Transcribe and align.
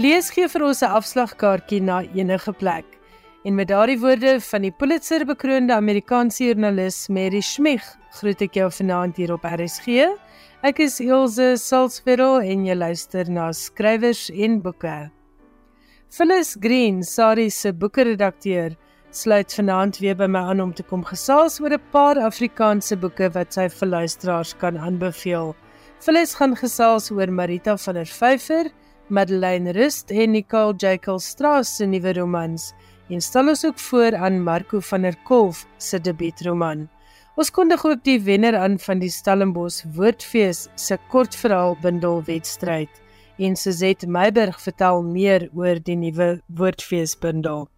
Lees 0.00 0.30
gee 0.32 0.46
vir 0.48 0.62
ons 0.64 0.80
'n 0.82 0.94
afslagkaartjie 0.96 1.80
na 1.84 1.96
enige 2.16 2.52
plek. 2.52 2.86
En 3.44 3.54
met 3.54 3.68
daardie 3.68 3.98
woorde 4.00 4.40
van 4.40 4.62
die 4.62 4.70
Pulitzer 4.72 5.26
bekroonde 5.26 5.74
Amerikaanse 5.74 6.44
joernalis 6.44 7.08
Mary 7.08 7.40
Schmich, 7.40 7.84
groet 8.16 8.40
ek 8.40 8.54
jou 8.54 8.70
vanaand 8.70 9.16
hier 9.16 9.32
op 9.32 9.44
RSG. 9.44 10.08
Ek 10.62 10.78
is 10.78 11.00
Elsje 11.00 11.56
Salzwetel 11.56 12.40
en 12.40 12.64
jy 12.64 12.74
luister 12.74 13.28
na 13.30 13.52
Skrywers 13.52 14.30
en 14.30 14.62
Boeke. 14.62 15.10
Phyllis 16.08 16.56
Green, 16.60 17.02
Sari 17.02 17.50
se 17.50 17.72
boekredakteur, 17.72 18.76
sluit 19.10 19.52
vanaand 19.52 19.98
weer 19.98 20.16
by 20.16 20.26
my 20.26 20.40
aan 20.40 20.60
om 20.60 20.72
te 20.72 20.82
kom 20.82 21.04
gesels 21.04 21.60
oor 21.60 21.74
'n 21.74 21.90
paar 21.92 22.16
Afrikaanse 22.16 22.96
boeke 22.96 23.28
wat 23.34 23.52
sy 23.52 23.68
vir 23.68 23.88
luisteraars 23.88 24.54
kan 24.56 24.78
aanbeveel. 24.78 25.54
Phyllis 26.00 26.34
gaan 26.34 26.56
gesels 26.56 27.10
oor 27.10 27.30
Marita 27.30 27.76
van 27.76 27.94
der 27.94 28.06
Vyver 28.06 28.70
Madeleine 29.10 29.72
Rust 29.74 30.10
en 30.10 30.30
Nicole 30.32 30.76
Jekyll 30.78 31.18
Strauss 31.18 31.76
se 31.76 31.86
nuwe 31.86 32.12
romans 32.16 32.70
en 33.10 33.20
stel 33.20 33.50
ons 33.52 33.64
ook 33.66 33.78
voor 33.78 34.16
aan 34.16 34.42
Marco 34.42 34.80
van 34.80 35.02
der 35.02 35.16
Kolf 35.26 35.66
se 35.76 36.00
debuutroman. 36.00 36.86
Ons 37.36 37.50
kondig 37.50 37.84
ook 37.86 38.04
die 38.04 38.20
wenner 38.22 38.56
aan 38.58 38.78
van 38.78 39.02
die 39.02 39.10
Stellenbosch 39.10 39.82
Woordfees 39.96 40.68
se 40.74 40.98
kortverhaalbundel 41.10 42.22
wedstryd 42.26 43.02
en 43.38 43.56
Suzette 43.56 44.06
Meiberg 44.06 44.60
vertel 44.60 45.02
meer 45.02 45.48
oor 45.56 45.80
die 45.82 45.96
nuwe 45.96 46.40
Woordfeesbundel. 46.46 47.68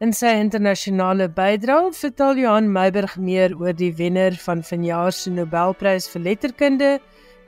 In 0.00 0.14
sy 0.16 0.30
internasionale 0.40 1.26
bydrae 1.28 1.90
vertel 1.92 2.38
Johan 2.40 2.70
Meiberg 2.72 3.18
meer 3.20 3.52
oor 3.60 3.74
die 3.76 3.92
wenner 3.98 4.36
van 4.46 4.62
vanjaar 4.64 5.12
se 5.12 5.32
Nobelprys 5.34 6.06
vir 6.12 6.22
letterkunde 6.28 6.92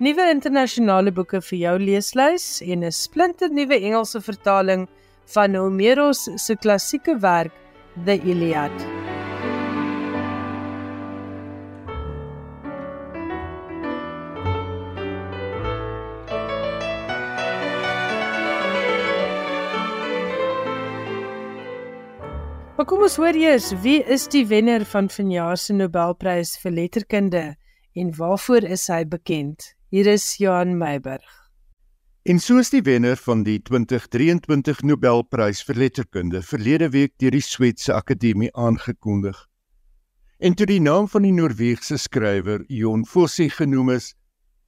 nuwe 0.03 0.25
internasionale 0.35 1.13
boeke 1.15 1.39
vir 1.47 1.59
jou 1.61 1.73
leeslys 1.79 2.45
en 2.67 2.83
'n 2.83 2.91
splinter 2.91 3.51
nuwe 3.55 3.77
Engelse 3.79 4.21
vertaling 4.21 4.89
van 5.35 5.55
Homeros 5.55 6.23
se 6.45 6.57
klassieke 6.57 7.15
werk 7.23 7.53
The 8.05 8.17
Iliad. 8.19 8.75
Maar 22.77 22.87
kom 22.87 23.03
ons 23.03 23.17
hoor 23.17 23.35
eers, 23.35 23.71
wie 23.83 24.03
is 24.03 24.27
die 24.27 24.47
wenner 24.47 24.85
van 24.85 25.09
vanjaar 25.09 25.57
se 25.57 25.73
Nobelprys 25.73 26.59
vir 26.59 26.73
letterkunde 26.73 27.45
en 27.95 28.17
waarvoor 28.17 28.65
is 28.65 28.89
hy 28.89 29.05
bekend? 29.05 29.77
Hier 29.93 30.07
is 30.07 30.39
Johan 30.41 30.79
Meiberg. 30.79 31.51
En 32.25 32.39
soos 32.41 32.71
die 32.73 32.81
wenner 32.81 33.19
van 33.21 33.43
die 33.45 33.59
2023 33.61 34.79
Nobelprys 34.89 35.61
vir 35.69 35.77
letterkunde 35.83 36.41
verlede 36.49 36.89
week 36.95 37.13
deur 37.21 37.37
die 37.37 37.43
Swetse 37.45 37.93
Akademie 37.93 38.49
aangekondig. 38.57 39.37
En 40.41 40.57
toe 40.57 40.65
die 40.71 40.81
naam 40.81 41.11
van 41.13 41.29
die 41.29 41.35
Noorse 41.37 42.01
skrywer 42.01 42.65
Jon 42.73 43.05
Fosse 43.05 43.51
genoem 43.53 43.93
is, 43.99 44.15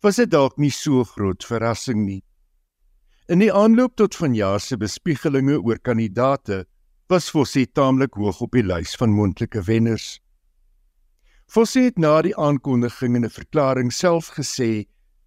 was 0.04 0.20
dit 0.20 0.28
dalk 0.28 0.60
nie 0.60 0.68
so 0.68 1.08
groot 1.14 1.40
verrassing 1.40 2.04
nie. 2.04 2.20
In 3.24 3.40
die 3.40 3.48
aanloop 3.48 3.96
tot 3.96 4.20
vanjaar 4.20 4.60
se 4.60 4.76
bespiegelinge 4.76 5.56
oor 5.56 5.80
kandidaate 5.80 6.66
was 7.08 7.32
Fosse 7.32 7.64
taamlik 7.72 8.20
hoog 8.20 8.44
op 8.44 8.52
die 8.52 8.68
lys 8.68 8.92
van 9.00 9.16
moontlike 9.16 9.64
wenners. 9.64 10.18
Fosse 11.48 11.88
het 11.88 11.96
na 11.96 12.20
die 12.20 12.36
aankondiging 12.36 13.16
in 13.16 13.24
'n 13.24 13.38
verklaring 13.40 13.88
self 13.90 14.36
gesê 14.36 14.84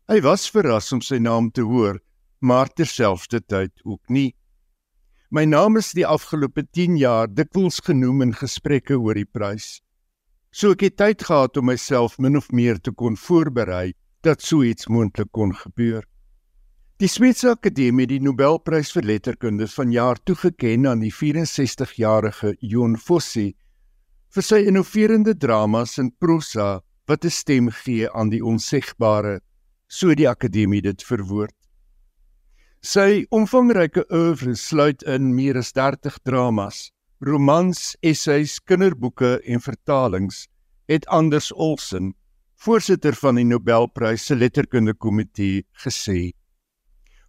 Hy 0.08 0.22
was 0.24 0.46
verras 0.48 0.94
om 0.96 1.02
sy 1.04 1.18
naam 1.20 1.50
te 1.52 1.66
hoor, 1.68 1.98
maar 2.40 2.70
terselfdertyd 2.72 3.74
ook 3.84 4.08
nie. 4.08 4.30
My 5.36 5.44
naam 5.44 5.76
is 5.82 5.90
die 5.92 6.06
afgelope 6.08 6.64
10 6.64 6.96
jaar 6.96 7.28
dikwels 7.28 7.82
genoem 7.84 8.22
in 8.24 8.32
gesprekke 8.32 8.96
oor 8.96 9.20
die 9.20 9.28
prys. 9.28 9.82
So 10.56 10.72
ek 10.78 10.86
het 10.88 10.96
tyd 11.02 11.26
gehad 11.28 11.60
om 11.60 11.68
myself 11.68 12.16
min 12.24 12.40
of 12.40 12.48
meer 12.56 12.80
te 12.80 12.94
kon 12.96 13.20
voorberei 13.20 13.92
dat 14.24 14.40
so 14.40 14.64
iets 14.64 14.88
moontlik 14.88 15.34
kon 15.36 15.52
gebeur. 15.52 16.06
Die 17.04 17.12
Swetse 17.12 17.52
Akademie 17.58 18.08
het 18.08 18.14
die 18.14 18.24
Nobelprys 18.24 18.94
vir 18.96 19.10
letterkunde 19.12 19.68
vanjaar 19.68 20.24
toegeken 20.24 20.88
aan 20.88 21.04
die 21.04 21.12
64-jarige 21.12 22.54
Jon 22.64 22.96
Fosse 22.96 23.52
vir 24.32 24.48
sy 24.54 24.64
innoverende 24.72 25.36
dramas 25.36 25.98
en 26.00 26.14
prosa 26.16 26.80
wat 27.12 27.26
'n 27.26 27.30
stem 27.42 27.70
gee 27.84 28.08
aan 28.08 28.32
die 28.32 28.42
onsigbare 28.42 29.42
so 29.88 30.14
die 30.16 30.28
akademie 30.30 30.82
dit 30.82 31.04
verwoord. 31.04 31.56
Sy 32.84 33.26
omvangryke 33.34 34.06
oeuvre 34.14 34.54
sluit 34.56 35.04
in 35.04 35.34
meer 35.36 35.58
as 35.58 35.74
30 35.76 36.20
dramas, 36.28 36.92
romans, 37.20 37.96
essays, 38.06 38.60
kinderboeke 38.60 39.40
en 39.50 39.64
vertalings, 39.64 40.46
het 40.88 41.08
Anders 41.08 41.50
Olsen, 41.52 42.14
voorsitter 42.64 43.18
van 43.18 43.40
die 43.40 43.46
Nobelprys 43.46 44.28
se 44.30 44.38
letterkunde 44.38 44.94
komitee, 44.94 45.66
gesê. 45.84 46.32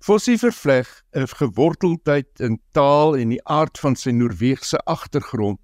Fossie 0.01 0.39
vervleg 0.39 0.87
'n 1.13 1.27
geworteldheid 1.27 2.41
in 2.41 2.61
taal 2.73 3.17
en 3.17 3.31
die 3.31 3.43
aard 3.45 3.79
van 3.79 3.97
sy 3.97 4.11
Noorse 4.11 4.79
agtergrond 4.87 5.59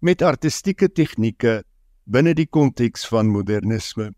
met 0.00 0.22
artistieke 0.22 0.88
tegnieke 0.88 1.62
binne 2.04 2.34
die 2.34 2.46
konteks 2.46 3.06
van 3.06 3.26
modernisme. 3.32 4.12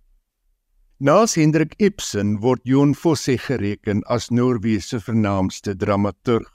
Naas 1.03 1.33
Hendrik 1.35 1.77
Ibsen 1.79 2.43
word 2.43 2.61
Jon 2.63 2.93
Fosse 2.93 3.39
gereken 3.39 4.03
as 4.07 4.27
Noorwe 4.31 4.83
se 4.83 4.99
vernaamste 5.01 5.73
dramaturg. 5.73 6.51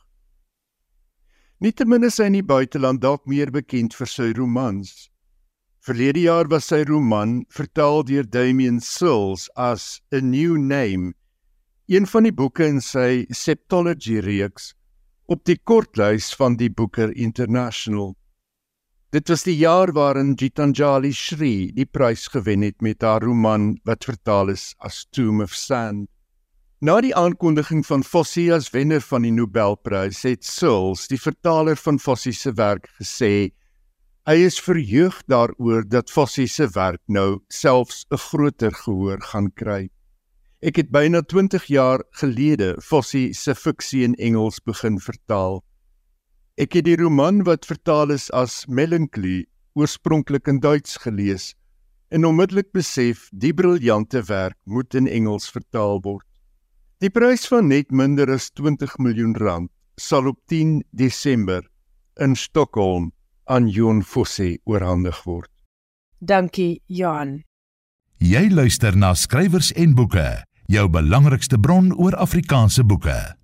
Nietemin 1.60 2.06
is 2.06 2.20
hy 2.22 2.28
in 2.30 2.38
die 2.38 2.44
buiteland 2.46 3.02
dalk 3.02 3.24
meer 3.26 3.50
bekend 3.50 3.98
vir 3.98 4.12
sy 4.12 4.28
romans. 4.38 4.92
Verlede 5.82 6.28
jaar 6.28 6.46
was 6.52 6.70
sy 6.70 6.84
roman, 6.86 7.40
vertaal 7.50 8.06
deur 8.06 8.30
Damien 8.36 8.78
Sills 8.78 9.48
as 9.58 9.88
A 10.14 10.22
New 10.22 10.62
Name, 10.62 11.16
een 11.90 12.06
van 12.06 12.30
die 12.30 12.36
boeke 12.44 12.70
in 12.70 12.84
sy 12.86 13.26
Septology 13.34 14.20
reeks 14.22 14.76
op 15.26 15.42
die 15.50 15.58
kortlys 15.58 16.30
van 16.38 16.60
die 16.62 16.70
Booker 16.70 17.10
International. 17.18 18.14
Dit 19.16 19.30
was 19.32 19.46
die 19.48 19.56
jaar 19.56 19.94
waarin 19.96 20.34
Gitanjali 20.36 21.14
Shri 21.16 21.70
die 21.72 21.86
prys 21.88 22.26
gewen 22.34 22.66
het 22.66 22.82
met 22.84 23.04
haar 23.06 23.24
roman 23.24 23.78
wat 23.88 24.04
vertaal 24.04 24.50
is 24.52 24.74
as 24.84 25.06
Tomb 25.16 25.46
of 25.46 25.54
Sand. 25.56 26.10
Na 26.84 26.98
die 27.00 27.14
aankondiging 27.16 27.86
van 27.88 28.04
Fosse 28.04 28.44
as 28.52 28.68
wenner 28.74 29.00
van 29.00 29.24
die 29.24 29.32
Nobelprys, 29.32 30.26
het 30.28 30.44
Souls, 30.44 31.06
die 31.08 31.20
vertaler 31.22 31.80
van 31.80 31.96
Fosse 32.04 32.34
se 32.36 32.52
werk, 32.60 32.90
gesê 33.00 33.54
hy 34.28 34.36
is 34.50 34.60
verheug 34.60 35.22
daaroor 35.32 35.88
dat 35.88 36.12
Fosse 36.12 36.44
se 36.52 36.68
werk 36.76 37.00
nou 37.08 37.40
selfs 37.48 38.04
'n 38.12 38.20
groter 38.20 38.76
gehoor 38.84 39.24
gaan 39.32 39.48
kry. 39.56 39.88
Ek 40.60 40.76
het 40.76 40.92
byna 40.92 41.22
20 41.22 41.72
jaar 41.72 42.04
gelede 42.20 42.76
Fosse 42.82 43.32
se 43.32 43.56
fiksie 43.56 44.04
in 44.04 44.16
Engels 44.20 44.60
begin 44.60 45.00
vertaal. 45.00 45.64
Ek 46.56 46.72
het 46.78 46.86
die 46.88 46.96
roman 46.96 47.42
wat 47.44 47.66
vertaal 47.68 48.14
is 48.16 48.30
as 48.32 48.62
Melancholy 48.72 49.44
oorspronklik 49.76 50.48
in 50.48 50.62
Duits 50.64 50.96
gelees 51.04 51.50
en 52.16 52.24
onmiddellik 52.24 52.70
besef 52.72 53.26
die 53.36 53.52
briljante 53.52 54.22
werk 54.30 54.56
moet 54.64 54.96
in 54.96 55.10
Engels 55.12 55.50
vertaal 55.52 56.00
word. 56.06 56.24
Die 57.04 57.12
prys 57.12 57.44
van 57.52 57.68
net 57.74 57.92
minder 57.92 58.32
as 58.32 58.48
20 58.56 58.96
miljoen 59.04 59.36
rand 59.36 59.72
sal 60.00 60.32
op 60.32 60.40
10 60.48 60.80
Desember 60.96 61.68
in 62.24 62.40
Stockholm 62.40 63.12
aan 63.52 63.68
Jon 63.68 64.00
Fosse 64.00 64.56
oorhandig 64.64 65.26
word. 65.28 65.52
Dankie 66.24 66.80
Jan. 66.88 67.42
Jy 68.24 68.48
luister 68.48 68.96
na 68.96 69.12
skrywers 69.12 69.74
en 69.76 69.92
boeke, 70.00 70.46
jou 70.72 70.88
belangrikste 70.88 71.60
bron 71.60 71.92
oor 72.00 72.16
Afrikaanse 72.16 72.88
boeke. 72.88 73.36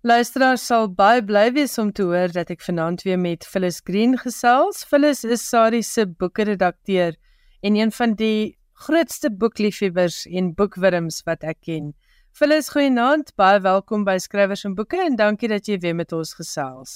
Luisteraars 0.00 0.62
sal 0.64 0.86
baie 0.96 1.20
bly 1.20 1.50
wees 1.52 1.74
om 1.76 1.90
te 1.92 2.06
hoor 2.08 2.32
dat 2.32 2.48
ek 2.48 2.62
vanaand 2.64 3.02
weer 3.04 3.18
met 3.20 3.44
Phyllis 3.44 3.82
Green 3.84 4.14
gesels. 4.16 4.78
Phyllis 4.88 5.26
is 5.28 5.42
Sari 5.44 5.82
se 5.84 6.06
boekredakteur 6.08 7.18
en 7.60 7.74
een 7.76 7.92
van 7.92 8.14
die 8.16 8.56
grootste 8.80 9.28
boekliefhebbers 9.28 10.22
en 10.24 10.54
boekwurms 10.56 11.18
wat 11.26 11.44
ek 11.44 11.58
ken. 11.68 11.90
Phyllis, 12.32 12.70
goeienaand, 12.72 13.34
baie 13.36 13.58
welkom 13.60 14.06
by 14.08 14.14
Skrywers 14.16 14.64
en 14.64 14.78
Boeke 14.78 15.02
en 15.04 15.18
dankie 15.20 15.50
dat 15.52 15.68
jy 15.68 15.76
weer 15.84 15.98
met 15.98 16.16
ons 16.16 16.32
gesels. 16.38 16.94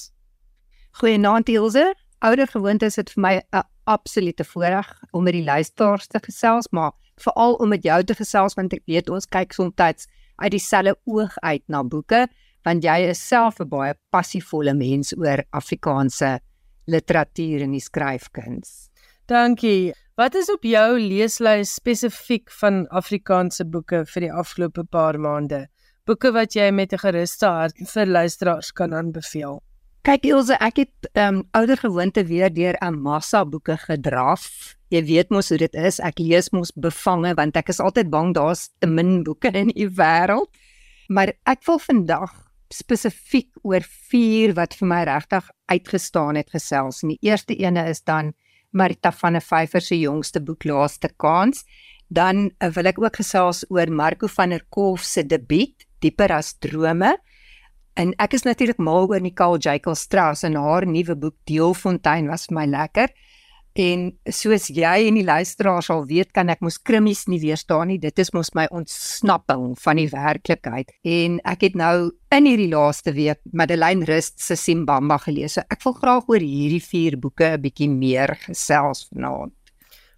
Goeienaand 0.97 1.53
Ilse. 1.53 1.85
Ouer 2.25 2.47
gewoonte 2.55 2.89
is 2.89 2.97
dit 2.97 3.13
vir 3.13 3.21
my 3.21 3.35
'n 3.53 3.69
absolute 3.85 4.45
voorreg 4.45 4.89
om 5.13 5.25
met 5.29 5.37
die 5.37 5.45
luisteraars 5.45 6.07
te 6.07 6.25
gesels, 6.25 6.73
maar 6.73 6.97
veral 7.21 7.61
om 7.61 7.69
met 7.69 7.85
jou 7.85 8.03
te 8.03 8.15
gesels 8.15 8.55
want 8.55 8.73
ek 8.73 8.83
weet 8.87 9.11
ons 9.11 9.29
kyk 9.29 9.53
soms 9.53 10.09
uit 10.37 10.51
dieselfde 10.51 10.97
oog 11.05 11.39
uit 11.39 11.63
na 11.69 11.83
boeke 11.83 12.29
want 12.65 12.85
jy 12.85 13.11
is 13.11 13.21
self 13.29 13.61
'n 13.61 13.69
baie 13.69 13.95
passievolle 14.11 14.75
mens 14.75 15.13
oor 15.17 15.45
Afrikaanse 15.53 16.41
literatuur 16.87 17.63
en 17.63 17.73
die 17.73 17.81
skryfkuns. 17.81 18.91
Dankie. 19.27 19.93
Wat 20.17 20.35
is 20.35 20.51
op 20.51 20.63
jou 20.63 20.99
leeslys 20.99 21.75
spesifiek 21.75 22.51
van 22.61 22.87
Afrikaanse 22.89 23.65
boeke 23.65 24.05
vir 24.07 24.21
die 24.21 24.33
afgelope 24.33 24.85
paar 24.85 25.19
maande? 25.19 25.69
boeke 26.05 26.33
wat 26.37 26.53
jy 26.53 26.71
met 26.71 26.93
'n 26.93 27.01
geruste 27.01 27.47
hart 27.47 27.77
vir 27.93 28.07
luisteraars 28.07 28.73
kan 28.73 28.93
aanbeveel? 28.95 29.63
Kyk 30.05 30.25
Ilse, 30.25 30.57
ek 30.61 30.77
het 30.77 31.09
ehm 31.15 31.35
um, 31.35 31.49
ouer 31.53 31.77
gewoonte 31.77 32.25
weer 32.27 32.53
deur 32.53 32.77
'n 32.81 33.01
massa 33.01 33.45
boeke 33.45 33.77
gedraf. 33.77 34.77
Jy 34.91 35.05
weet 35.05 35.31
mos 35.31 35.49
hoe 35.49 35.59
dit 35.59 35.75
is. 35.75 36.01
Ek 36.01 36.19
lees 36.19 36.51
mos 36.51 36.73
bevange 36.77 37.35
want 37.35 37.57
ek 37.57 37.69
is 37.69 37.81
altyd 37.81 38.11
bang 38.11 38.35
daar's 38.35 38.69
te 38.79 38.87
min 38.87 39.23
boeke 39.23 39.49
in 39.53 39.69
die 39.69 39.89
wêreld. 39.89 40.51
Maar 41.09 41.33
ek 41.47 41.65
wil 41.65 41.79
vandag 41.79 42.33
spesifiek 42.73 43.51
oor 43.63 43.85
vier 44.11 44.55
wat 44.57 44.75
vir 44.79 44.89
my 44.89 45.03
regtig 45.09 45.49
uitgestaan 45.73 46.39
het 46.39 46.51
gesels. 46.51 47.03
En 47.03 47.15
die 47.15 47.21
eerste 47.23 47.57
ene 47.57 47.89
is 47.91 48.03
dan 48.03 48.33
Marita 48.75 49.13
van 49.13 49.39
der 49.39 49.45
Vyver 49.45 49.81
se 49.81 49.99
jongste 49.99 50.41
boek 50.41 50.65
Laaste 50.65 51.11
Kans. 51.17 51.65
Dan 52.09 52.51
uh, 52.61 52.71
wil 52.75 52.91
ek 52.91 52.99
ook 53.01 53.21
gesels 53.23 53.65
oor 53.71 53.91
Marco 53.91 54.29
van 54.29 54.55
der 54.55 54.65
Kolf 54.71 55.05
se 55.07 55.25
debuut 55.27 55.87
Dieper 56.05 56.35
as 56.37 56.55
drome. 56.61 57.15
En 57.97 58.11
ek 58.19 58.35
is 58.35 58.45
natuurlik 58.45 58.81
mal 58.83 59.07
oor 59.09 59.23
Nicole 59.23 59.61
Jekyll 59.63 59.97
Strauss 59.97 60.43
en 60.45 60.59
haar 60.59 60.87
nuwe 60.87 61.15
boek 61.17 61.37
Deelfontein 61.49 62.29
was 62.29 62.49
vir 62.51 62.59
my 62.59 62.67
lekker. 62.67 63.15
En 63.75 64.13
soos 64.31 64.69
jy 64.71 65.09
en 65.09 65.17
die 65.19 65.25
luisteraars 65.27 65.89
al 65.91 66.05
weet, 66.07 66.29
kan 66.31 66.53
ek 66.53 66.61
mos 66.63 66.77
krimmies 66.79 67.25
nie 67.27 67.41
weerstaan 67.43 67.89
nie. 67.91 67.99
Dit 67.99 68.21
is 68.23 68.31
mos 68.31 68.53
my 68.55 68.69
ontsnapping 68.71 69.73
van 69.83 69.99
die 69.99 70.07
werklikheid. 70.13 70.93
En 71.03 71.41
ek 71.43 71.67
het 71.67 71.79
nou 71.79 72.13
in 72.35 72.47
hierdie 72.47 72.71
laaste 72.71 73.11
week 73.17 73.41
Madeleine 73.51 74.07
Rust 74.07 74.39
se 74.39 74.55
Simbamba 74.55 75.19
gelees. 75.25 75.57
So 75.59 75.67
ek 75.75 75.83
wil 75.83 75.97
graag 75.99 76.31
oor 76.31 76.39
hierdie 76.39 76.83
vier 76.83 77.19
boeke 77.19 77.51
'n 77.57 77.63
bietjie 77.63 77.91
meer 77.91 78.37
gesels 78.47 79.09
vanaand. 79.11 79.53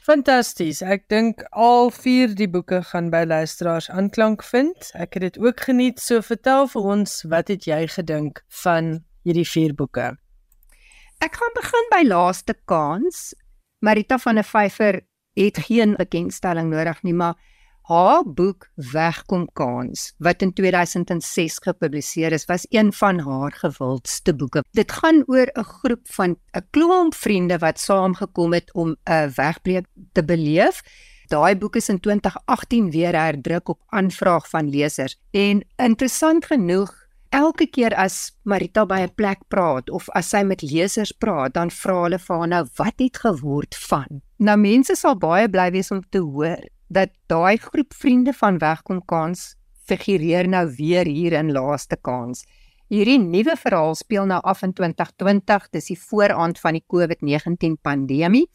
Fantasties. 0.05 0.83
Ek 0.83 1.09
dink 1.09 1.43
al 1.51 1.91
vier 1.91 2.35
die 2.35 2.47
boeke 2.47 2.83
gaan 2.83 3.09
by 3.11 3.25
luisteraars 3.25 3.89
aanklank 3.91 4.45
vind. 4.45 4.93
Ek 4.95 5.15
het 5.15 5.23
dit 5.23 5.39
ook 5.39 5.61
geniet. 5.61 5.99
So 5.99 6.21
vertel 6.21 6.69
vir 6.69 6.83
ons, 6.83 7.23
wat 7.25 7.49
het 7.49 7.65
jy 7.67 7.87
gedink 7.89 8.45
van 8.63 9.05
hierdie 9.25 9.49
vier 9.49 9.75
boeke? 9.75 10.13
Ek 11.25 11.35
gaan 11.35 11.55
begin 11.57 11.91
by 11.91 12.03
Laaste 12.05 12.55
Kans. 12.67 13.35
Marita 13.79 14.19
van 14.19 14.35
der 14.35 14.45
Vyver 14.45 15.01
het 15.37 15.59
geen 15.59 15.95
bekendstelling 15.97 16.71
nodig 16.73 17.03
nie, 17.03 17.15
maar 17.15 17.37
haar 17.87 18.25
boek 18.25 18.71
Wegkom 18.75 19.45
Kans 19.53 20.15
wat 20.19 20.43
in 20.43 20.53
2006 20.53 21.59
gepubliseer 21.63 22.33
is, 22.33 22.45
was 22.45 22.67
een 22.71 22.93
van 22.93 23.21
haar 23.21 23.53
gewildste 23.53 24.35
boeke. 24.35 24.65
Dit 24.71 24.93
gaan 24.93 25.23
oor 25.27 25.51
'n 25.53 25.65
groep 25.65 26.01
van 26.03 26.37
'n 26.53 26.67
klomp 26.71 27.15
vriende 27.15 27.59
wat 27.59 27.81
saamgekom 27.81 28.53
het 28.53 28.73
om 28.75 28.97
'n 29.05 29.33
wegbreek 29.35 29.87
te 30.13 30.25
beleef. 30.25 30.83
Daai 31.27 31.57
boek 31.57 31.77
is 31.77 31.89
in 31.89 32.01
2018 32.01 32.91
weer 32.91 33.15
herdruk 33.15 33.69
op 33.69 33.83
aanvraag 33.87 34.49
van 34.49 34.71
lesers 34.71 35.21
en 35.31 35.67
interessant 35.77 36.47
genoeg 36.47 37.06
Elke 37.37 37.67
keer 37.69 37.93
as 38.01 38.33
Marita 38.49 38.87
by 38.89 39.03
'n 39.05 39.13
plek 39.13 39.43
praat 39.53 39.91
of 39.91 40.09
as 40.17 40.31
sy 40.33 40.41
met 40.43 40.63
lesers 40.63 41.13
praat, 41.13 41.53
dan 41.53 41.69
vra 41.69 41.97
hulle 42.05 42.19
vir 42.19 42.37
haar 42.37 42.49
nou 42.49 42.65
wat 42.79 42.97
het 42.97 43.17
geword 43.21 43.77
van. 43.77 44.23
Nou 44.39 44.57
mense 44.57 44.97
sal 44.97 45.19
baie 45.21 45.49
bly 45.49 45.71
wees 45.71 45.91
om 45.91 46.01
te 46.01 46.19
hoor 46.19 46.65
dat 46.89 47.11
daai 47.29 47.59
groep 47.59 47.93
vriende 47.93 48.33
van 48.33 48.59
Wegkom 48.59 49.03
Kans 49.05 49.55
figureer 49.85 50.49
nou 50.49 50.65
weer 50.79 51.05
hier 51.05 51.33
in 51.33 51.53
Laaste 51.53 51.97
Kans. 52.01 52.47
Hierdie 52.89 53.19
nuwe 53.19 53.57
verhaal 53.57 53.95
speel 53.95 54.25
nou 54.27 54.41
af 54.41 54.63
in 54.63 54.73
2020, 54.73 55.69
dis 55.73 55.93
die 55.93 55.99
vooraand 55.99 56.59
van 56.59 56.73
die 56.73 56.85
COVID-19 56.89 57.77
pandemie 57.83 58.49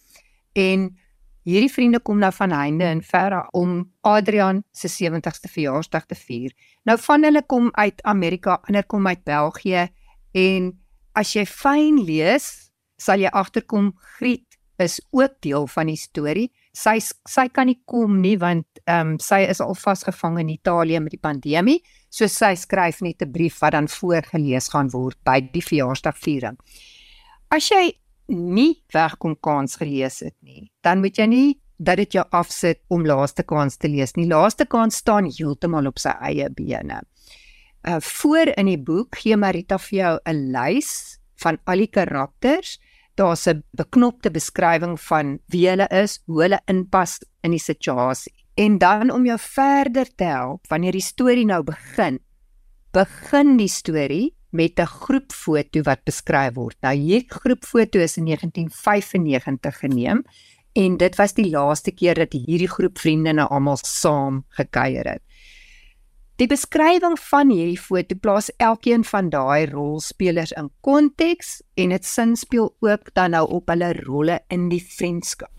en 0.54 0.98
hierdie 1.44 1.72
vriende 1.72 2.00
kom 2.00 2.20
nou 2.20 2.32
van 2.32 2.52
heinde 2.52 2.86
en 2.86 3.02
verre 3.02 3.44
om 3.58 3.92
Adrian 4.02 4.64
se 4.72 4.88
70ste 4.88 5.50
verjaarsdag 5.52 6.06
te 6.06 6.16
vier. 6.16 6.54
Nou 6.86 6.98
van 6.98 7.24
hulle 7.24 7.42
kom 7.48 7.70
uit 7.74 8.02
Amerika, 8.04 8.60
ander 8.68 8.86
kom 8.86 9.08
uit 9.08 9.24
België 9.24 9.88
en 10.34 10.72
as 11.14 11.36
jy 11.36 11.46
fyn 11.46 12.04
lees, 12.06 12.72
sal 12.98 13.20
jy 13.20 13.30
agterkom 13.34 13.92
Griet 14.18 14.48
is 14.78 15.02
ook 15.12 15.42
deel 15.42 15.68
van 15.68 15.90
die 15.92 16.00
storie 16.00 16.50
sy 16.72 16.96
sy 17.04 17.48
kan 17.52 17.68
nie 17.68 17.80
kom 17.86 18.22
nie 18.24 18.38
want 18.40 18.66
ehm 18.86 19.14
um, 19.14 19.18
sy 19.20 19.44
is 19.52 19.60
al 19.64 19.76
vasgevang 19.76 20.40
in 20.42 20.54
Italië 20.56 21.00
met 21.04 21.12
die 21.12 21.22
pandemie. 21.22 21.82
So 22.10 22.28
sy 22.28 22.56
skryf 22.56 23.02
net 23.02 23.22
'n 23.22 23.32
brief 23.32 23.60
wat 23.60 23.74
dan 23.74 23.88
voorgeles 23.88 24.70
gaan 24.70 24.90
word 24.90 25.18
by 25.24 25.40
die 25.42 25.62
verjaarsdagviering. 25.62 26.58
As 27.52 27.70
jy 27.70 27.94
nie 28.32 28.84
wegkom 28.94 29.36
kans 29.44 29.76
gelees 29.76 30.22
het 30.26 30.36
nie, 30.42 30.72
dan 30.84 31.00
moet 31.00 31.18
jy 31.18 31.28
nie 31.28 31.62
dat 31.82 31.98
dit 31.98 32.14
jou 32.14 32.26
afsit 32.32 32.82
om 32.94 33.06
laaste 33.06 33.44
kans 33.44 33.78
te 33.78 33.90
lees 33.90 34.14
nie. 34.16 34.28
Laaste 34.30 34.68
kans 34.70 35.02
staan 35.02 35.26
heeltemal 35.26 35.90
op 35.90 36.00
sy 36.00 36.14
eie 36.22 36.50
bene. 36.54 37.02
Uh 37.82 37.98
voor 38.06 38.54
in 38.58 38.70
die 38.70 38.78
boek 38.78 39.18
gee 39.18 39.38
Marita 39.38 39.78
vir 39.78 39.98
jou 39.98 40.20
'n 40.26 40.52
lys 40.54 41.20
van 41.42 41.58
al 41.66 41.78
die 41.78 41.90
karakters 41.90 42.78
daar's 43.16 43.48
'n 43.48 43.64
beknopte 43.72 44.32
beskrywing 44.32 45.00
van 45.00 45.40
wie 45.48 45.68
hulle 45.70 45.88
is, 45.90 46.20
hoe 46.26 46.42
hulle 46.42 46.62
inpas 46.66 47.20
in 47.42 47.52
die 47.52 47.60
situasie. 47.60 48.34
En 48.56 48.78
dan 48.78 49.12
om 49.12 49.26
jou 49.26 49.40
verder 49.40 50.16
te 50.16 50.24
help 50.24 50.68
wanneer 50.68 50.92
die 50.92 51.02
storie 51.02 51.46
nou 51.46 51.64
begin, 51.64 52.20
begin 52.92 53.58
die 53.58 53.68
storie 53.68 54.36
met 54.52 54.80
'n 54.80 54.86
groepfoto 54.86 55.82
wat 55.82 56.04
beskryf 56.04 56.54
word. 56.54 56.78
Nou 56.82 56.96
hierdie 56.96 57.30
groepfoto 57.30 58.00
is 58.00 58.18
in 58.18 58.26
1995 58.26 59.80
geneem 59.80 60.24
en 60.74 60.98
dit 60.98 61.16
was 61.16 61.34
die 61.34 61.50
laaste 61.50 61.92
keer 61.92 62.16
dat 62.16 62.34
hierdie 62.34 62.70
groep 62.70 63.00
vriende 63.00 63.34
nou 63.34 63.48
almal 63.50 63.78
saam 63.82 64.44
gekuier 64.50 65.08
het. 65.08 65.22
Die 66.42 66.48
beskrywing 66.48 67.20
van 67.20 67.52
hierdie 67.54 67.78
foto 67.78 68.16
plaas 68.16 68.48
elkeen 68.58 69.04
van 69.06 69.30
daai 69.30 69.68
rolspelers 69.70 70.52
in 70.58 70.72
konteks 70.82 71.62
en 71.78 71.90
dit 71.94 72.06
sin 72.06 72.36
speel 72.36 72.72
ook 72.80 73.12
dan 73.14 73.36
nou 73.36 73.44
op 73.60 73.70
hulle 73.70 73.94
rolle 73.94 74.40
in 74.50 74.70
die 74.72 74.82
vriendskap. 74.82 75.52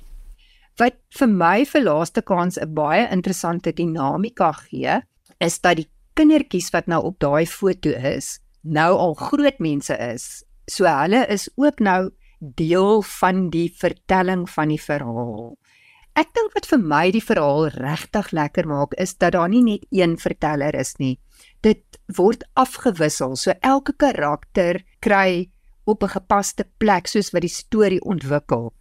Wat 0.81 0.97
vir 1.15 1.29
my 1.29 1.65
vir 1.69 1.85
laaste 1.87 2.23
kans 2.23 2.59
'n 2.59 2.75
baie 2.75 3.07
interessante 3.13 3.73
dinamika 3.73 4.53
gee, 4.53 5.01
is 5.39 5.61
dat 5.61 5.77
die 5.77 5.89
kindertjies 6.15 6.71
wat 6.73 6.87
nou 6.87 7.03
op 7.05 7.19
daai 7.21 7.47
foto 7.47 7.91
is, 7.91 8.41
nou 8.63 8.91
al 8.97 9.15
groot 9.15 9.59
mense 9.59 9.97
is. 9.99 10.45
So 10.71 10.87
hulle 10.87 11.27
is 11.27 11.49
ook 11.57 11.81
nou 11.81 12.11
deel 12.39 13.03
van 13.03 13.49
die 13.51 13.69
vertelling 13.79 14.49
van 14.51 14.73
die 14.73 14.81
verhaal. 14.81 15.53
Ek 16.19 16.29
dink 16.37 16.53
wat 16.53 16.67
vir 16.69 16.83
my 16.83 17.07
die 17.15 17.25
verhaal 17.25 17.71
regtig 17.73 18.33
lekker 18.37 18.67
maak 18.69 18.95
is 19.01 19.15
dat 19.17 19.33
daar 19.33 19.49
nie 19.49 19.63
net 19.65 19.87
een 19.91 20.19
verteller 20.21 20.75
is 20.77 20.97
nie. 21.01 21.19
Dit 21.65 21.83
word 22.17 22.45
afgewissel. 22.55 23.37
So 23.37 23.55
elke 23.61 23.95
karakter 23.97 24.83
kry 25.01 25.51
op 25.85 26.03
'n 26.03 26.15
gepaste 26.19 26.65
plek 26.79 27.07
soos 27.07 27.33
wat 27.33 27.43
die 27.43 27.49
storie 27.49 28.01
ontwikkel 28.01 28.73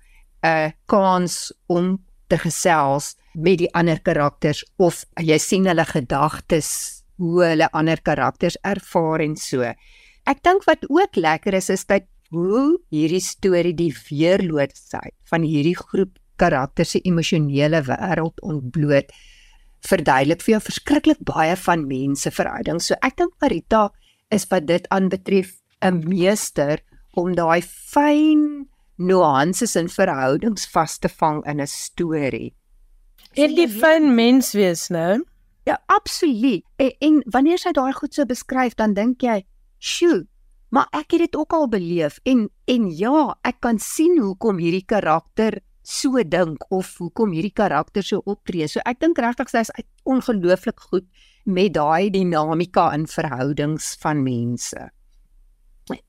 'n 0.44 0.74
kans 0.86 1.54
om 1.68 2.04
te 2.28 2.38
gesels 2.38 3.16
met 3.34 3.58
die 3.58 3.74
ander 3.74 4.00
karakters 4.00 4.64
of 4.78 5.06
jy 5.20 5.38
sien 5.38 5.66
hulle 5.66 5.86
gedagtes, 5.86 7.01
hoe 7.22 7.44
hulle 7.46 7.70
ander 7.78 8.02
karakters 8.02 8.58
ervaar 8.66 9.22
en 9.22 9.38
so. 9.38 9.68
Ek 10.30 10.42
dink 10.46 10.66
wat 10.70 10.86
ook 10.90 11.18
lekker 11.18 11.58
is 11.58 11.70
is 11.74 11.86
dat 11.90 12.08
hoe 12.32 12.80
hierdie 12.94 13.24
storie 13.24 13.76
die 13.76 13.92
weerloodsheid 14.10 15.14
van 15.30 15.46
hierdie 15.46 15.78
groep 15.78 16.18
karakter 16.42 16.88
se 16.88 17.02
emosionele 17.06 17.84
wêreld 17.86 18.40
ontbloot 18.42 19.12
verduidelik 19.86 20.44
vir 20.46 20.56
jou 20.56 20.62
verskriklik 20.68 21.22
baie 21.26 21.56
van 21.58 21.88
mense 21.90 22.32
verhoudings. 22.34 22.90
So 22.90 22.98
ek 23.02 23.18
dink 23.22 23.34
Marita 23.42 23.90
is 24.32 24.48
wat 24.52 24.68
dit 24.70 24.88
aanbetref 24.94 25.58
'n 25.82 26.04
meester 26.06 26.82
om 27.18 27.36
daai 27.36 27.62
fyn 27.62 28.68
nuances 28.98 29.76
in 29.76 29.90
verhoudings 29.90 30.68
vas 30.74 30.98
te 31.00 31.10
vang 31.10 31.42
in 31.46 31.60
'n 31.60 31.68
storie. 31.68 32.54
En 33.36 33.56
die 33.56 33.68
fyn 33.68 34.16
mens 34.16 34.54
wees, 34.54 34.90
né? 34.90 35.20
Ja, 35.64 35.78
absoluut. 35.86 36.66
En, 36.76 36.92
en 37.00 37.24
wanneer 37.30 37.62
sy 37.62 37.74
daai 37.78 37.94
goed 37.94 38.14
so 38.14 38.26
beskryf, 38.26 38.76
dan 38.80 38.94
dink 38.98 39.22
jy, 39.22 39.44
"Sjoe, 39.78 40.28
maar 40.70 40.88
ek 40.92 41.12
het 41.12 41.20
dit 41.20 41.36
ook 41.36 41.54
al 41.54 41.68
beleef." 41.70 42.20
En 42.24 42.50
en 42.66 42.90
ja, 42.90 43.36
ek 43.44 43.60
kan 43.60 43.80
sien 43.80 44.18
hoekom 44.20 44.58
hierdie 44.58 44.86
karakter 44.86 45.62
so 45.82 46.22
dink 46.24 46.64
of 46.70 46.98
hoekom 46.98 47.32
hierdie 47.32 47.54
karakter 47.54 48.04
so 48.04 48.22
optree. 48.26 48.68
So 48.68 48.82
ek 48.86 49.00
dink 49.00 49.18
regtig 49.18 49.50
sy 49.50 49.60
is 49.66 49.72
ongelooflik 50.06 50.80
goed 50.80 51.08
met 51.46 51.74
daai 51.74 52.10
dinamika 52.14 52.92
in 52.94 53.08
verhoudings 53.08 53.96
van 54.02 54.24
mense. 54.24 54.90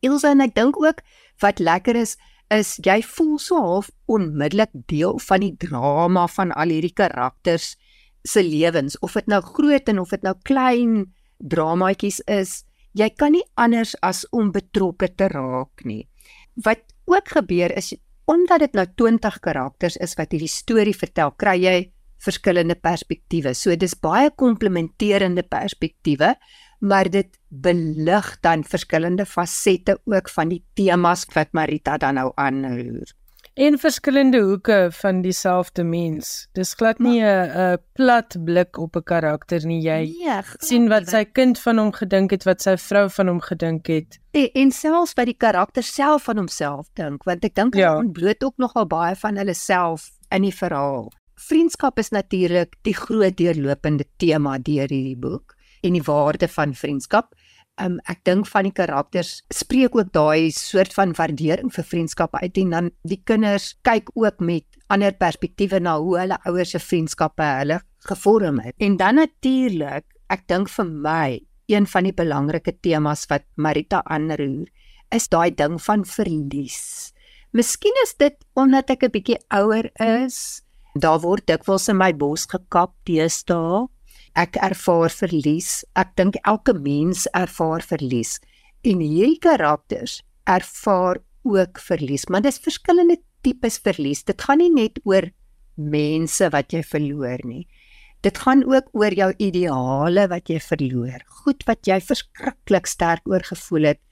Ilse 0.05 0.29
en 0.29 0.45
ek 0.45 0.55
dink 0.55 0.77
ook 0.77 1.03
wat 1.41 1.59
lekker 1.59 1.97
is 1.97 2.17
is 2.53 2.77
jy 2.85 2.99
voel 3.01 3.39
so 3.41 3.57
half 3.57 3.89
onmiddellik 4.13 4.73
deel 4.91 5.17
van 5.25 5.41
die 5.41 5.55
drama 5.57 6.27
van 6.29 6.53
al 6.53 6.69
hierdie 6.69 6.93
karakters 6.93 7.77
se 8.25 8.43
lewens 8.43 8.99
of 9.01 9.17
dit 9.19 9.27
nou 9.31 9.41
groot 9.43 9.89
en 9.89 9.99
of 10.03 10.15
dit 10.15 10.23
nou 10.23 10.35
klein 10.47 11.13
dramaatjies 11.39 12.21
is 12.31 12.63
jy 12.99 13.09
kan 13.19 13.33
nie 13.35 13.45
anders 13.57 13.95
as 14.03 14.25
om 14.31 14.53
betrokke 14.55 15.09
te 15.17 15.29
raak 15.33 15.85
nie 15.89 16.07
wat 16.65 16.85
ook 17.11 17.35
gebeur 17.39 17.73
is 17.77 17.95
omdat 18.31 18.63
dit 18.63 18.77
nou 18.79 18.87
20 18.87 19.39
karakters 19.43 19.97
is 19.99 20.15
wat 20.15 20.31
hierdie 20.31 20.51
storie 20.51 20.95
vertel, 20.95 21.33
kry 21.35 21.57
jy 21.59 21.79
verskillende 22.23 22.77
perspektiewe. 22.79 23.51
So 23.59 23.75
dis 23.75 23.97
baie 23.99 24.31
komplementerende 24.31 25.43
perspektiewe 25.43 26.37
maar 26.83 27.07
dit 27.11 27.31
belig 27.49 28.29
dan 28.43 28.65
verskillende 28.67 29.27
fasette 29.27 30.01
ook 30.05 30.31
van 30.35 30.51
die 30.51 30.63
temas 30.75 31.23
wat 31.35 31.53
Marita 31.55 31.97
dan 31.97 32.19
nou 32.19 32.33
aanroer 32.35 33.13
en 33.55 33.79
verskillende 33.79 34.41
hoeke 34.41 34.89
van 34.93 35.21
dieselfde 35.23 35.85
mens. 35.85 36.49
Dis 36.57 36.75
glad 36.75 36.99
nie 36.99 37.21
'n 37.23 37.79
plat 37.93 38.37
blik 38.45 38.79
op 38.79 38.97
'n 38.97 39.03
karakter 39.03 39.67
nie. 39.67 39.81
Jy 39.83 40.15
nee, 40.19 40.41
sien 40.59 40.89
wat 40.89 41.09
sy 41.09 41.25
kind 41.25 41.59
van 41.59 41.79
hom 41.79 41.93
gedink 41.93 42.31
het, 42.31 42.45
wat 42.45 42.63
sy 42.63 42.77
vrou 42.77 43.09
van 43.11 43.29
hom 43.29 43.41
gedink 43.41 43.87
het. 43.87 44.19
En, 44.31 44.49
en 44.53 44.71
selfs 44.71 45.15
by 45.15 45.25
die 45.25 45.37
karakter 45.39 45.83
self 45.83 46.23
van 46.23 46.37
homself 46.37 46.87
dink, 46.95 47.25
want 47.25 47.45
ek 47.45 47.55
dink 47.55 47.75
Ja. 47.75 47.93
hy 47.95 47.99
ontbloot 48.05 48.45
ook 48.45 48.57
nogal 48.57 48.87
baie 48.87 49.17
van 49.17 49.37
hulle 49.37 49.55
self 49.55 50.11
in 50.31 50.43
die 50.43 50.55
verhaal. 50.55 51.13
Vriendskap 51.35 51.99
is 51.99 52.11
natuurlik 52.11 52.75
die 52.83 52.95
groot 52.95 53.37
deurlopende 53.37 54.05
tema 54.17 54.59
deur 54.59 54.89
hierdie 54.89 55.17
boek 55.17 55.55
en 55.83 55.93
die 55.93 56.03
waarde 56.03 56.49
van 56.49 56.75
vriendskap. 56.75 57.35
Um 57.81 58.01
ek 58.05 58.21
dink 58.29 58.47
van 58.51 58.67
die 58.69 58.75
karakters 58.77 59.43
spreek 59.49 59.95
ook 59.97 60.13
daai 60.13 60.53
soort 60.53 60.93
van 60.93 61.15
waardering 61.17 61.73
vir 61.73 61.85
vriendskappe 61.85 62.43
uit 62.43 62.59
en 62.61 62.75
dan 62.75 62.91
die 63.09 63.23
kinders 63.25 63.73
kyk 63.83 64.11
ook 64.15 64.41
met 64.41 64.67
ander 64.93 65.15
perspektiewe 65.17 65.81
na 65.81 65.97
hoe 65.99 66.19
hulle 66.21 66.37
ouers 66.45 66.75
se 66.75 66.79
vriendskappe 66.79 67.43
hulle 67.43 67.81
gevorm 68.05 68.61
het. 68.61 68.75
En 68.79 68.97
dan 68.97 69.17
natuurlik, 69.17 70.05
ek 70.29 70.45
dink 70.49 70.69
vir 70.69 70.85
my 70.85 71.41
een 71.73 71.87
van 71.87 72.05
die 72.05 72.13
belangrike 72.13 72.75
temas 72.85 73.25
wat 73.31 73.47
Marita 73.57 74.03
aanroer 74.05 74.69
is 75.13 75.29
daai 75.33 75.53
ding 75.55 75.79
van 75.81 76.05
verlies. 76.09 77.13
Miskien 77.53 77.97
is 78.05 78.15
dit 78.17 78.37
omdat 78.57 78.91
ek 78.91 79.05
'n 79.05 79.13
bietjie 79.13 79.41
ouer 79.49 79.91
is. 80.01 80.63
Daar 80.95 81.21
word 81.21 81.47
dikwels 81.47 81.89
in 81.89 81.97
my 81.97 82.13
bos 82.13 82.47
gekap 82.47 82.93
teestaal. 83.05 83.92
Ek 84.39 84.57
ervaar 84.57 85.13
verlies. 85.13 85.83
Ek 85.99 86.15
dink 86.17 86.39
elke 86.49 86.73
mens 86.73 87.27
ervaar 87.37 87.85
verlies. 87.85 88.39
En 88.83 89.03
hierdie 89.05 89.39
karakters 89.43 90.23
ervaar 90.49 91.21
ook 91.47 91.79
verlies, 91.83 92.27
maar 92.31 92.43
dis 92.43 92.61
verskillende 92.63 93.19
tipes 93.43 93.79
verlies. 93.83 94.25
Dit 94.25 94.43
gaan 94.43 94.63
nie 94.63 94.73
net 94.73 94.99
oor 95.05 95.29
mense 95.77 96.49
wat 96.53 96.73
jy 96.73 96.83
verloor 96.87 97.43
nie. 97.47 97.67
Dit 98.23 98.39
gaan 98.39 98.63
ook 98.71 98.93
oor 98.95 99.15
jou 99.15 99.33
ideale 99.43 100.29
wat 100.31 100.51
jy 100.51 100.61
verloor. 100.63 101.25
Goed 101.43 101.65
wat 101.67 101.89
jy 101.91 101.99
verskriklik 102.01 102.87
sterk 102.87 103.27
oor 103.27 103.43
gevoel 103.47 103.93
het 103.93 104.03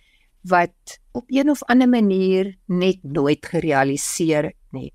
wat 0.51 0.99
op 1.13 1.29
een 1.29 1.51
of 1.53 1.63
ander 1.69 1.89
manier 1.89 2.55
net 2.67 3.03
nooit 3.05 3.45
gerealiseer 3.47 4.51
het 4.51 4.59
nie. 4.73 4.93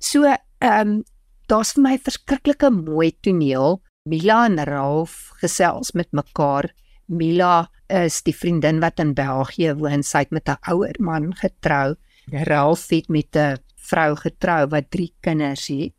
So, 0.00 0.24
ehm 0.24 0.80
um, 0.80 1.02
daar's 1.48 1.74
vir 1.76 1.82
my 1.84 1.98
verskriklike 2.00 2.70
mooi 2.72 3.12
toneel. 3.20 3.82
Mila 4.04 4.42
en 4.44 4.58
Ralph 4.68 5.30
gesels 5.40 5.94
met 5.96 6.10
mekaar. 6.12 6.66
Mila 7.08 7.70
is 7.88 8.18
die 8.26 8.34
vriendin 8.36 8.82
wat 8.82 8.98
in 9.00 9.14
België 9.16 9.72
woon. 9.78 10.02
Sy 10.04 10.26
het 10.26 10.30
met 10.30 10.48
'n 10.48 10.60
ouer 10.72 10.96
man 11.00 11.32
getrou. 11.32 11.96
Ralph 12.28 12.90
het 12.90 13.08
met 13.08 13.36
'n 13.36 13.56
vrou 13.76 14.14
getrou 14.16 14.66
wat 14.68 14.90
3 14.90 15.12
kinders 15.20 15.68
het 15.68 15.94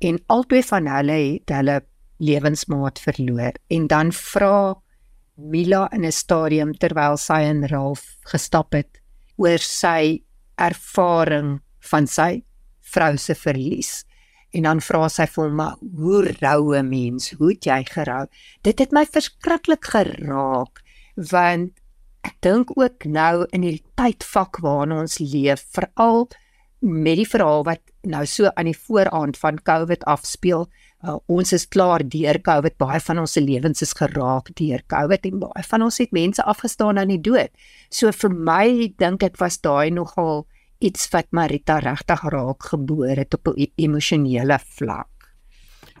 en 0.00 0.18
albei 0.28 0.62
van 0.62 0.86
hulle 0.86 1.12
het 1.12 1.48
hulle 1.48 1.84
lewensmaat 2.18 2.98
verloor 2.98 3.52
en 3.68 3.86
dan 3.86 4.12
vra 4.12 4.74
Mila 5.36 5.88
in 5.92 6.04
'n 6.04 6.12
stadium 6.12 6.72
terwyl 6.72 7.16
sy 7.16 7.40
en 7.52 7.68
Ralph 7.68 8.16
gestap 8.32 8.72
het 8.72 9.00
oor 9.36 9.58
sy 9.58 10.22
ervaring 10.56 11.60
van 11.80 12.06
sy 12.06 12.44
vrou 12.80 13.16
se 13.16 13.34
verlies 13.34 14.04
en 14.52 14.68
dan 14.68 14.80
vra 14.84 15.08
sy 15.08 15.26
vir 15.34 15.44
hom 15.44 15.56
maar 15.60 15.76
hoe 16.00 16.22
rou 16.40 16.74
'n 16.76 16.88
mens 16.88 17.30
hoe 17.38 17.52
het 17.52 17.66
jy 17.66 17.80
gerou 17.90 18.26
dit 18.62 18.78
het 18.78 18.92
my 18.92 19.04
verskriklik 19.06 19.84
geraak 19.84 20.82
want 21.16 21.72
ek 22.22 22.36
dink 22.40 22.76
ook 22.78 23.04
nou 23.04 23.46
in 23.52 23.62
hierdie 23.62 23.86
tydvak 23.98 24.62
waarin 24.62 24.92
ons 24.92 25.18
leef 25.18 25.64
veral 25.74 26.28
met 26.82 27.16
die 27.20 27.26
verhaal 27.28 27.62
wat 27.66 27.82
nou 28.02 28.24
so 28.26 28.50
aan 28.58 28.66
die 28.66 28.76
vooraand 28.76 29.38
van 29.38 29.60
COVID 29.62 30.02
afspeel. 30.10 30.66
Uh, 31.02 31.16
ons 31.30 31.52
is 31.54 31.66
klaar 31.70 32.02
deur 32.02 32.38
COVID. 32.42 32.74
Baie 32.78 32.98
van 33.00 33.20
ons 33.22 33.34
se 33.36 33.42
lewens 33.42 33.82
is 33.82 33.94
geraak 33.98 34.50
deur 34.58 34.82
COVID 34.90 35.28
en 35.30 35.44
baie 35.44 35.64
van 35.68 35.86
ons 35.86 35.98
het 36.02 36.14
mense 36.14 36.42
afgestaan 36.42 36.98
aan 36.98 37.14
die 37.14 37.20
dood. 37.22 37.54
So 37.90 38.10
vir 38.10 38.34
my 38.34 38.90
dink 38.98 39.22
ek 39.22 39.38
was 39.38 39.60
daai 39.62 39.94
nogal 39.94 40.46
iets 40.82 41.08
wat 41.14 41.30
Marita 41.30 41.78
regtig 41.78 42.22
raak 42.34 42.70
geboor 42.72 43.16
het 43.16 43.34
op 43.34 43.48
'n 43.48 43.60
e- 43.60 43.72
emosionele 43.76 44.58
vlak. 44.76 45.12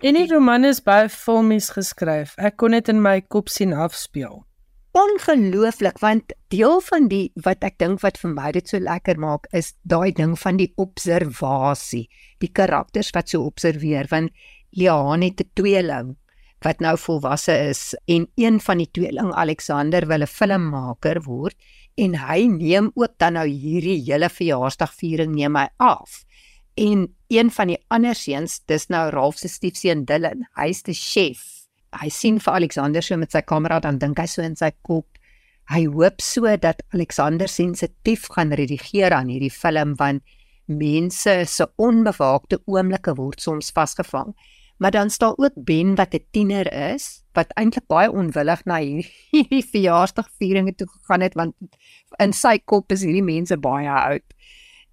En 0.02 0.14
die 0.14 0.26
roman 0.26 0.64
is 0.64 0.82
baie 0.82 1.08
filmies 1.08 1.70
geskryf. 1.70 2.34
Ek 2.36 2.56
kon 2.56 2.70
dit 2.70 2.88
in 2.88 3.02
my 3.02 3.20
kop 3.20 3.48
sien 3.48 3.72
afspeel. 3.72 4.44
Ongelooflik 4.92 5.98
want 6.02 6.32
deel 6.48 6.80
van 6.80 7.06
die 7.08 7.30
wat 7.44 7.62
ek 7.64 7.78
dink 7.78 8.02
wat 8.02 8.18
vir 8.18 8.30
my 8.34 8.50
dit 8.52 8.68
so 8.68 8.78
lekker 8.78 9.18
maak 9.18 9.46
is 9.52 9.74
daai 9.82 10.12
ding 10.12 10.34
van 10.38 10.56
die 10.56 10.72
observasie, 10.76 12.08
die 12.40 12.50
karakters 12.52 13.10
wat 13.14 13.28
so 13.28 13.46
observeer 13.46 14.10
want 14.10 14.30
Liane 14.72 15.24
het 15.24 15.40
'n 15.40 15.50
tweeling 15.54 16.16
wat 16.64 16.80
nou 16.80 16.96
volwasse 16.98 17.54
is 17.70 17.94
en 18.06 18.26
een 18.36 18.60
van 18.60 18.78
die 18.78 18.90
tweeling 18.90 19.32
Alexander 19.32 20.06
wil 20.06 20.22
'n 20.22 20.26
filmmaker 20.26 21.22
word 21.22 21.56
en 22.00 22.16
hy 22.16 22.46
neem 22.48 22.90
ook 22.94 23.16
dan 23.20 23.36
nou 23.36 23.46
hierdie 23.48 24.00
hele 24.06 24.28
verjaarsdagviering 24.32 25.34
neem 25.34 25.56
hy 25.56 25.66
af. 25.82 26.22
En 26.80 27.06
een 27.28 27.50
van 27.52 27.72
die 27.72 27.78
ander 27.92 28.16
seuns, 28.16 28.60
dis 28.66 28.88
nou 28.88 29.08
Ralph 29.12 29.40
se 29.40 29.48
stiefseun 29.52 30.06
Dylan, 30.08 30.46
hy's 30.56 30.82
die 30.86 30.96
chef. 30.96 31.42
Hy 31.92 32.08
sien 32.08 32.38
vir 32.40 32.54
Alexander 32.54 33.04
so 33.04 33.18
met 33.20 33.34
sy 33.34 33.42
kamera 33.44 33.80
dan 33.84 33.98
dink 34.00 34.20
hy 34.20 34.28
so 34.30 34.44
in 34.44 34.56
sy 34.56 34.70
kop. 34.86 35.08
Hy 35.68 35.84
hoop 35.92 36.24
so 36.24 36.48
dat 36.56 36.80
Alexander 36.96 37.48
sensitief 37.48 38.24
gaan 38.32 38.54
redigeer 38.56 39.12
aan 39.12 39.28
hierdie 39.28 39.52
film 39.52 39.94
want 40.00 40.24
mense 40.66 41.34
se 41.46 41.66
onbewaakte 41.76 42.62
oomblikke 42.70 43.14
word 43.18 43.42
soms 43.42 43.70
vasgevang 43.76 44.32
maar 44.82 44.90
dan 44.90 45.10
staan 45.10 45.38
ook 45.38 45.54
Ben 45.54 45.94
wat 45.94 46.14
'n 46.14 46.26
tiener 46.30 46.66
is 46.94 47.22
wat 47.32 47.54
eintlik 47.54 47.86
baie 47.86 48.10
onwillig 48.10 48.64
na 48.64 48.76
hierdie 48.82 49.66
verjaarsdagvieringe 49.74 50.74
toe 50.74 50.88
gegaan 50.88 51.20
het 51.20 51.34
want 51.34 51.54
in 52.18 52.32
sy 52.32 52.58
kop 52.58 52.92
is 52.92 53.04
hierdie 53.06 53.22
mense 53.22 53.56
baie 53.56 53.90
oud. 53.90 54.26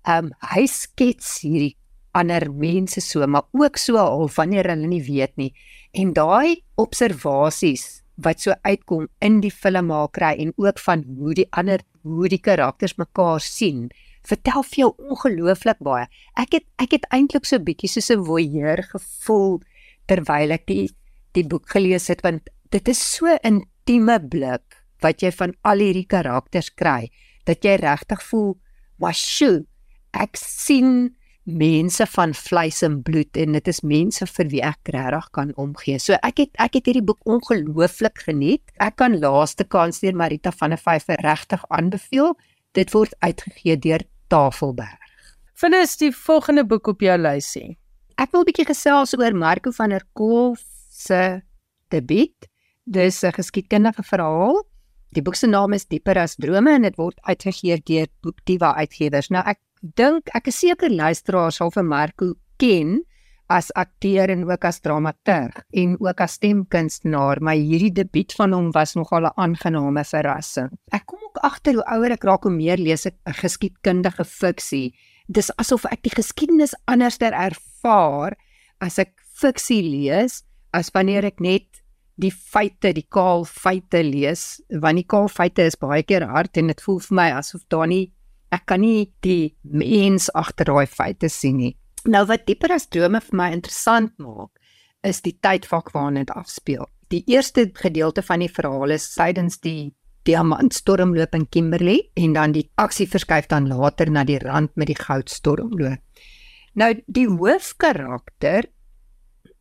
Ehm 0.06 0.26
um, 0.26 0.32
hy 0.54 0.66
skets 0.66 1.42
hierdie 1.42 1.76
ander 2.12 2.46
mense 2.54 3.02
so 3.02 3.28
maar 3.28 3.48
ook 3.52 3.78
so 3.78 3.98
al 3.98 4.30
wanneer 4.36 4.70
hulle 4.70 4.88
nie 4.88 5.04
weet 5.06 5.36
nie 5.38 5.54
en 5.92 6.14
daai 6.14 6.62
observasies 6.76 8.04
wat 8.16 8.42
so 8.42 8.54
uitkom 8.62 9.08
in 9.26 9.40
die 9.42 9.54
filmmakry 9.54 10.36
en 10.44 10.54
ook 10.58 10.80
van 10.86 11.04
hoe 11.18 11.34
die 11.34 11.48
ander 11.52 11.82
hoe 12.04 12.30
die 12.30 12.42
karakters 12.42 12.98
mekaar 12.98 13.42
sien 13.42 13.90
vertel 14.30 14.64
vir 14.64 14.82
jou 14.84 14.92
ongelooflik 15.10 15.82
baie 15.86 16.08
ek 16.36 16.58
het 16.60 16.68
ek 16.86 16.98
het 16.98 17.10
eintlik 17.16 17.46
so 17.46 17.60
bietjie 17.60 17.90
soos 17.90 18.12
'n 18.12 18.26
voyeur 18.26 18.84
gevoel 18.94 19.60
terwyl 20.10 20.56
ek 20.58 20.66
die 20.72 20.88
die 21.38 21.46
boek 21.46 21.70
gelees 21.70 22.10
het 22.10 22.24
want 22.26 22.50
dit 22.74 22.90
is 22.92 23.02
so 23.16 23.30
intieme 23.46 24.18
blik 24.32 24.80
wat 25.06 25.24
jy 25.24 25.32
van 25.36 25.54
al 25.70 25.84
hierdie 25.84 26.08
karakters 26.10 26.72
kry 26.74 27.12
dat 27.50 27.66
jy 27.66 27.78
regtig 27.82 28.24
voel 28.32 28.54
maar 29.00 29.16
sjoe 29.16 29.64
ek 30.18 30.38
sien 30.42 31.12
mense 31.50 32.06
van 32.06 32.34
vleis 32.34 32.82
en 32.86 33.00
bloed 33.04 33.38
en 33.38 33.56
dit 33.58 33.68
is 33.72 33.82
mense 33.82 34.26
vir 34.36 34.50
wie 34.52 34.62
ek 34.66 34.92
regtig 34.94 35.30
kan 35.34 35.54
omgee. 35.58 35.98
So 36.00 36.18
ek 36.24 36.44
het 36.44 36.62
ek 36.62 36.78
het 36.78 36.90
hierdie 36.90 37.06
boek 37.06 37.26
ongelooflik 37.26 38.24
geniet. 38.28 38.64
Ek 38.80 39.00
kan 39.02 39.18
Laaste 39.20 39.66
Kans 39.66 40.02
deur 40.04 40.16
Marita 40.16 40.52
van 40.52 40.76
der 40.76 40.82
Vyver 40.82 41.22
regtig 41.26 41.64
aanbeveel. 41.70 42.36
Dit 42.78 42.94
word 42.94 43.16
uitgegee 43.26 43.78
deur 43.78 44.06
Tafelberg. 44.30 44.98
Finis 45.54 45.98
die 45.98 46.12
volgende 46.16 46.64
boek 46.64 46.88
op 46.88 47.02
jou 47.02 47.18
lysie. 47.18 47.78
Ek 48.20 48.34
wil 48.36 48.42
'n 48.44 48.48
bietjie 48.50 48.68
gesels 48.68 49.14
oor 49.16 49.32
Marco 49.32 49.72
van 49.72 49.94
der 49.96 50.04
Kolf 50.12 50.60
se 50.92 51.40
debuut. 51.88 52.50
Dis 52.84 53.24
'n 53.24 53.32
geskiedkundige 53.32 54.04
verhaal. 54.04 54.60
Die 55.16 55.22
boek 55.24 55.36
se 55.36 55.48
naam 55.48 55.72
is 55.74 55.86
Dieper 55.86 56.18
as 56.20 56.36
drome 56.36 56.74
en 56.76 56.82
dit 56.82 56.98
word 56.98 57.18
uitgegee 57.24 57.80
deur 57.80 58.08
Boekdiva 58.22 58.76
Uitgewers. 58.76 59.30
Nou 59.30 59.44
ek 59.48 59.60
dink 59.96 60.28
ek 60.36 60.48
is 60.48 60.60
seker 60.60 60.92
luisteraars 60.92 61.56
sal 61.56 61.72
vir 61.72 61.84
Marco 61.84 62.34
ken 62.58 63.06
as 63.48 63.72
akteur 63.74 64.30
en 64.30 64.44
ook 64.52 64.66
as 64.66 64.82
dramaturg 64.82 65.64
en 65.72 65.96
ook 66.00 66.20
as 66.22 66.34
stemkunstenaar, 66.34 67.42
maar 67.42 67.56
hierdie 67.56 67.94
debuut 67.94 68.34
van 68.34 68.52
hom 68.54 68.72
was 68.72 68.96
nogal 68.96 69.26
'n 69.28 69.38
aangename 69.38 70.04
verrassing. 70.04 70.70
Ek 70.92 71.06
kom 71.06 71.20
ook 71.24 71.38
agter 71.38 71.74
hoe 71.74 71.86
ouer 71.86 72.12
ek 72.12 72.24
raak 72.24 72.44
hoe 72.44 72.52
meer 72.52 72.78
lees 72.78 73.06
ek 73.06 73.16
'n 73.26 73.34
geskiedkundige 73.34 74.26
fiksie. 74.26 74.94
Dis 75.30 75.52
asof 75.62 75.86
ek 75.86 76.02
die 76.08 76.16
geskiedenis 76.16 76.74
anderster 76.90 77.36
ervaar 77.38 78.36
as 78.82 78.98
ek 79.02 79.14
fiksie 79.40 79.84
lees 79.86 80.42
as 80.74 80.90
wanneer 80.96 81.28
ek 81.30 81.40
net 81.42 81.84
die 82.20 82.34
feite, 82.34 82.92
die 82.92 83.06
kaal 83.08 83.46
feite 83.48 84.02
lees, 84.04 84.60
want 84.82 85.00
die 85.00 85.08
kaal 85.08 85.30
feite 85.32 85.64
is 85.70 85.78
baie 85.80 86.02
keer 86.04 86.26
hard 86.28 86.58
en 86.60 86.74
dit 86.74 86.82
voel 86.84 87.00
vir 87.06 87.16
my 87.22 87.28
asof 87.38 87.64
daar 87.72 87.88
nie 87.88 88.10
ek 88.52 88.66
kan 88.72 88.82
nie 88.82 89.12
die 89.22 89.56
mens 89.64 90.28
agter 90.34 90.72
daai 90.72 90.90
feite 90.90 91.30
sien 91.30 91.60
nie. 91.62 91.76
Nou 92.10 92.26
wat 92.28 92.48
dieper 92.48 92.74
as 92.74 92.90
drome 92.90 93.22
vir 93.22 93.38
my 93.38 93.52
interessant 93.54 94.16
maak, 94.18 94.52
is 95.06 95.22
die 95.22 95.38
tydvak 95.38 95.94
waarin 95.94 96.24
dit 96.24 96.34
afspeel. 96.36 96.90
die 97.10 97.24
eerste 97.26 97.72
gedeelte 97.74 98.22
van 98.22 98.44
die 98.44 98.52
verhaal 98.54 98.94
is 98.94 99.08
tydens 99.16 99.58
die 99.64 99.92
diamantstormloop 100.28 101.36
in 101.36 101.46
Kimberley 101.50 102.10
en 102.20 102.34
dan 102.34 102.52
die 102.56 102.70
aksie 102.76 103.08
verskuif 103.08 103.48
dan 103.48 103.68
later 103.68 104.12
na 104.12 104.24
die 104.24 104.40
rand 104.40 104.76
met 104.76 104.92
die 104.92 104.98
goudstormloop. 105.00 106.02
Nou 106.80 106.94
die 107.08 107.28
hoofkarakter 107.28 108.70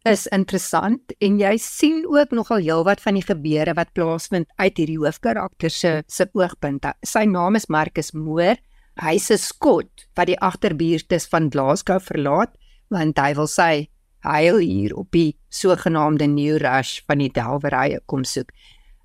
is 0.08 0.26
interessant 0.32 1.12
en 1.24 1.38
jy 1.40 1.56
sien 1.60 2.04
ook 2.06 2.32
nogal 2.36 2.62
heelwat 2.64 3.02
van 3.04 3.18
die 3.18 3.24
gebeure 3.26 3.74
wat 3.76 3.92
plaasvind 3.96 4.48
uit 4.56 4.78
hierdie 4.78 4.98
hoofkarakter 5.00 5.70
se 5.70 5.92
se 6.06 6.28
oogpunt. 6.32 6.86
Sy 7.02 7.24
naam 7.26 7.58
is 7.58 7.68
Marcus 7.68 8.12
Moore. 8.12 8.58
Hy's 8.98 9.30
'n 9.30 9.38
skot 9.38 10.08
wat 10.16 10.26
die 10.26 10.40
agterbuurtes 10.40 11.28
van 11.28 11.50
Glasgow 11.50 12.00
verlaat 12.00 12.56
want 12.90 13.18
hy 13.18 13.34
wil 13.34 13.46
sy 13.46 13.88
heil 14.24 14.58
hier 14.58 14.96
op 14.96 15.12
die 15.12 15.36
sogenaamde 15.50 16.26
New 16.26 16.56
Rush 16.56 17.00
van 17.06 17.18
die 17.18 17.30
delwerye 17.30 18.00
kom 18.06 18.24
soek. 18.24 18.50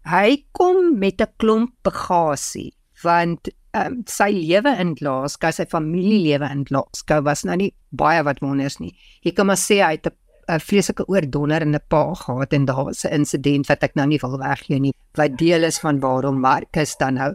Hy 0.03 0.45
kom 0.51 0.99
met 0.99 1.21
'n 1.21 1.31
klomp 1.37 1.71
bagasie 1.83 2.73
want 3.03 3.49
um, 3.75 4.01
sy 4.07 4.31
lewe 4.31 4.71
in 4.79 4.95
Glasgow, 4.95 5.51
sy 5.51 5.65
familielewe 5.69 6.49
in 6.51 6.65
Glasgow 6.67 7.23
was 7.25 7.43
nou 7.43 7.55
nie 7.59 7.71
baie 7.91 8.23
wat 8.23 8.41
wonders 8.43 8.79
nie. 8.79 8.93
Jy 9.23 9.33
kan 9.35 9.47
maar 9.47 9.59
sê 9.59 9.81
hy 9.83 9.95
het 9.97 10.07
'n 10.07 10.59
vreeslike 10.59 11.05
oordonderende 11.07 11.79
pa 11.79 12.13
gehad 12.13 12.53
en 12.53 12.65
daar 12.65 12.85
was 12.85 13.05
'n 13.05 13.13
insident 13.13 13.67
wat 13.67 13.83
ek 13.83 13.95
nou 13.95 14.07
nie 14.07 14.19
wil 14.19 14.37
weggee 14.37 14.79
nie 14.79 14.93
wat 15.15 15.37
deel 15.37 15.63
is 15.63 15.79
van 15.79 15.99
waarom 15.99 16.39
Marcus 16.39 16.97
dan 16.97 17.13
nou 17.13 17.33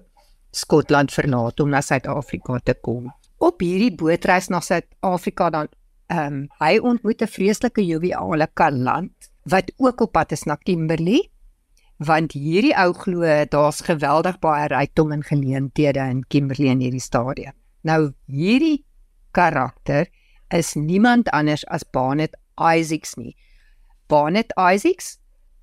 Skotland 0.52 1.12
verlaat 1.12 1.60
om 1.60 1.70
na 1.70 1.80
Suid-Afrika 1.80 2.58
te 2.64 2.74
kom. 2.74 3.12
Op 3.38 3.60
hierdie 3.60 3.94
bootreis 3.94 4.48
na 4.48 4.60
Suid-Afrika 4.60 5.50
dan 5.50 5.68
ehm 6.08 6.26
um, 6.26 6.48
hy 6.58 6.78
ontmoet 6.78 7.22
'n 7.22 7.26
vreeslike 7.26 7.86
joviale 7.86 8.48
kaland 8.54 9.12
wat 9.44 9.72
ook 9.76 10.00
op 10.00 10.12
pad 10.12 10.32
is 10.32 10.44
na 10.44 10.56
Kimberley 10.56 11.30
want 11.98 12.32
hierdie 12.32 12.74
ou 12.78 12.92
glo 12.94 13.26
daar's 13.50 13.80
geweldig 13.86 14.38
baie 14.40 14.68
rykdom 14.70 15.12
en 15.12 15.24
geleenthede 15.26 16.04
in 16.10 16.22
Kimberley 16.30 16.70
in 16.70 16.80
hierdie 16.80 17.02
stadium. 17.02 17.54
Nou 17.82 18.12
hierdie 18.26 18.84
karakter 19.34 20.06
is 20.54 20.74
niemand 20.74 21.28
anders 21.34 21.66
as 21.66 21.84
Barnett 21.84 22.36
Isaacs 22.58 23.16
nie. 23.16 23.34
Barnett 24.08 24.54
Isaacs 24.56 25.18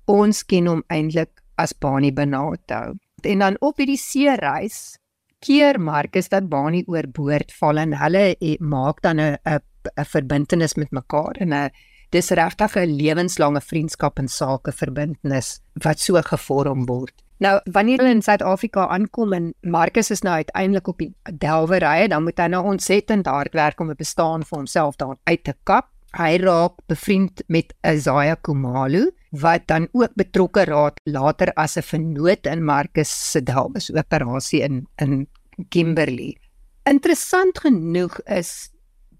ons 0.06 0.44
ken 0.44 0.68
hom 0.70 0.84
eintlik 0.92 1.42
as 1.58 1.72
Barney 1.72 2.12
Benato. 2.12 2.94
En 3.24 3.42
dan 3.42 3.56
op 3.64 3.80
hierdie 3.80 3.98
seereis 3.98 4.98
keer 5.40 5.80
Marcus 5.80 6.28
dat 6.28 6.48
Barney 6.52 6.84
oorboord 6.86 7.52
val 7.58 7.80
en 7.80 7.96
hulle 7.96 8.36
maak 8.60 9.02
dan 9.02 9.20
'n 9.20 9.36
'n 9.46 10.04
verbintenis 10.04 10.74
met 10.74 10.90
mekaar 10.90 11.36
en 11.40 11.54
'n 11.54 11.70
dis 12.16 12.32
regtig 12.38 12.76
'n 12.80 12.96
lewenslange 12.96 13.60
vriendskap 13.60 14.18
en 14.18 14.28
sake 14.28 14.72
verbintenis 14.72 15.60
wat 15.84 16.00
so 16.00 16.20
gevorm 16.22 16.86
word. 16.86 17.12
Nou 17.38 17.60
wanneer 17.72 18.00
hulle 18.00 18.14
in 18.16 18.22
Suid-Afrika 18.22 18.86
aankom 18.88 19.34
en 19.36 19.50
Marcus 19.60 20.10
is 20.10 20.22
nou 20.24 20.34
uiteindelik 20.34 20.88
op 20.88 20.98
die 20.98 21.12
delwerye, 21.42 22.08
dan 22.08 22.24
moet 22.24 22.38
hy 22.40 22.46
nou 22.48 22.62
ontsettend 22.64 23.26
hard 23.28 23.52
werk 23.54 23.80
om 23.80 23.90
'n 23.90 23.98
bestaan 23.98 24.42
vir 24.42 24.58
homself 24.58 24.96
daar 24.96 25.16
uit 25.24 25.44
te 25.44 25.54
kap. 25.64 25.90
Hy 26.16 26.38
raak 26.40 26.80
bevriend 26.88 27.42
met 27.48 27.74
Isaiah 27.84 28.36
Kumalu 28.40 29.10
wat 29.32 29.66
dan 29.66 29.88
ook 29.92 30.14
betrokke 30.14 30.64
raak 30.64 30.96
later 31.04 31.52
as 31.56 31.76
'n 31.76 31.82
vennoot 31.82 32.46
in 32.46 32.64
Marcus 32.64 33.30
se 33.30 33.42
delwes 33.42 33.90
operasie 33.90 34.62
in 34.62 34.86
in 34.96 35.28
Kimberley. 35.68 36.36
Interessant 36.84 37.58
genoeg 37.58 38.20
is 38.24 38.70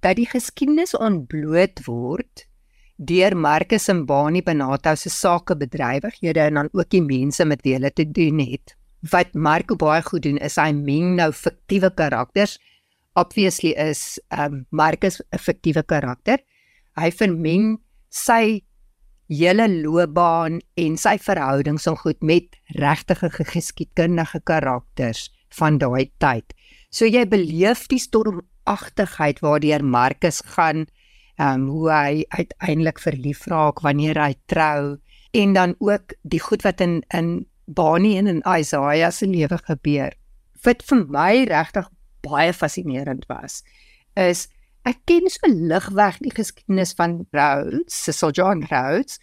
dat 0.00 0.16
die 0.16 0.26
geskiedenis 0.26 0.96
ontbloot 0.96 1.84
word 1.84 2.46
deur 2.96 3.36
Marcus 3.36 3.88
en 3.88 4.04
Bani 4.06 4.42
Benato 4.42 4.94
se 4.94 5.10
sakebedrywighede 5.10 6.40
en 6.40 6.54
dan 6.54 6.68
ook 6.72 6.90
die 6.90 7.02
mense 7.02 7.44
met 7.44 7.62
wie 7.62 7.74
hulle 7.76 7.92
te 7.92 8.10
doen 8.10 8.40
het. 8.40 8.76
Wat 9.10 9.34
Marco 9.34 9.76
baie 9.76 10.02
goed 10.02 10.22
doen 10.22 10.38
is 10.38 10.56
hy 10.56 10.72
meng 10.72 11.16
nou 11.20 11.30
fiktiewe 11.32 11.90
karakters. 11.94 12.56
Obviously 13.14 13.74
is 13.76 14.18
um 14.30 14.64
Marcus 14.70 15.20
'n 15.32 15.38
fiktiewe 15.38 15.82
karakter. 15.82 16.38
Hy 16.96 17.10
vermeng 17.10 17.78
sy 18.08 18.62
hele 19.28 19.68
loopbaan 19.68 20.60
en 20.76 20.96
sy 20.96 21.18
verhoudings 21.18 21.82
so 21.82 21.94
goed 21.94 22.22
met 22.22 22.56
regtige 22.78 23.30
geskiedkundige 23.30 24.40
karakters 24.44 25.30
van 25.58 25.78
daai 25.78 26.10
tyd. 26.18 26.54
So 26.90 27.04
jy 27.04 27.26
beleef 27.26 27.86
die 27.88 27.98
stormagtigheid 27.98 29.40
waardeur 29.40 29.84
Marcus 29.84 30.40
gaan 30.56 30.86
ehm 31.36 31.66
um, 31.66 31.68
hoe 31.68 31.90
hy 31.92 32.24
uiteindelik 32.28 32.98
verlief 32.98 33.44
raak 33.52 33.82
wanneer 33.84 34.16
hy 34.20 34.34
trou 34.48 34.96
en 35.36 35.52
dan 35.52 35.74
ook 35.78 36.14
die 36.22 36.40
goed 36.40 36.62
wat 36.64 36.80
in 36.80 37.02
in 37.12 37.46
Bani 37.66 38.16
en 38.18 38.26
in 38.26 38.42
Isaiah 38.46 39.10
se 39.10 39.26
lewe 39.26 39.58
gebeur. 39.58 40.12
Wat 40.62 40.82
vir 40.86 41.04
my 41.10 41.44
regtig 41.44 41.88
baie 42.22 42.52
fascinerend 42.52 43.26
was 43.28 43.62
is 44.16 44.46
ek 44.86 45.02
ken 45.04 45.28
so 45.28 45.50
ligweg 45.50 46.20
die 46.22 46.32
geskiedenis 46.32 46.94
van 46.96 47.24
Rhodes, 47.34 48.04
Cecil 48.04 48.30
John 48.30 48.62
Rhodes, 48.70 49.18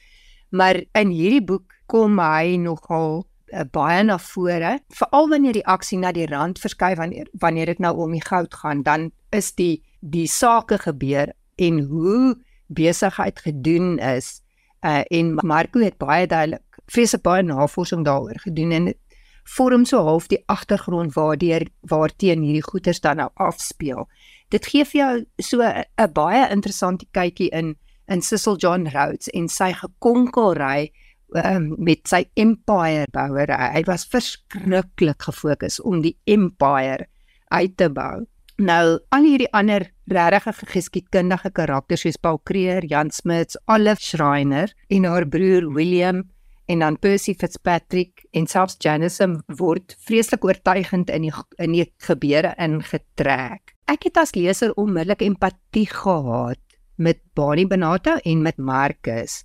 maar 0.52 0.78
in 1.00 1.14
hierdie 1.16 1.42
boek 1.42 1.72
kom 1.88 2.20
hy 2.20 2.58
nogal 2.62 3.24
uh, 3.54 3.64
baie 3.72 4.04
na 4.04 4.20
vore, 4.22 4.76
veral 4.94 5.30
wanneer 5.32 5.58
die 5.58 5.66
aksie 5.66 5.98
na 5.98 6.12
die 6.14 6.28
rand 6.30 6.60
verskuif 6.62 7.00
wanneer 7.00 7.32
wanneer 7.42 7.74
dit 7.74 7.80
nou 7.80 7.96
om 8.06 8.14
die 8.14 8.22
goud 8.22 8.54
gaan, 8.54 8.84
dan 8.84 9.10
is 9.32 9.54
die 9.58 9.82
die 10.02 10.28
sake 10.28 10.78
gebeur 10.84 11.32
en 11.56 11.80
hoe 11.80 12.36
besigheid 12.68 13.40
gedoen 13.40 14.00
is. 14.00 14.42
Uh 14.82 15.04
en 15.08 15.34
Marco 15.46 15.80
het 15.80 15.98
baie 15.98 16.28
duidelik 16.28 16.82
vreeslik 16.86 17.22
baie 17.22 17.44
navorsing 17.44 18.04
daaroor 18.06 18.40
gedoen 18.44 18.72
en 18.72 18.94
vorm 19.44 19.86
so 19.86 20.04
half 20.04 20.28
die 20.28 20.44
agtergrond 20.46 21.14
waardeur 21.14 21.68
waarteen 21.82 22.44
hierdie 22.44 22.64
goeters 22.64 23.00
dan 23.00 23.20
nou 23.20 23.30
afspeel. 23.34 24.08
Dit 24.50 24.68
gee 24.72 24.86
vir 24.86 25.00
jou 25.00 25.26
so 25.38 25.62
'n 25.62 26.12
baie 26.14 26.50
interessante 26.50 27.06
kykie 27.12 27.50
in 27.50 27.76
in 28.08 28.22
Cecil 28.22 28.58
John 28.58 28.88
Rhodes 28.88 29.30
en 29.30 29.48
sy 29.48 29.74
gekonkelry 29.74 30.92
um, 31.36 31.76
met 31.78 32.08
sy 32.08 32.26
empire 32.34 33.08
bouery. 33.12 33.56
Hy 33.74 33.84
was 33.88 34.06
verskriklik 34.06 35.22
gefokus 35.22 35.82
om 35.82 36.02
die 36.02 36.18
empire 36.24 37.08
uit 37.48 37.78
te 37.78 37.90
bou. 37.90 38.26
Nou 38.58 39.00
al 39.10 39.24
hierdie 39.24 39.52
ander 39.54 39.93
regtig 40.12 40.60
geskiedkundige 40.74 41.52
karakters 41.52 42.04
soos 42.04 42.18
Paul 42.18 42.40
Creer, 42.44 42.86
Jan 42.86 43.12
Smuts, 43.12 43.58
Olive 43.68 44.02
Schreiner 44.02 44.74
en 44.90 45.06
haar 45.06 45.28
broer 45.28 45.70
William 45.74 46.24
en 46.66 46.80
dan 46.80 46.98
Percy 47.00 47.34
Fitzpatrick 47.36 48.26
en 48.32 48.48
selfs 48.48 48.78
Janison 48.80 49.42
word 49.60 49.96
vreeslik 50.08 50.46
oortuigend 50.46 51.10
in 51.10 51.28
die 51.28 51.34
in 51.60 51.76
die 51.76 51.88
gebeure 52.08 52.54
ingetrek. 52.58 53.76
Ek 53.92 54.08
het 54.08 54.18
as 54.18 54.36
leser 54.36 54.74
onmiddellik 54.80 55.22
empatie 55.26 55.88
gehad 55.92 56.60
met 56.96 57.20
Barney 57.36 57.68
Benato 57.68 58.16
en 58.24 58.42
met 58.42 58.58
Marcus. 58.58 59.44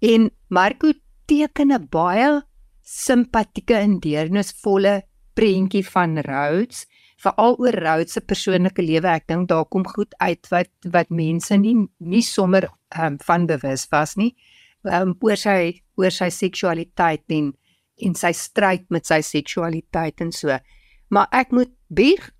En 0.00 0.30
Marco 0.48 0.92
teken 1.26 1.72
'n 1.72 1.88
baie 1.90 2.42
simpatieke 2.82 3.74
en 3.74 3.98
deernisvolle 4.00 5.02
prentjie 5.34 5.84
van 5.84 6.18
Rhodes 6.18 6.86
veral 7.22 7.56
oor 7.62 7.76
Rhodes 7.80 8.16
se 8.16 8.20
persoonlike 8.20 8.82
lewe. 8.84 9.08
Ek 9.08 9.26
dink 9.30 9.48
daar 9.48 9.66
kom 9.72 9.86
goed 9.88 10.14
uit 10.20 10.50
wat 10.52 10.70
wat 10.92 11.10
mense 11.10 11.56
nie 11.60 11.76
nie 11.98 12.22
sommer 12.22 12.68
um, 12.98 13.18
van 13.26 13.46
bewus 13.48 13.86
was 13.92 14.16
nie. 14.20 14.34
Um, 14.84 15.16
oor 15.24 15.38
sy 15.40 15.82
oor 15.96 16.12
sy 16.14 16.30
seksualiteit 16.30 17.24
en 17.32 17.54
en 18.04 18.14
sy 18.14 18.32
stryd 18.36 18.84
met 18.92 19.08
sy 19.08 19.22
seksualiteit 19.24 20.20
en 20.20 20.32
so. 20.32 20.58
Maar 21.08 21.28
ek 21.32 21.54
moet 21.56 21.72
bieg 21.88 22.30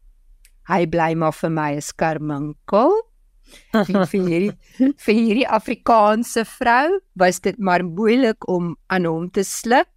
hy 0.68 0.84
bly 0.90 1.14
maar 1.14 1.32
vir 1.32 1.50
my 1.50 1.70
'n 1.76 1.82
skarminkel. 1.82 2.92
vir 4.10 4.22
hierdie 4.26 4.54
vir 5.04 5.14
hierdie 5.14 5.48
Afrikaanse 5.48 6.44
vrou 6.44 6.98
was 7.14 7.40
dit 7.40 7.58
maar 7.58 7.84
moeilik 7.84 8.48
om 8.48 8.76
aan 8.90 9.06
hom 9.06 9.30
te 9.30 9.44
sluk 9.44 9.88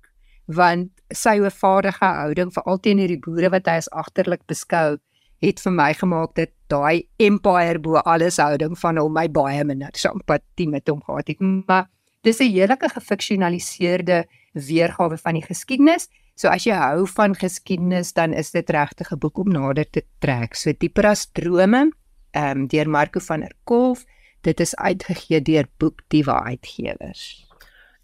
want 0.46 0.92
sy 1.16 1.40
oorvaardige 1.42 2.06
houding 2.06 2.52
vir 2.54 2.64
altyd 2.64 3.02
hierdie 3.04 3.22
boere 3.24 3.50
wat 3.50 3.68
hy 3.68 3.78
as 3.82 3.90
agterlik 3.92 4.46
beskou 4.48 4.98
het 5.44 5.62
vir 5.64 5.74
my 5.74 5.92
gemaak 5.96 6.36
dat 6.36 6.52
daai 6.72 7.08
empire 7.20 7.80
bo 7.80 8.02
alles 8.04 8.38
houding 8.38 8.76
van 8.78 9.00
hom 9.00 9.14
my 9.16 9.28
baie 9.28 9.64
minder 9.64 9.96
simpatie 9.96 10.68
met 10.68 10.88
hom 10.92 11.02
gehad 11.06 11.32
het. 11.32 11.40
Maar 11.40 11.88
dis 12.24 12.40
'n 12.40 12.52
heerlike 12.52 12.90
gefiksionaliseerde 12.90 14.26
weergawe 14.54 15.18
van 15.18 15.34
die 15.34 15.46
geskiedenis. 15.46 16.10
So 16.36 16.48
as 16.48 16.64
jy 16.64 16.74
hou 16.76 17.08
van 17.08 17.36
geskiedenis 17.36 18.14
dan 18.14 18.34
is 18.34 18.52
dit 18.52 18.70
regtig 18.70 19.12
'n 19.12 19.20
boek 19.20 19.38
om 19.38 19.50
nader 19.50 19.90
te 19.90 20.04
trek. 20.20 20.56
So 20.56 20.72
dieper 20.72 21.06
as 21.06 21.28
drome 21.32 21.92
ehm 22.32 22.58
um, 22.58 22.68
deur 22.68 22.90
Marco 22.90 23.20
van 23.20 23.40
der 23.40 23.54
Kolf 23.64 24.06
dit 24.42 24.60
is 24.60 24.76
uitgegee 24.76 25.42
deur 25.42 25.68
Boek 25.78 26.02
Diva 26.08 26.44
Uitgewers 26.44 27.49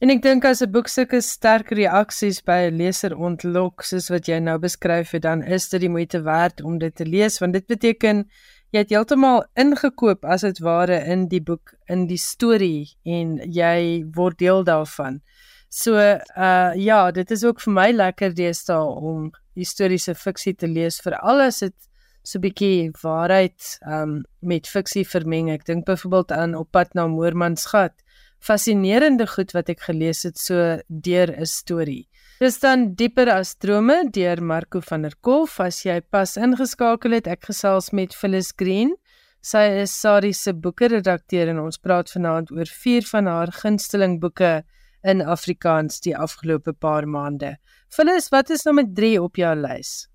En 0.05 0.11
ek 0.13 0.19
dink 0.21 0.43
as 0.45 0.59
'n 0.61 0.69
boek 0.69 0.89
sulke 0.93 1.17
sterk 1.25 1.71
reaksies 1.73 2.37
by 2.45 2.57
'n 2.65 2.75
leser 2.77 3.13
ontlok 3.27 3.81
soos 3.81 4.09
wat 4.13 4.27
jy 4.29 4.37
nou 4.39 4.59
beskryf 4.61 5.13
het, 5.17 5.23
dan 5.23 5.41
is 5.41 5.69
dit 5.69 5.81
die 5.81 5.89
moeite 5.89 6.21
werd 6.21 6.61
om 6.61 6.77
dit 6.77 6.95
te 6.95 7.05
lees 7.05 7.39
want 7.41 7.53
dit 7.53 7.65
beteken 7.65 8.29
jy 8.69 8.83
het 8.83 8.93
heeltemal 8.93 9.45
ingekoop 9.55 10.27
as 10.35 10.41
dit 10.41 10.59
ware 10.59 10.99
in 11.13 11.25
die 11.27 11.41
boek, 11.41 11.73
in 11.89 12.05
die 12.05 12.21
storie 12.21 12.93
en 13.03 13.39
jy 13.49 14.05
word 14.13 14.37
deel 14.37 14.63
daarvan. 14.63 15.21
So 15.69 15.97
uh 15.97 16.71
ja, 16.75 17.11
dit 17.11 17.31
is 17.31 17.43
ook 17.43 17.61
vir 17.65 17.73
my 17.73 17.89
lekker 17.91 18.35
deesdae 18.35 18.85
om 19.11 19.31
historiese 19.55 20.13
fiksie 20.13 20.53
te 20.53 20.67
lees 20.67 21.01
vir 21.01 21.17
alles 21.17 21.59
dit 21.65 21.89
so 22.21 22.37
'n 22.37 22.45
bietjie 22.45 22.91
waarheid 23.01 23.79
um 23.87 24.21
met 24.41 24.67
fiksie 24.67 25.07
vermeng. 25.07 25.49
Ek 25.49 25.65
dink 25.65 25.85
byvoorbeeld 25.85 26.31
aan 26.31 26.55
Op 26.55 26.71
pad 26.71 26.93
na 26.93 27.07
Moormansgat. 27.07 28.04
Fascinerende 28.45 29.25
goed 29.25 29.55
wat 29.55 29.71
ek 29.73 29.88
gelees 29.88 30.19
het 30.27 30.38
so 30.38 30.77
deur 30.88 31.31
'n 31.34 31.45
storie. 31.49 32.05
Dis 32.39 32.60
dan 32.60 32.93
dieper 32.93 33.29
as 33.29 33.55
drome 33.55 34.12
deur 34.12 34.41
Marco 34.43 34.81
van 34.81 35.01
der 35.01 35.15
Kolf. 35.21 35.60
As 35.60 35.81
jy 35.84 36.01
pas 36.01 36.38
ingeskakel 36.38 37.12
het, 37.12 37.27
ek 37.27 37.45
gesels 37.45 37.89
met 37.91 38.13
Phyllis 38.13 38.51
Green. 38.55 38.95
Sy 39.41 39.81
is 39.81 39.99
Sari 39.99 40.34
se 40.34 40.53
boeke 40.53 40.88
redakteur 40.88 41.49
en 41.49 41.60
ons 41.60 41.77
praat 41.77 42.12
vanaand 42.12 42.51
oor 42.51 42.65
vier 42.84 43.01
van 43.01 43.25
haar 43.25 43.51
gunsteling 43.51 44.19
boeke 44.19 44.63
in 45.03 45.21
Afrikaans 45.21 45.99
die 46.01 46.15
afgelope 46.17 46.73
paar 46.73 47.08
maande. 47.08 47.58
Phyllis, 47.89 48.29
wat 48.29 48.49
is 48.49 48.65
nommer 48.65 48.86
3 48.86 49.21
op 49.21 49.36
jou 49.36 49.55
lys? 49.55 50.08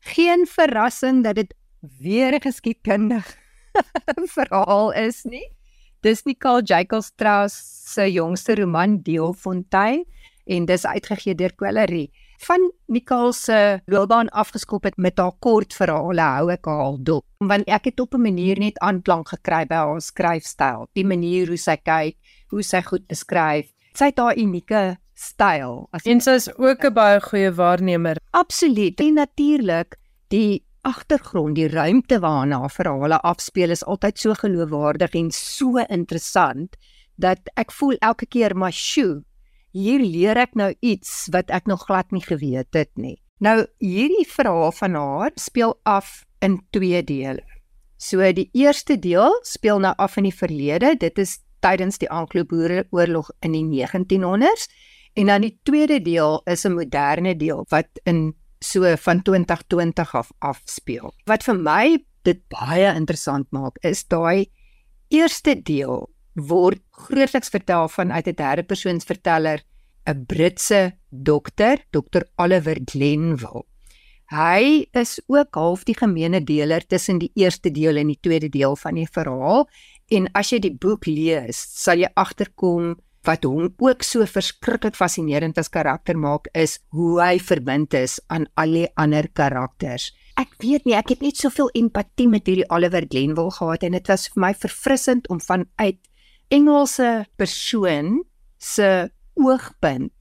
Geen 0.00 0.46
verrassing 0.46 1.24
dat 1.24 1.36
dit 1.36 1.54
weer 1.80 2.34
'n 2.34 2.40
geskiedkundig 2.40 3.24
verhaal 4.36 4.92
is 4.92 5.24
nie. 5.24 5.48
Dis 6.02 6.24
Nicole 6.26 6.64
Jacob 6.66 7.02
Strauss 7.02 7.54
se 7.92 8.08
jongste 8.10 8.56
roman 8.58 8.96
Deelfontein 9.06 10.00
en 10.50 10.64
dis 10.66 10.86
uitgegee 10.86 11.36
deur 11.38 11.52
Quellery. 11.54 12.08
Van 12.42 12.64
Nicole 12.90 13.30
se 13.32 13.58
loopbaan 13.86 14.28
afgeskop 14.34 14.88
het 14.88 14.96
met 14.98 15.20
haar 15.22 15.36
kort 15.38 15.76
verhale 15.78 16.24
hou 16.26 16.48
ek 16.50 16.66
haar 16.66 16.96
dop. 16.98 17.22
Want 17.38 17.70
ek 17.70 17.86
het 17.92 18.02
op 18.02 18.16
'n 18.18 18.22
manier 18.22 18.58
net 18.58 18.78
aanklank 18.82 19.28
gekry 19.28 19.62
by 19.66 19.78
haar 19.78 20.00
skryfstyl, 20.00 20.88
die 20.92 21.06
manier 21.06 21.46
hoe 21.46 21.56
sy 21.56 21.76
kyk, 21.76 22.16
hoe 22.50 22.62
sy 22.62 22.82
goed 22.82 23.06
beskryf. 23.06 23.70
Sy 23.94 24.04
het 24.10 24.18
haar 24.18 24.36
unieke 24.36 24.98
styl. 25.14 25.86
As 25.92 26.02
en 26.02 26.20
sy 26.20 26.30
is 26.30 26.50
ook 26.58 26.84
'n 26.84 26.94
baie 26.94 27.20
goeie 27.20 27.52
waarnemer. 27.54 28.16
Absoluut. 28.32 29.00
En 29.00 29.14
natuurlik 29.14 29.96
die 30.28 30.66
agtergrond, 30.86 31.56
die 31.56 31.68
ruimte 31.70 32.18
waarna 32.22 32.66
verhale 32.68 33.18
afspeel 33.22 33.70
is 33.74 33.84
altyd 33.84 34.18
so 34.18 34.34
geloofwaardig 34.38 35.14
en 35.18 35.30
so 35.34 35.82
interessant 35.86 36.76
dat 37.16 37.52
ek 37.60 37.72
voel 37.72 37.98
elke 38.00 38.26
keer 38.26 38.54
maar 38.58 38.74
sjoe, 38.74 39.22
hier 39.72 40.02
leer 40.02 40.40
ek 40.42 40.56
nou 40.58 40.72
iets 40.80 41.28
wat 41.32 41.50
ek 41.50 41.70
nog 41.70 41.86
glad 41.88 42.10
nie 42.12 42.24
geweet 42.24 42.74
het 42.76 42.90
nie. 42.96 43.16
Nou 43.42 43.64
hierdie 43.82 44.26
verhaal 44.28 44.72
van 44.76 44.98
haar 44.98 45.32
speel 45.40 45.74
af 45.88 46.22
in 46.44 46.60
twee 46.74 47.02
dele. 47.02 47.42
So 47.96 48.22
die 48.34 48.50
eerste 48.52 48.98
deel 48.98 49.38
speel 49.46 49.78
nou 49.82 49.94
af 49.96 50.18
in 50.18 50.26
die 50.28 50.34
verlede. 50.34 50.96
Dit 50.98 51.18
is 51.18 51.38
tydens 51.62 51.98
die 52.02 52.10
Anglo-Boereoorlog 52.10 53.30
in 53.46 53.54
die 53.54 53.64
1900s 53.64 54.66
En 55.12 55.26
dan 55.26 55.40
die 55.44 55.58
tweede 55.62 56.00
deel 56.02 56.40
is 56.44 56.64
'n 56.64 56.72
moderne 56.72 57.36
deel 57.36 57.66
wat 57.68 57.88
in 58.02 58.34
so 58.62 58.96
van 59.04 59.22
2020 59.22 60.14
af 60.14 60.32
afspeel. 60.38 61.12
Wat 61.26 61.44
vir 61.44 61.58
my 61.58 61.84
dit 62.26 62.40
baie 62.48 62.94
interessant 62.94 63.48
maak 63.50 63.78
is 63.82 64.04
daai 64.04 64.46
eerste 65.10 65.54
deel 65.62 66.08
word 66.34 66.80
grootliks 66.90 67.52
vertel 67.52 67.88
vanuit 67.88 68.26
'n 68.28 68.34
derde 68.34 68.62
persoons 68.62 69.04
verteller, 69.04 69.60
'n 70.06 70.24
Britse 70.26 70.92
dokter, 71.10 71.84
Dr 71.90 72.22
Oliver 72.36 72.78
Glenville. 72.84 73.64
Hy 74.32 74.86
is 74.92 75.20
ook 75.26 75.54
half 75.54 75.84
die 75.84 75.94
gemeene 75.94 76.40
deler 76.40 76.86
tussen 76.86 77.18
die 77.18 77.30
eerste 77.34 77.70
deel 77.70 77.96
en 77.96 78.06
die 78.06 78.20
tweede 78.20 78.48
deel 78.48 78.76
van 78.76 78.94
die 78.94 79.08
verhaal 79.12 79.68
en 80.08 80.28
as 80.32 80.50
jy 80.52 80.58
die 80.58 80.74
boek 80.74 81.06
lees, 81.06 81.56
sal 81.56 81.98
jy 81.98 82.08
agterkom 82.14 82.96
wat 83.26 83.44
hom 83.46 83.70
ook 83.78 84.02
so 84.02 84.26
verskriklik 84.26 84.96
fascinerend 84.98 85.58
as 85.58 85.70
karakter 85.70 86.18
maak 86.18 86.48
is 86.58 86.78
hoe 86.96 87.20
hy 87.22 87.38
verbind 87.38 87.94
is 87.94 88.18
aan 88.28 88.48
al 88.58 88.74
die 88.74 88.88
ander 88.98 89.28
karakters. 89.32 90.10
Ek 90.40 90.54
weet 90.62 90.86
nie, 90.88 90.96
ek 90.96 91.12
het 91.14 91.22
net 91.22 91.38
soveel 91.38 91.70
empatie 91.78 92.28
met 92.30 92.46
hierdie 92.48 92.68
Oliver 92.72 93.04
Glenville 93.08 93.52
gehad 93.52 93.84
en 93.86 93.98
dit 93.98 94.10
was 94.10 94.26
vir 94.32 94.42
my 94.46 94.52
verfrissend 94.56 95.28
om 95.30 95.40
vanuit 95.40 96.00
Engelse 96.52 97.24
persoon 97.40 98.24
se 98.60 99.08
oogpunt 99.40 100.12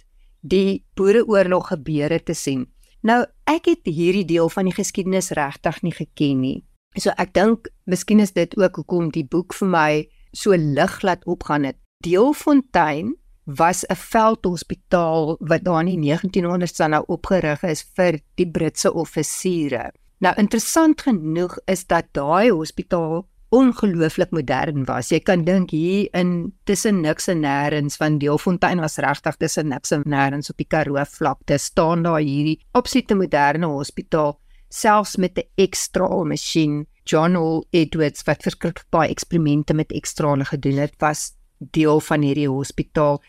die 0.41 0.83
Boereoorlog 0.95 1.73
gebeure 1.73 2.21
te 2.23 2.33
sien. 2.33 2.65
Nou, 3.03 3.23
ek 3.49 3.67
het 3.67 3.89
hierdie 3.89 4.25
deel 4.29 4.49
van 4.49 4.69
die 4.69 4.75
geskiedenis 4.75 5.31
regtig 5.37 5.81
nie 5.85 5.93
geken 5.95 6.41
nie. 6.41 6.59
So 6.99 7.13
ek 7.17 7.33
dink 7.33 7.69
miskien 7.89 8.21
is 8.23 8.33
dit 8.35 8.53
ook 8.59 8.81
hoekom 8.81 9.11
die 9.15 9.25
boek 9.25 9.55
vir 9.57 9.69
my 9.71 9.91
so 10.35 10.55
lig 10.55 10.97
laat 11.03 11.25
opgaan 11.25 11.67
het. 11.69 11.79
Deelfontein 12.01 13.15
was 13.45 13.85
'n 13.85 13.95
veldhospitaal 13.95 15.35
wat 15.39 15.63
daar 15.63 15.79
in 15.85 16.01
die 16.01 16.13
1900s 16.13 16.77
dan 16.77 16.89
nou 16.89 17.03
opgerig 17.07 17.63
is 17.63 17.85
vir 17.95 18.19
die 18.35 18.51
Britse 18.51 18.93
offisiere. 18.93 19.91
Nou 20.19 20.33
interessant 20.37 21.01
genoeg 21.01 21.57
is 21.65 21.87
dat 21.87 22.05
daai 22.11 22.51
hospitaal 22.51 23.27
ongelooflik 23.51 24.31
modern 24.31 24.85
was. 24.85 25.09
Jy 25.11 25.19
kan 25.19 25.43
dink 25.43 25.73
hier 25.75 26.07
in 26.15 26.53
tussen 26.63 27.01
niks 27.01 27.27
en 27.27 27.41
nêrens 27.43 27.97
van 27.99 28.17
Deelfontein 28.17 28.79
was 28.79 28.97
regtig 29.03 29.35
tussen 29.35 29.67
niks 29.67 29.91
en 29.91 30.05
nêrens 30.07 30.49
op 30.49 30.57
die 30.57 30.67
Karoo 30.67 31.03
vlakte 31.03 31.57
staan 31.57 32.03
daar 32.03 32.21
hierdie 32.21 32.61
absolute 32.71 33.15
moderne 33.15 33.67
hospitaal 33.67 34.37
selfs 34.69 35.17
met 35.17 35.37
'n 35.37 35.47
ekstra 35.55 36.23
masjien 36.23 36.85
John 37.03 37.35
Hall 37.35 37.63
Edwards 37.71 38.23
wat 38.23 38.43
verskriklik 38.43 38.85
baie 38.89 39.09
eksperimente 39.09 39.73
met 39.73 39.91
ekstrale 39.91 40.45
gedoen 40.45 40.77
het 40.77 40.95
was 40.99 41.33
deel 41.71 41.99
van 41.99 42.21
hierdie 42.25 42.49
hospitaal. 42.49 43.21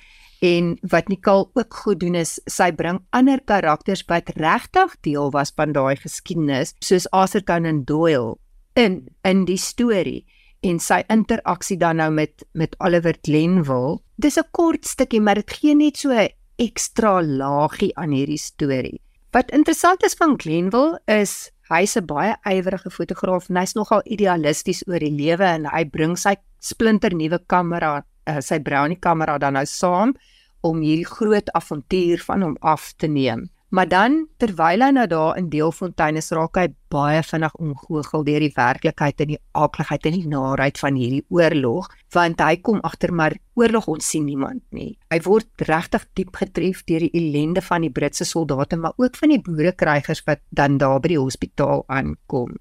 En 0.43 0.73
wat 0.91 1.09
Nicole 1.09 1.47
ook 1.55 1.75
goed 1.75 2.01
doen 2.01 2.17
is 2.19 2.41
sy 2.51 2.73
bring 2.75 2.99
ander 3.15 3.39
karakters 3.47 4.03
wat 4.09 4.33
regtig 4.35 4.97
deel 5.07 5.31
was 5.31 5.53
van 5.55 5.75
daai 5.77 5.95
geskiedenis 5.97 6.75
soos 6.83 7.07
Arthur 7.15 7.45
Conan 7.47 7.85
Doyle 7.87 8.35
in 8.75 9.05
in 9.23 9.45
die 9.47 9.61
storie. 9.61 10.25
En 10.63 10.81
sy 10.83 11.03
interaksie 11.11 11.79
dan 11.79 12.03
nou 12.03 12.11
met 12.11 12.43
met 12.59 12.75
Oliver 12.79 13.15
Glenville. 13.23 14.01
Dis 14.17 14.39
'n 14.39 14.51
kort 14.51 14.85
stukkie 14.87 15.21
maar 15.21 15.35
dit 15.35 15.51
gee 15.51 15.75
net 15.75 15.97
so 15.97 16.11
'n 16.11 16.29
ekstra 16.57 17.23
laagie 17.23 17.95
aan 17.97 18.11
hierdie 18.11 18.39
storie. 18.39 19.01
Wat 19.31 19.51
interessant 19.51 20.03
is 20.03 20.15
van 20.15 20.35
Glenville 20.41 21.01
is 21.07 21.51
hy's 21.71 21.97
'n 21.97 22.07
baie 22.07 22.35
ywerige 22.45 22.91
fotograaf 22.91 23.49
en 23.49 23.57
hy's 23.57 23.75
nogal 23.75 24.03
idealisties 24.05 24.83
oor 24.89 24.99
die 24.99 25.15
lewe 25.15 25.45
en 25.45 25.67
hy 25.67 25.85
bring 25.85 26.19
sy 26.19 26.35
splinter 26.59 27.15
nuwe 27.15 27.39
kamera 27.47 28.05
uh, 28.29 28.41
sy 28.41 28.61
brownie 28.63 29.01
kamera 29.01 29.39
dan 29.39 29.59
nou 29.59 29.67
saam 29.67 30.15
om 30.63 30.83
hierdie 30.85 31.09
groot 31.09 31.51
avontuur 31.59 32.23
van 32.29 32.47
hom 32.47 32.57
af 32.61 32.93
te 32.97 33.11
neem. 33.11 33.49
Maar 33.73 33.89
dan 33.89 34.17
terwyl 34.37 34.85
hy 34.85 34.91
nou 34.93 35.07
daar 35.09 35.39
in 35.41 35.47
Deelfontein 35.49 36.19
is, 36.21 36.29
raak 36.37 36.59
hy 36.61 36.67
baie 36.93 37.23
vinnig 37.25 37.55
omgoochel 37.57 38.27
deur 38.27 38.45
die 38.45 38.53
werklikheid 38.53 39.23
en 39.25 39.31
die 39.33 39.39
aakligheid 39.57 40.09
en 40.11 40.17
die 40.19 40.29
naarheid 40.29 40.77
van 40.83 40.99
hierdie 41.01 41.23
oorlog, 41.33 41.89
want 42.13 42.45
hy 42.45 42.59
kom 42.61 42.83
agter 42.85 43.15
maar 43.17 43.39
oorlog 43.57 43.89
ons 43.95 44.11
sien 44.13 44.29
niemand 44.29 44.61
nie. 44.77 44.91
Hy 45.09 45.23
word 45.25 45.65
regtig 45.71 46.05
diep 46.21 46.37
getref 46.43 46.85
deur 46.85 47.07
die 47.07 47.15
ellende 47.17 47.65
van 47.65 47.89
die 47.89 47.93
Britse 47.97 48.29
soldate, 48.29 48.77
maar 48.77 48.93
ook 49.01 49.17
van 49.17 49.33
die 49.33 49.41
boerekrygers 49.41 50.21
wat 50.29 50.45
dan 50.53 50.77
daar 50.77 51.01
by 51.01 51.15
die 51.15 51.23
hospitaal 51.23 51.87
aankom. 51.89 52.53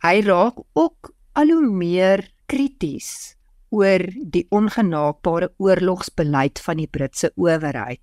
Hy 0.00 0.16
raak 0.24 0.64
ook 0.72 1.12
al 1.36 1.52
hoe 1.52 1.68
meer 1.68 2.24
krities 2.48 3.36
oor 3.70 4.04
die 4.34 4.46
ongenaakbare 4.50 5.52
oorlogsbeleid 5.58 6.60
van 6.64 6.80
die 6.82 6.88
Britse 6.90 7.32
owerheid. 7.36 8.02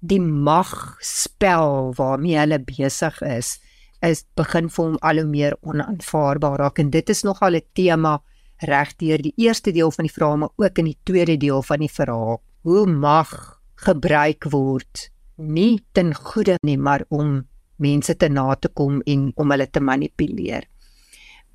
Die 0.00 0.20
magspel 0.20 1.92
waarmee 1.96 2.38
hulle 2.40 2.58
besig 2.64 3.20
is, 3.22 3.58
is 4.00 4.24
begin 4.36 4.70
vir 4.72 4.84
hom 4.84 4.98
al 5.04 5.20
hoe 5.20 5.28
meer 5.28 5.56
onaanvaarbaar 5.60 6.58
raak 6.64 6.80
en 6.80 6.90
dit 6.90 7.10
is 7.10 7.22
nogal 7.24 7.56
'n 7.56 7.68
tema 7.74 8.20
regdeur 8.60 9.22
die 9.22 9.34
eerste 9.36 9.72
deel 9.72 9.90
van 9.90 10.04
die 10.04 10.12
verhaal 10.12 10.36
maar 10.36 10.54
ook 10.56 10.78
in 10.78 10.84
die 10.84 10.98
tweede 11.04 11.36
deel 11.36 11.62
van 11.62 11.78
die 11.78 11.92
verhaal. 11.92 12.42
Hoe 12.62 12.86
mag 12.86 13.60
gebruik 13.74 14.44
word 14.52 15.10
nie 15.36 15.80
ten 15.92 16.14
goeie 16.14 16.56
nie, 16.62 16.76
maar 16.76 17.04
om 17.08 17.46
mense 17.76 18.14
te 18.16 18.28
na 18.28 18.54
te 18.54 18.68
kom 18.68 19.00
en 19.06 19.32
om 19.36 19.50
hulle 19.50 19.66
te 19.66 19.80
manipuleer. 19.80 20.66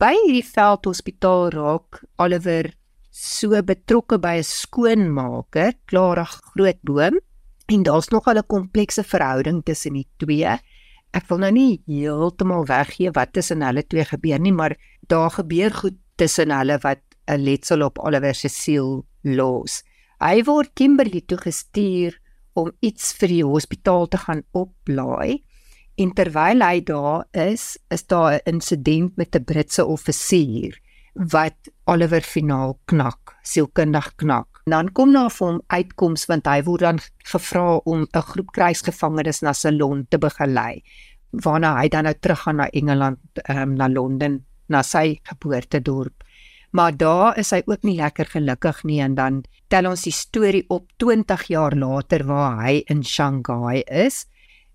By 0.01 0.13
hierdie 0.25 0.45
veldhospitaal 0.45 1.53
raak 1.53 2.01
Oliver 2.17 2.73
so 3.15 3.55
betrokke 3.63 4.17
by 4.19 4.35
'n 4.41 4.43
skoonmaker, 4.43 5.73
Klara 5.87 6.25
Grootboom, 6.25 7.15
en 7.71 7.83
daar's 7.83 8.09
nog 8.09 8.27
'n 8.27 8.43
komplekse 8.47 9.03
verhouding 9.03 9.63
tussen 9.63 9.93
die 9.93 10.07
twee. 10.17 10.59
Ek 11.13 11.27
wil 11.29 11.37
nou 11.37 11.51
nie 11.51 11.81
heeltemal 11.87 12.65
weggee 12.65 13.11
wat 13.11 13.33
tussen 13.33 13.61
hulle 13.61 13.87
twee 13.87 14.03
gebeur 14.03 14.39
nie, 14.39 14.51
maar 14.51 14.75
daar 15.07 15.31
gebeur 15.31 15.71
goed 15.71 15.95
tussen 16.17 16.51
hulle 16.51 16.77
wat 16.81 16.99
'n 17.27 17.39
letsel 17.39 17.81
op 17.83 17.99
Oliver 17.99 18.35
se 18.35 18.49
siel 18.49 19.05
los. 19.23 19.83
Hy 20.19 20.43
word 20.43 20.73
Kimberley 20.73 21.21
toe 21.21 21.37
gestuur 21.37 22.19
om 22.53 22.71
iets 22.81 23.13
vir 23.13 23.27
die 23.27 23.43
hospitaal 23.43 24.07
te 24.07 24.17
gaan 24.17 24.43
oplaai. 24.51 25.43
En 25.97 26.11
terwyl 26.11 26.61
hy 26.61 26.83
daar 26.83 27.25
is, 27.31 27.77
is 27.89 28.05
daar 28.07 28.33
'n 28.33 28.41
insident 28.45 29.15
met 29.15 29.35
'n 29.35 29.43
Britse 29.43 29.85
offisier 29.85 30.79
wat 31.15 31.71
Oliver 31.87 32.21
finaal 32.21 32.77
knak, 32.85 33.35
sielkundig 33.43 34.15
knak. 34.15 34.61
Dan 34.65 34.89
kom 34.91 35.13
daar 35.13 35.31
vir 35.31 35.47
hom 35.47 35.61
uitkoms 35.67 36.25
want 36.27 36.47
hy 36.47 36.61
word 36.65 36.81
dan 36.81 36.99
gevra 37.31 37.79
om 37.85 38.07
'n 38.07 38.21
groep 38.21 38.51
krygsgevangenes 38.51 39.41
na 39.41 39.53
Ceylon 39.53 40.05
te 40.09 40.17
begelei 40.17 40.81
waarna 41.43 41.75
hy 41.79 41.89
dan 41.91 42.07
nou 42.07 42.13
terug 42.19 42.45
gaan 42.45 42.61
na 42.61 42.67
Engeland, 42.71 43.19
um, 43.49 43.75
na 43.75 43.87
Londen, 43.87 44.45
na 44.67 44.83
sy 44.83 45.19
geboortedorp. 45.23 46.23
Maar 46.75 46.97
daar 46.97 47.37
is 47.39 47.51
hy 47.55 47.61
ook 47.65 47.83
nie 47.87 47.97
lekker 47.97 48.25
gelukkig 48.25 48.83
nie 48.83 48.99
en 49.03 49.15
dan 49.15 49.43
tel 49.71 49.87
ons 49.87 50.03
die 50.03 50.13
storie 50.13 50.65
op 50.69 50.89
20 50.99 51.47
jaar 51.47 51.75
later 51.75 52.25
waar 52.27 52.59
hy 52.65 52.81
in 52.91 53.03
Shanghai 53.03 53.83
is, 53.87 54.25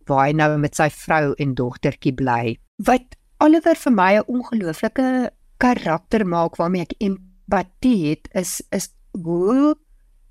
waar 0.09 0.26
hy 0.26 0.33
nou 0.33 0.57
met 0.59 0.76
sy 0.76 0.88
vrou 0.90 1.35
en 1.38 1.55
dogtertjie 1.55 2.14
bly. 2.16 2.57
Wat 2.87 3.16
Oliver 3.40 3.76
vir 3.76 3.92
my 3.92 4.12
'n 4.16 4.24
ongelooflike 4.29 5.31
karakter 5.61 6.25
maak 6.27 6.57
waarmee 6.61 6.87
ek 6.87 6.96
empatie 6.99 8.11
het, 8.11 8.31
is 8.35 8.61
is 8.73 8.90
hoe 9.12 9.77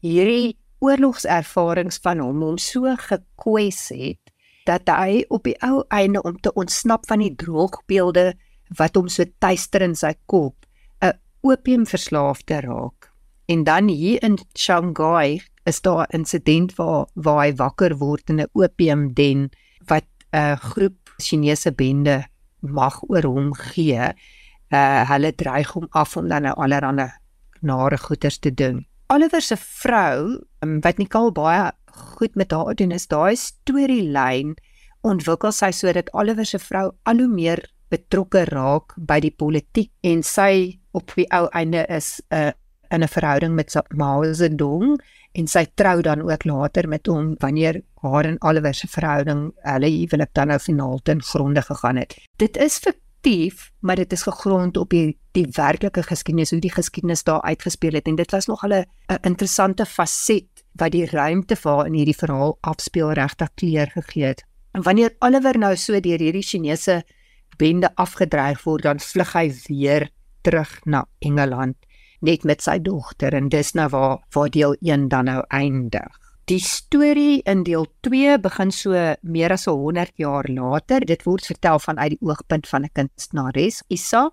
hierdie 0.01 0.57
oorlogservarings 0.79 1.99
van 2.03 2.21
hom 2.23 2.43
hom 2.43 2.59
so 2.61 2.87
gekwes 3.07 3.89
het 3.91 4.33
dat 4.69 4.89
hy 4.91 5.23
op 5.33 5.47
die 5.47 5.57
ou 5.65 5.81
einde 5.95 6.21
om 6.27 6.37
te 6.37 6.53
ontsnap 6.53 7.07
van 7.09 7.23
die 7.23 7.33
droogbeelde 7.35 8.33
wat 8.77 8.97
hom 8.99 9.09
so 9.09 9.25
tuister 9.41 9.83
in 9.85 9.95
sy 9.95 10.13
kop 10.29 10.55
'n 11.01 11.17
opiumverslaafde 11.41 12.59
raak. 12.61 13.09
En 13.47 13.63
dan 13.63 13.87
hier 13.87 14.23
in 14.23 14.37
Shanghai 14.57 15.41
is 15.65 15.81
daar 15.81 16.05
'n 16.05 16.19
insident 16.19 16.75
waar 16.75 17.07
waar 17.15 17.45
hy 17.45 17.55
wakker 17.55 17.97
word 17.97 18.29
in 18.29 18.41
'n 18.41 18.51
opiumden 18.53 19.49
wat 19.87 20.07
'n 20.33 20.57
groep 20.57 21.15
Chinese 21.17 21.71
bende 21.71 22.27
mag 22.59 23.01
oor 23.09 23.23
hom 23.23 23.53
gee. 23.53 24.13
Uh 24.69 25.01
hulle 25.09 25.31
dreig 25.33 25.71
hom 25.73 25.87
af 25.91 26.17
om 26.17 26.27
dan 26.29 26.45
nou 26.45 26.53
allerlei 26.57 27.09
nare 27.61 27.97
goeters 27.97 28.39
te 28.39 28.53
doen. 28.53 28.85
Oliver 29.09 29.41
se 29.41 29.57
vrou, 29.57 30.39
um, 30.61 30.79
wat 30.81 30.97
Nicole 30.97 31.31
baie 31.31 31.71
goed 31.91 32.35
met 32.35 32.51
haar 32.51 32.75
doen 32.75 32.91
is 32.91 33.07
daai 33.07 33.35
storielyn 33.35 34.55
ontwikkel 35.01 35.51
sy 35.55 35.71
sodat 35.73 36.11
Oliver 36.13 36.45
se 36.45 36.59
vrou 36.59 36.91
al 37.09 37.23
hoe 37.23 37.31
meer 37.31 37.63
betrokke 37.89 38.45
raak 38.51 38.93
by 39.09 39.19
die 39.23 39.33
politiek 39.33 39.91
en 40.05 40.21
sy 40.23 40.79
op 40.93 41.15
die 41.15 41.25
ou 41.33 41.47
einde 41.57 41.85
is 41.89 42.21
'n 42.29 42.35
uh, 42.35 42.51
in 42.91 43.03
'n 43.03 43.07
verhouding 43.07 43.53
met 43.55 43.73
Mao 43.93 44.33
Zedong 44.33 44.99
en 45.33 45.47
sy 45.47 45.65
trou 45.75 46.01
dan 46.01 46.21
ook 46.21 46.45
later 46.45 46.87
met 46.87 47.07
hom 47.07 47.35
wanneer 47.39 47.81
haar 48.01 48.25
en 48.25 48.41
Oliver 48.41 48.73
se 48.73 48.87
verhouding 48.87 49.51
hulle 49.61 49.89
huwelik 49.89 50.33
dan 50.33 50.47
nou 50.47 50.59
finaal 50.59 50.99
ten 51.03 51.21
gronde 51.21 51.61
gegaan 51.61 51.95
het. 51.95 52.17
Dit 52.37 52.57
is 52.57 52.79
fiktief, 53.19 53.71
maar 53.79 53.95
dit 53.95 54.11
is 54.11 54.21
gegrond 54.21 54.77
op 54.77 54.89
die 54.89 55.17
die 55.31 55.47
werklike 55.51 56.03
geskiedenis 56.03 56.49
hoe 56.51 56.59
die 56.59 56.71
geskiedenis 56.71 57.23
daar 57.23 57.41
uitgespeel 57.41 57.93
het 57.93 58.07
en 58.07 58.15
dit 58.15 58.31
was 58.31 58.47
nog 58.47 58.63
'n 58.65 58.85
interessante 59.21 59.85
faset 59.85 60.47
wat 60.73 60.91
die 60.91 61.05
ruimte 61.05 61.55
vir 61.55 61.85
in 61.85 61.93
hierdie 61.93 62.15
verhaal 62.15 62.57
afspeel 62.61 63.11
regtig 63.11 63.49
kleur 63.55 63.87
gegee 63.87 64.25
het. 64.25 64.43
En 64.71 64.81
wanneer 64.83 65.15
Oliver 65.19 65.57
nou 65.57 65.75
so 65.75 65.99
deur 65.99 66.19
hierdie 66.19 66.43
Chinese 66.43 67.03
bende 67.57 67.95
afgedreig 67.95 68.63
word, 68.63 68.83
dan 68.83 68.99
vlug 68.99 69.33
hy 69.33 69.53
weer 69.67 70.09
terug 70.41 70.79
na 70.85 71.05
Engeland 71.19 71.75
net 72.21 72.43
met 72.43 72.61
sy 72.61 72.79
dogter 72.79 73.33
en 73.33 73.49
dis 73.49 73.73
nou 73.73 73.89
waar 73.89 74.17
waar 74.33 74.49
deel 74.49 74.75
1 74.79 75.07
dan 75.07 75.25
nou 75.25 75.43
eindig. 75.47 76.28
Die 76.49 76.57
storie 76.65 77.43
in 77.45 77.59
deel 77.61 77.83
2 78.01 78.39
begin 78.41 78.71
so 78.73 78.97
meer 79.21 79.53
as 79.53 79.67
100 79.69 80.15
jaar 80.17 80.47
later. 80.49 81.03
Dit 81.05 81.21
word 81.27 81.45
vertel 81.45 81.77
vanuit 81.77 82.15
die 82.15 82.25
oogpunt 82.25 82.65
van 82.67 82.85
'n 82.87 82.89
kunstenares, 82.93 83.83
Isa. 83.87 84.31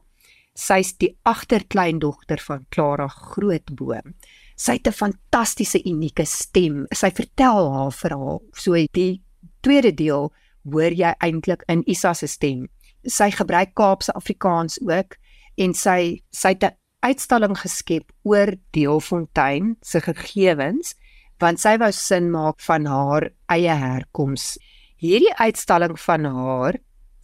Sy's 0.54 0.96
die 0.96 1.12
agterkleindogter 1.24 2.40
van 2.40 2.64
Clara 2.70 3.08
Grootboom. 3.08 4.14
Sy 4.56 4.72
het 4.72 4.88
'n 4.88 4.92
fantastiese 4.92 5.84
unieke 5.84 6.24
stem. 6.24 6.86
Sy 6.90 7.10
vertel 7.10 7.72
haar 7.72 7.92
verhaal. 7.92 8.42
So 8.54 8.72
die 8.72 9.22
tweede 9.60 9.92
deel 9.94 10.32
hoor 10.64 10.92
jy 10.92 11.14
eintlik 11.20 11.64
in 11.68 11.82
Isa 11.86 12.14
se 12.14 12.26
stem. 12.26 12.68
Sy 13.04 13.30
gebruik 13.30 13.74
Kaapse 13.74 14.12
Afrikaans 14.12 14.80
ook 14.80 15.18
en 15.56 15.74
sy 15.74 16.22
sy 16.30 16.48
het 16.48 16.64
'n 16.64 16.76
uitstalling 17.00 17.58
geskep 17.58 18.10
oor 18.22 18.54
Deelfontein 18.70 19.76
se 19.82 20.00
gegevens 20.00 20.94
want 21.42 21.60
sy 21.60 21.76
wou 21.80 21.92
sin 21.92 22.30
maak 22.32 22.60
van 22.64 22.86
haar 22.88 23.30
eie 23.52 23.74
herkoms. 23.76 24.56
Hierdie 24.96 25.34
uitstalling 25.36 25.96
van 26.00 26.24
haar 26.24 26.78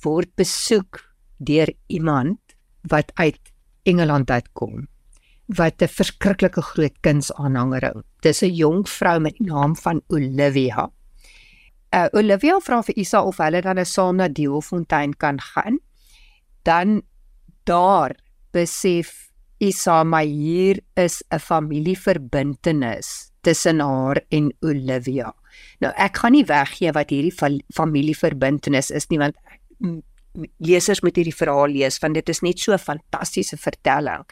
word 0.05 0.33
besoek 0.37 1.01
deur 1.38 1.72
iemand 1.88 2.38
wat 2.90 3.12
uit 3.16 3.40
Engeland 3.88 4.31
uitkom 4.31 4.88
wat 5.57 5.83
'n 5.83 5.88
verskriklike 5.88 6.62
groot 6.62 6.96
kunsaanhanger 7.03 7.85
is. 7.85 8.03
Dis 8.22 8.42
'n 8.42 8.55
jong 8.55 8.88
vrou 8.88 9.18
met 9.20 9.37
die 9.38 9.46
naam 9.46 9.77
van 9.77 10.03
Olivia. 10.09 10.90
Uh 11.92 12.09
Olivia 12.12 12.61
vra 12.61 12.83
vir 12.83 12.96
Isa 12.96 13.22
of 13.22 13.37
hulle 13.37 13.61
dan 13.61 13.77
nou 13.77 13.85
saam 13.85 14.16
na 14.16 14.29
Deelfontein 14.29 15.16
kan 15.16 15.40
gaan. 15.40 15.79
Dan 16.62 17.03
daar 17.64 18.16
besef 18.53 19.33
Isa 19.59 20.05
my 20.05 20.25
hier 20.27 20.81
is 20.94 21.22
'n 21.31 21.38
familieverbintenis 21.38 23.31
tussen 23.42 23.81
haar 23.81 24.22
en 24.31 24.52
Olivia. 24.61 25.35
Nou 25.81 25.92
ek 25.96 26.22
gaan 26.22 26.33
nie 26.33 26.46
weggee 26.48 26.92
wat 26.92 27.11
hierdie 27.11 27.61
familieverbintenis 27.74 28.90
is 28.90 29.09
nie 29.11 29.18
want 29.18 29.37
lesers 30.59 31.02
moet 31.02 31.16
hierdie 31.16 31.37
verhaal 31.37 31.68
lees 31.68 31.98
want 32.00 32.14
dit 32.14 32.28
is 32.28 32.42
net 32.42 32.59
so 32.59 32.72
'n 32.72 32.78
fantastiese 32.78 33.57
vertelling 33.57 34.24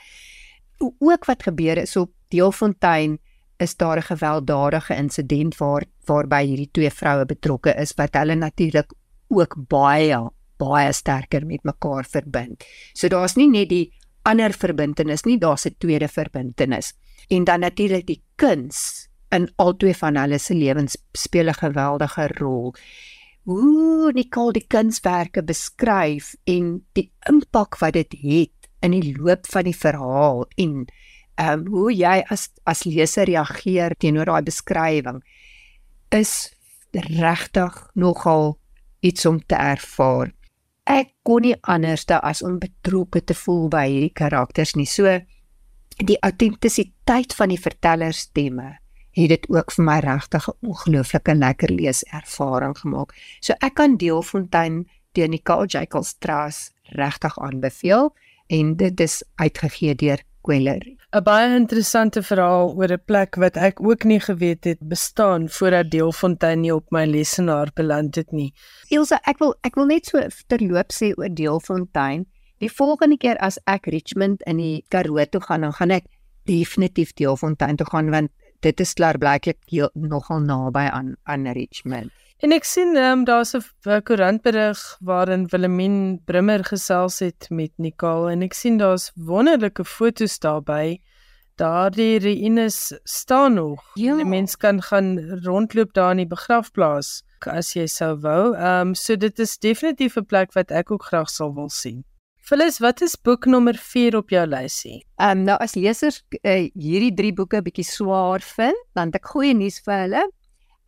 ook 0.80 1.24
wat 1.24 1.42
gebeur 1.42 1.78
is 1.78 1.96
op 1.96 2.12
Deelfontein 2.28 3.18
is 3.58 3.76
daar 3.76 3.96
'n 3.96 4.02
gewelddadige 4.02 4.94
insident 4.94 5.56
waar 5.56 5.84
waarby 6.04 6.44
hierdie 6.46 6.70
twee 6.72 6.90
vroue 6.90 7.24
betrokke 7.26 7.74
is 7.74 7.92
wat 7.94 8.14
hulle 8.14 8.34
natuurlik 8.34 8.92
ook 9.28 9.54
baie 9.68 10.30
baie 10.56 10.92
sterker 10.92 11.46
met 11.46 11.62
mekaar 11.62 12.04
verbind. 12.04 12.64
So 12.92 13.08
daar's 13.08 13.34
nie 13.34 13.48
net 13.48 13.68
die 13.68 13.92
ander 14.22 14.52
verbintenis 14.52 15.24
nie, 15.24 15.38
daar's 15.38 15.66
'n 15.66 15.74
tweede 15.78 16.08
verbintenis. 16.08 16.92
En 17.30 17.44
dan 17.44 17.60
natuurlik 17.60 18.06
die 18.06 18.22
kuns 18.34 19.08
in 19.30 19.46
albei 19.62 19.94
van 19.94 20.16
hulle 20.18 20.38
se 20.42 20.54
lewens 20.54 20.96
speel 21.12 21.48
'n 21.48 21.54
geweldige 21.54 22.26
rol. 22.38 22.74
Hoe 23.42 24.12
Nicole 24.12 24.52
die 24.52 24.66
kunswerke 24.66 25.42
beskryf 25.42 26.34
en 26.44 26.86
die 26.92 27.12
impak 27.28 27.78
wat 27.78 27.92
dit 27.92 28.12
het 28.22 28.68
in 28.80 28.90
die 28.90 29.16
loop 29.16 29.46
van 29.46 29.64
die 29.64 29.76
verhaal 29.76 30.46
en 30.56 30.86
ehm 31.34 31.60
um, 31.60 31.66
hoe 31.66 31.92
jy 31.94 32.24
as 32.28 32.50
as 32.64 32.84
leser 32.84 33.24
reageer 33.24 33.94
teenoor 33.96 34.24
daai 34.24 34.42
beskrywing 34.42 35.22
is 36.08 36.52
regtig 36.90 37.90
nogal 37.94 38.58
iets 39.00 39.26
om 39.26 39.38
te 39.46 39.54
ervaar. 39.54 40.32
Ek 40.84 41.14
kon 41.22 41.42
nie 41.46 41.56
anderste 41.62 42.18
as 42.20 42.42
om 42.42 42.58
betrokke 42.58 43.22
te 43.24 43.34
voel 43.34 43.68
by 43.68 43.86
hierdie 43.86 44.12
karakters 44.12 44.74
nie. 44.74 44.86
So 44.86 45.20
die 46.06 46.18
autentisiteit 46.20 47.34
van 47.34 47.48
die 47.48 47.60
vertellerstemme 47.60 48.78
het 49.18 49.28
dit 49.28 49.46
ook 49.50 49.72
vir 49.74 49.84
my 49.84 49.98
regtig 50.04 50.48
'n 50.48 50.66
ongelooflike 50.66 51.34
lekker 51.34 51.70
leeservaring 51.70 52.78
gemaak. 52.78 53.14
So 53.40 53.54
ek 53.60 53.74
kan 53.74 53.96
Deelfontein 53.96 54.86
deur 55.12 55.28
Nicole 55.28 55.66
Jacobs 55.66 56.08
Strauss 56.08 56.72
regtig 56.82 57.38
aanbeveel 57.38 58.14
en 58.46 58.76
dit 58.76 59.00
is 59.00 59.24
uitgegee 59.36 59.94
deur 59.94 60.22
Queller. 60.42 60.82
'n 61.12 61.22
Baie 61.22 61.56
interessante 61.56 62.22
verhaal 62.22 62.74
oor 62.78 62.92
'n 62.92 63.02
plek 63.04 63.34
wat 63.34 63.56
ek 63.56 63.80
ook 63.82 64.04
nie 64.04 64.20
geweet 64.20 64.64
het 64.64 64.78
bestaan 64.78 65.48
voordat 65.48 65.90
Deelfontein 65.90 66.60
nie 66.60 66.74
op 66.74 66.90
my 66.90 67.04
lesenaar 67.04 67.70
beland 67.74 68.14
het 68.14 68.32
nie. 68.32 68.54
Elsa, 68.88 69.20
ek 69.24 69.38
wil 69.38 69.54
ek 69.62 69.74
wil 69.74 69.86
net 69.86 70.06
so 70.06 70.22
terloop 70.46 70.92
sê 70.92 71.12
oor 71.16 71.34
Deelfontein. 71.34 72.26
Die 72.60 72.68
volgende 72.68 73.16
keer 73.16 73.38
as 73.40 73.56
ek 73.64 73.86
Richmond 73.88 74.42
in 74.44 74.58
die 74.60 74.84
Karoo 74.92 75.24
toe 75.24 75.40
gaan, 75.40 75.64
dan 75.64 75.72
gaan 75.72 75.90
ek 75.96 76.04
definitief 76.48 77.14
Deelfontein 77.16 77.76
toe 77.80 77.86
gaan 77.88 78.10
want 78.12 78.32
dit 78.60 78.80
is 78.80 78.92
klaarblyklik 78.92 79.58
nogal 79.94 80.42
naby 80.44 80.88
aan 80.92 81.14
aan 81.24 81.46
Richmond. 81.56 82.12
En 82.40 82.52
ek 82.56 82.64
sien 82.64 82.96
um, 82.96 83.24
daar's 83.24 83.54
'n 83.54 84.02
koerantberig 84.04 84.80
waarin 85.00 85.46
Willemien 85.52 86.20
Brimmer 86.24 86.64
gesels 86.64 87.18
het 87.20 87.48
met 87.50 87.72
Nicole 87.76 88.32
en 88.32 88.42
ek 88.42 88.54
sien 88.54 88.76
daar's 88.76 89.10
wonderlike 89.14 89.84
foto's 89.84 90.38
daarbey. 90.38 91.00
Daardie 91.56 92.18
ruïnes 92.18 92.92
staan 93.04 93.54
nog. 93.54 93.80
Ja. 93.94 94.16
Die 94.16 94.24
mens 94.24 94.56
kan 94.56 94.82
gaan 94.82 95.18
rondloop 95.44 95.92
daar 95.92 96.10
in 96.10 96.24
die 96.24 96.26
begrafplaas 96.36 97.22
as 97.46 97.72
jy 97.72 97.86
sou 97.86 98.16
wou. 98.20 98.54
Ehm 98.54 98.88
um, 98.88 98.94
so 98.94 99.16
dit 99.16 99.38
is 99.38 99.58
definitief 99.58 100.16
'n 100.16 100.26
plek 100.26 100.52
wat 100.52 100.70
ek 100.70 100.90
ook 100.90 101.04
graag 101.04 101.28
sal 101.28 101.54
wil 101.54 101.68
sien. 101.68 102.04
Phyllis, 102.40 102.80
wat 102.80 103.02
is 103.04 103.16
boek 103.20 103.46
nommer 103.46 103.76
4 103.78 104.16
op 104.16 104.32
jou 104.32 104.46
lysie? 104.48 105.02
Ehm 105.20 105.42
um, 105.42 105.44
nou 105.48 105.56
as 105.60 105.76
lesers 105.76 106.22
uh, 106.40 106.68
hierdie 106.74 107.12
3 107.14 107.34
boeke 107.36 107.60
bietjie 107.62 107.86
swaar 107.86 108.42
vind, 108.56 108.78
dan 108.96 109.12
het 109.12 109.20
ek 109.20 109.28
goeie 109.34 109.54
nuus 109.54 109.78
vir 109.84 110.06
hulle. 110.06 110.24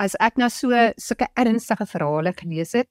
As 0.03 0.17
ek 0.19 0.41
nou 0.41 0.49
so 0.51 0.73
sulke 0.99 1.29
ernstige 1.39 1.87
verhale 1.87 2.33
gelees 2.39 2.73
het 2.75 2.89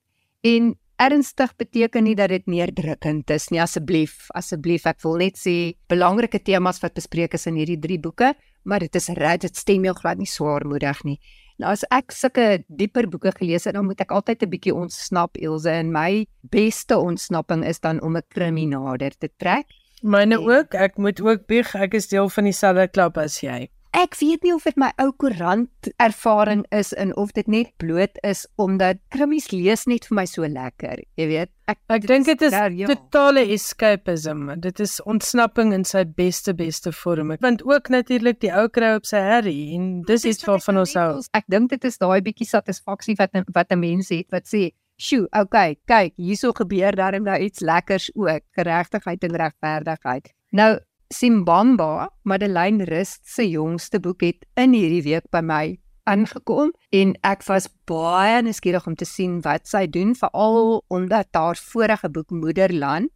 en 0.47 0.76
ernstig 1.02 1.56
beteken 1.58 2.06
nie 2.06 2.15
dat 2.15 2.30
dit 2.30 2.45
neerdrukkend 2.47 3.34
is 3.34 3.50
nie 3.52 3.60
asseblief. 3.62 4.30
Asseblief 4.38 4.86
ek 4.86 5.02
wil 5.04 5.17
net 5.24 5.41
sê 5.41 5.74
belangrike 5.89 6.39
temas 6.39 6.80
wat 6.84 6.95
bespreek 6.95 7.34
is 7.36 7.50
in 7.50 7.58
hierdie 7.60 7.82
drie 7.82 8.00
boeke 8.00 8.36
maar 8.63 8.80
dit 8.80 8.95
is 8.95 9.10
reg 9.17 9.41
dit 9.45 9.58
stem 9.58 9.86
jou 9.88 9.93
glad 9.97 10.19
nie 10.21 10.30
swaarmoedig 10.30 11.04
nie 11.08 11.17
nou 11.62 11.71
as 11.71 11.84
ek 11.93 12.13
sulke 12.15 12.63
dieper 12.67 13.08
boeke 13.12 13.34
gelees 13.38 13.67
het 13.69 13.78
dan 13.78 13.86
moet 13.86 14.02
ek 14.02 14.12
altyd 14.12 14.43
'n 14.43 14.50
bietjie 14.54 14.74
ontsnap 14.76 15.38
Ilse 15.38 15.69
en 15.69 15.91
my 15.91 16.26
beste 16.50 16.97
ontsnapping 16.97 17.65
is 17.65 17.80
dan 17.80 18.02
om 18.02 18.17
'n 18.17 18.26
kriminaler 18.30 19.13
te 19.17 19.30
trek. 19.38 19.65
Myne 20.02 20.38
ook, 20.41 20.74
ek 20.74 20.97
moet 20.97 21.21
ook 21.21 21.45
bieg, 21.47 21.76
ek 21.76 21.93
is 21.93 22.08
deel 22.08 22.30
van 22.30 22.43
dieselfde 22.43 22.88
klub 22.88 23.17
as 23.17 23.41
jy. 23.41 23.69
Ek 23.91 24.15
weet 24.15 24.45
nie 24.45 24.54
of 24.56 24.63
dit 24.63 24.77
my 24.80 24.88
ou 25.04 25.10
koerant 25.19 25.88
ervaring 25.99 26.62
is 26.71 26.93
en 26.95 27.10
of 27.19 27.34
dit 27.36 27.47
net 27.51 27.73
bloot 27.82 28.15
is 28.23 28.45
omdat 28.62 29.01
krimmies 29.12 29.49
lees 29.51 29.84
net 29.91 30.06
vir 30.08 30.15
my 30.21 30.23
so 30.32 30.47
lekker. 30.47 31.01
Jy 31.19 31.25
weet, 31.27 31.51
ek 31.67 31.80
ek 31.91 32.08
dink 32.08 32.30
dit 32.30 32.45
is 32.47 32.56
daar, 32.56 32.71
ja. 32.71 32.88
totale 32.88 33.43
escapism. 33.51 34.45
Dit 34.63 34.80
is 34.80 34.95
ontsnapping 35.04 35.73
in 35.75 35.84
sy 35.88 36.06
beste 36.08 36.56
beste 36.56 36.93
vorm. 36.95 37.34
Want 37.43 37.65
ook 37.67 37.91
natuurlik 37.91 38.39
die 38.39 38.54
ou 38.56 38.69
kry 38.71 38.93
op 38.95 39.10
sy 39.10 39.19
herrie 39.25 39.73
en 39.75 39.89
dis 40.08 40.23
iets 40.30 40.47
waarvan 40.47 40.80
ons 40.86 40.95
hou. 40.95 41.10
Ek 41.36 41.49
dink 41.51 41.73
dit 41.75 41.89
is 41.91 41.99
daai 41.99 42.21
bietjie 42.23 42.47
satisfaksie 42.47 43.17
wat 43.19 43.36
wat 43.51 43.75
'n 43.75 43.80
mens 43.80 44.13
het 44.15 44.32
wat 44.32 44.47
sê 44.47 44.69
Sjoe, 45.01 45.25
okay, 45.34 45.80
kyk, 45.89 46.13
hierso 46.21 46.51
gebeur 46.54 46.93
daar 46.93 47.19
nou 47.19 47.38
iets 47.41 47.63
lekkers 47.65 48.12
ook, 48.13 48.43
geregtigheid 48.54 49.23
en 49.23 49.36
regverdigheid. 49.36 50.30
Nou 50.54 50.77
Simbamba, 51.12 52.10
Madeleine 52.24 52.86
Rust 52.88 53.28
se 53.28 53.43
jongste 53.50 54.00
boek 54.00 54.24
het 54.24 54.45
in 54.56 54.74
hierdie 54.74 55.04
week 55.04 55.28
by 55.32 55.41
my 55.43 55.63
aangekom 56.10 56.71
en 56.95 57.13
ek 57.28 57.43
was 57.50 57.67
baie 57.89 58.39
nuuskierig 58.41 58.88
om 58.88 58.95
te 58.97 59.06
sien 59.06 59.39
wat 59.45 59.67
sy 59.69 59.86
doen 59.91 60.15
veral 60.17 60.80
omdat 60.89 61.30
haar 61.38 61.60
vorige 61.60 62.10
boek 62.10 62.32
Moederland 62.32 63.12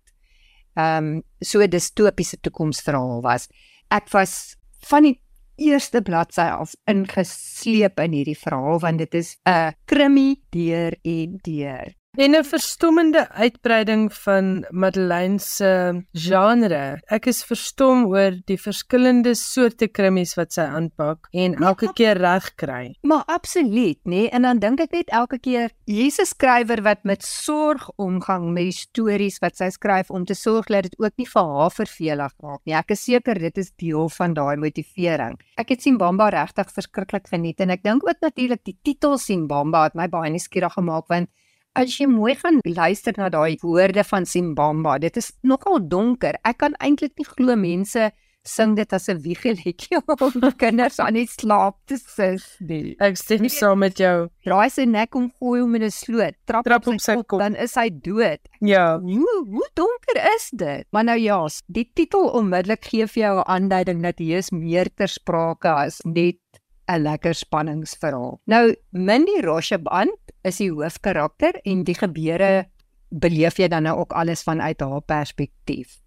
ehm 0.76 1.06
um, 1.08 1.22
so 1.40 1.64
distopiese 1.68 2.38
toekomsverhaal 2.44 3.22
was. 3.24 3.48
Ek 3.88 4.10
was 4.12 4.58
van 4.90 5.08
die 5.08 5.16
eerste 5.56 6.02
bladsy 6.04 6.50
af 6.52 6.74
ingesleep 6.92 8.00
in 8.04 8.18
hierdie 8.18 8.40
verhaal 8.40 8.82
want 8.84 9.00
dit 9.00 9.14
is 9.16 9.38
'n 9.48 9.72
krimie 9.86 10.44
deur 10.52 10.98
en 11.04 11.40
deur. 11.48 11.96
En 12.18 12.32
'n 12.32 12.44
verstommende 12.44 13.30
uitbreiding 13.30 14.14
van 14.14 14.66
Madeleine 14.70 15.40
se 15.40 16.04
genre. 16.12 17.02
Ek 17.06 17.26
is 17.26 17.44
verstom 17.44 18.06
oor 18.06 18.32
die 18.46 18.62
verskillende 18.62 19.34
soorte 19.36 19.88
krimies 19.88 20.34
wat 20.36 20.54
sy 20.54 20.62
aanpak 20.62 21.28
en 21.32 21.56
elke 21.56 21.94
keer 21.94 22.18
reg 22.18 22.56
kry. 22.56 22.96
Maar 23.02 23.24
absoluut, 23.26 24.00
nê? 24.04 24.10
Nee? 24.10 24.30
En 24.30 24.42
dan 24.42 24.60
dink 24.60 24.80
ek 24.80 24.92
net 24.92 25.10
elke 25.10 25.40
keer 25.40 25.72
'n 25.86 26.26
skrywer 26.26 26.82
wat 26.82 27.04
met 27.04 27.24
sorg 27.24 27.90
omgang 27.96 28.54
met 28.54 28.64
die 28.64 28.72
stories 28.72 29.40
wat 29.40 29.58
sy 29.58 29.70
skryf 29.70 30.10
om 30.10 30.26
te 30.26 30.34
sorg 30.34 30.66
dat 30.66 30.84
dit 30.84 31.00
ook 31.00 31.14
nie 31.18 31.28
vir 31.28 31.44
haar 31.44 31.72
vervelig 31.72 32.34
raak 32.40 32.62
nie. 32.66 32.76
Ek 32.76 32.92
is 32.92 33.04
seker 33.04 33.40
dit 33.40 33.58
is 33.58 33.72
deel 33.76 34.10
van 34.10 34.34
daai 34.34 34.56
motivering. 34.56 35.40
Ek 35.58 35.70
het 35.70 35.82
sien 35.82 35.98
Bamba 35.98 36.30
regtig 36.30 36.72
verskriklik 36.72 37.28
geniet 37.28 37.60
en 37.60 37.70
ek 37.70 37.84
dink 37.84 38.08
ook 38.08 38.22
natuurlik 38.22 38.64
die 38.64 38.78
titel 38.84 39.18
sien 39.18 39.48
Bamba 39.48 39.84
het 39.84 39.96
my 39.96 40.08
baie 40.08 40.32
nuuskierig 40.32 40.74
gemaak 40.74 41.08
want 41.08 41.30
As 41.76 41.98
jy 42.00 42.06
mooi 42.08 42.38
gaan 42.40 42.62
luister 42.64 43.14
na 43.20 43.28
daai 43.30 43.58
woorde 43.60 44.04
van 44.08 44.26
Simbamba, 44.26 44.96
dit 45.04 45.18
is 45.20 45.34
nogal 45.44 45.82
donker. 45.92 46.38
Ek 46.48 46.62
kan 46.64 46.78
eintlik 46.80 47.18
nie 47.20 47.28
glo 47.28 47.58
mense 47.60 48.12
sing 48.46 48.76
dit 48.78 48.94
as 48.94 49.10
'n 49.10 49.20
wiegeletjie 49.26 50.00
om 50.26 50.46
kinders 50.62 51.00
aan 51.04 51.18
die 51.18 51.28
slaap 51.28 51.76
te 51.90 51.98
sis 51.98 52.46
nie. 52.62 52.96
Ek 53.02 53.18
stem 53.18 53.50
saam 53.50 53.82
met 53.84 54.00
jou. 54.00 54.30
Draai 54.46 54.70
sy 54.70 54.86
nek 54.86 55.18
om 55.20 55.28
gooi 55.40 55.60
hom 55.62 55.76
in 55.76 55.84
'n 55.90 55.92
sloot, 55.92 56.38
trap, 56.46 56.64
trap 56.64 56.88
op 56.88 57.02
sy 57.02 57.18
kop, 57.24 57.40
dan 57.42 57.56
is 57.56 57.76
hy 57.76 57.90
dood. 57.90 58.40
Ja. 58.62 59.00
Hoe 59.00 59.36
hoe 59.50 59.70
donker 59.74 60.22
is 60.36 60.50
dit? 60.54 60.86
Maar 60.92 61.04
nou 61.12 61.20
ja, 61.20 61.42
die 61.68 61.90
titel 61.94 62.30
onmiddellik 62.30 62.86
gee 62.86 63.08
vir 63.08 63.22
jou 63.24 63.36
'n 63.40 63.50
aanduiding 63.50 64.02
dat 64.04 64.20
hier 64.20 64.38
is 64.38 64.52
meer 64.52 64.88
ter 64.96 65.10
sprake 65.10 65.68
as 65.68 66.00
net 66.06 66.40
'n 66.88 67.02
lekker 67.02 67.34
spanningsverhaal. 67.34 68.40
Nou 68.46 68.76
Mindy 68.92 69.42
Roshaband 69.42 70.18
is 70.44 70.58
die 70.58 70.72
hoofkarakter 70.72 71.60
en 71.64 71.84
die 71.84 71.96
gebeure 71.98 72.66
beleef 73.10 73.58
jy 73.58 73.68
dan 73.68 73.84
nou 73.84 73.98
ook 74.00 74.14
alles 74.14 74.44
vanuit 74.44 74.82
haar 74.82 75.02
perspektief. 75.02 76.00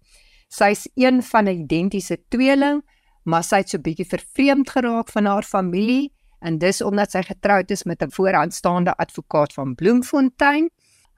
Sy's 0.49 0.87
een 0.95 1.21
van 1.23 1.45
'n 1.45 1.65
identiese 1.65 2.17
tweeling, 2.29 2.81
maar 3.23 3.43
sy 3.43 3.55
het 3.55 3.69
so 3.69 3.77
bietjie 3.77 4.05
vervreemd 4.05 4.69
geraak 4.69 5.09
van 5.09 5.25
haar 5.25 5.43
familie 5.43 6.11
en 6.39 6.57
dis 6.57 6.81
omdat 6.81 7.11
sy 7.11 7.21
getroud 7.21 7.71
is 7.71 7.83
met 7.83 8.01
'n 8.01 8.11
vooraanstaande 8.11 8.95
advokaat 8.95 9.53
van 9.53 9.75
Bloemfontein. 9.75 10.69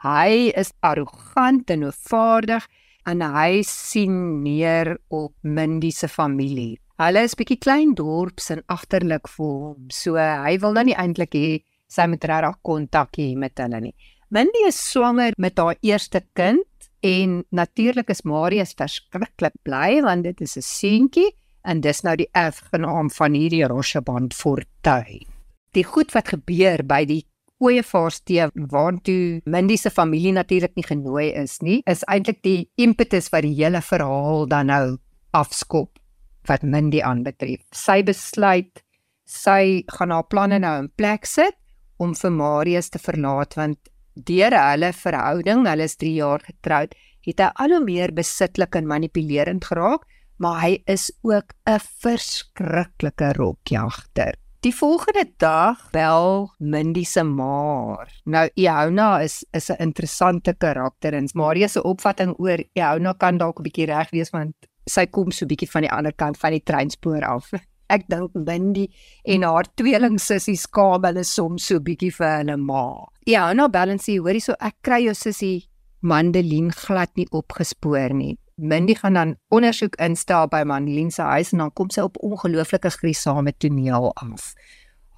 Hy 0.02 0.52
is 0.56 0.74
arrogant 0.80 1.70
en 1.70 1.84
oorvaardig 1.84 2.68
en 3.06 3.22
hy 3.22 3.62
sien 3.62 4.42
neer 4.42 4.98
op 5.08 5.34
Mindy 5.42 5.90
se 5.90 6.08
familie. 6.08 6.80
Hulle 7.00 7.24
is 7.26 7.36
bietjie 7.38 7.60
klein 7.62 7.94
dorps 7.96 8.52
en 8.54 8.64
agterlik 8.68 9.30
vir 9.32 9.52
hom. 9.52 9.90
So 9.94 10.18
hy 10.18 10.58
wil 10.62 10.76
nou 10.76 10.84
nie 10.90 10.98
eintlik 10.98 11.38
hê 11.38 11.62
sy 11.92 12.08
moet 12.08 12.26
regtig 12.28 12.60
kontak 12.68 13.18
hê 13.20 13.32
met 13.40 13.60
hulle 13.60 13.82
nie. 13.88 13.96
Mindy 14.32 14.64
is 14.68 14.80
swanger 14.80 15.36
met 15.38 15.60
haar 15.60 15.76
eerste 15.84 16.22
kind 16.38 16.90
en 17.04 17.42
natuurlik 17.52 18.12
is 18.14 18.24
Marius 18.24 18.76
verskriklik 18.80 19.58
bly 19.66 20.02
want 20.06 20.24
dit 20.24 20.42
is 20.42 20.58
'n 20.58 20.62
seentjie 20.62 21.32
en 21.66 21.82
dis 21.82 22.04
nou 22.04 22.16
die 22.16 22.30
erfgenaam 22.34 23.10
van 23.10 23.34
hierdie 23.34 23.66
Roshaband 23.68 24.34
fortuin. 24.34 25.28
Die 25.74 25.84
goed 25.84 26.12
wat 26.14 26.28
gebeur 26.28 26.84
by 26.84 27.06
die 27.06 27.26
Ooievaarstee 27.62 28.50
waartoe 28.56 29.42
Mindy 29.46 29.76
se 29.78 29.90
familie 29.90 30.32
natuurlik 30.32 30.76
nie 30.76 30.84
genooi 30.84 31.30
is 31.34 31.62
nie, 31.62 31.82
is 31.86 32.04
eintlik 32.08 32.42
die 32.42 32.70
impetus 32.76 33.30
wat 33.30 33.44
die 33.44 33.54
hele 33.54 33.82
verhaal 33.82 34.48
dan 34.48 34.66
nou 34.66 34.98
afskop 35.32 36.01
wat 36.48 36.64
Mindy 36.64 37.02
aanbetref. 37.02 37.62
Sy 37.72 38.02
besluit 38.04 38.84
sy 39.26 39.84
gaan 39.96 40.12
haar 40.12 40.28
planne 40.28 40.60
nou 40.60 40.74
in 40.84 40.90
plek 40.98 41.26
sit 41.26 41.56
om 42.02 42.16
vir 42.18 42.34
Marius 42.36 42.90
te 42.90 43.00
verlaat 43.00 43.56
want 43.56 43.80
deur 44.28 44.52
hulle 44.52 44.92
verhouding, 44.94 45.66
hulle 45.70 45.88
is 45.88 45.96
3 46.02 46.14
jaar 46.18 46.44
getroud, 46.44 46.96
het 47.26 47.40
hy 47.40 47.50
al 47.64 47.78
hoe 47.78 47.84
meer 47.86 48.12
besitlik 48.18 48.76
en 48.76 48.90
manipulerend 48.90 49.66
geraak, 49.70 50.04
maar 50.42 50.60
hy 50.64 50.82
is 50.90 51.12
ook 51.24 51.54
'n 51.70 51.80
verskriklike 51.80 53.34
rokjagter. 53.38 54.36
Die 54.62 54.74
volgende 54.76 55.26
dag 55.38 55.90
bel 55.92 56.52
Mindy 56.60 57.04
se 57.04 57.24
ma. 57.24 57.98
Nou 58.26 58.50
Iona 58.56 59.22
is 59.22 59.46
is 59.54 59.72
'n 59.72 59.82
interessante 59.82 60.54
karakter 60.54 61.14
en 61.14 61.30
Marius 61.34 61.72
se 61.72 61.84
opvatting 61.84 62.36
oor 62.38 62.64
Iona 62.74 63.14
kan 63.14 63.38
dalk 63.38 63.60
'n 63.60 63.64
bietjie 63.64 63.86
reg 63.86 64.12
wees 64.12 64.30
want 64.30 64.56
sy 64.90 65.06
kom 65.08 65.32
so 65.32 65.46
bietjie 65.46 65.70
van 65.70 65.86
die 65.86 65.92
ander 65.92 66.14
kant 66.14 66.38
van 66.38 66.56
die 66.56 66.64
treinspoor 66.64 67.26
af. 67.28 67.52
Ek 67.92 68.08
dink 68.08 68.36
Mindy 68.36 68.88
en 69.28 69.44
haar 69.44 69.68
tweeling 69.76 70.18
sussie 70.20 70.56
skaam 70.58 71.04
hulle 71.04 71.26
soms 71.28 71.68
so 71.68 71.82
bietjie 71.84 72.12
vir 72.16 72.38
hulle 72.40 72.56
ma. 72.58 72.86
Ja, 73.28 73.52
nou 73.54 73.68
balansie, 73.70 74.20
hoorie 74.20 74.42
so 74.44 74.56
ek 74.60 74.80
kry 74.86 75.04
jou 75.06 75.16
sussie 75.18 75.68
Mandelien 76.02 76.72
glad 76.74 77.12
nie 77.14 77.28
opgespoor 77.30 78.16
nie. 78.18 78.38
Mindy 78.58 78.96
gaan 78.98 79.18
dan 79.18 79.36
ondersoek 79.54 80.00
instel 80.02 80.48
by 80.50 80.64
Mandelien 80.66 81.12
se 81.14 81.22
huis 81.22 81.52
en 81.54 81.62
dan 81.62 81.74
kom 81.78 81.92
sy 81.94 82.06
op 82.08 82.18
ongelooflike 82.26 82.90
gruisame 82.96 83.54
toneel 83.54 84.10
af. 84.16 84.52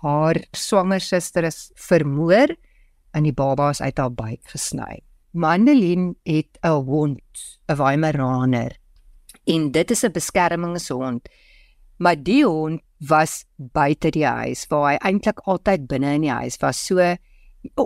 Haar 0.03 0.41
swanger 0.55 1.03
suster 1.03 1.47
is 1.47 1.70
vermoor 1.80 2.51
en 3.16 3.24
die 3.24 3.36
baba 3.36 3.70
is 3.72 3.82
uit 3.82 3.99
haar 3.99 4.11
buik 4.11 4.41
gesny. 4.51 4.99
Mandelien 5.32 6.16
het 6.28 6.59
'n 6.64 6.84
hond, 6.84 7.59
'n 7.70 7.78
Weimaraner 7.78 8.78
en 9.46 9.72
dit 9.72 9.91
is 9.91 10.04
'n 10.04 10.12
beskermingshond. 10.12 11.30
Maar 11.98 12.24
die 12.24 12.46
hond 12.46 12.82
was 12.98 13.46
buite 13.58 14.10
die 14.10 14.26
huis 14.26 14.66
waar 14.68 14.91
hy 14.91 14.98
eintlik 14.98 15.39
altyd 15.39 15.88
binne 15.88 16.14
in 16.14 16.22
die 16.22 16.32
huis 16.32 16.58
was. 16.62 16.86
So 16.86 17.16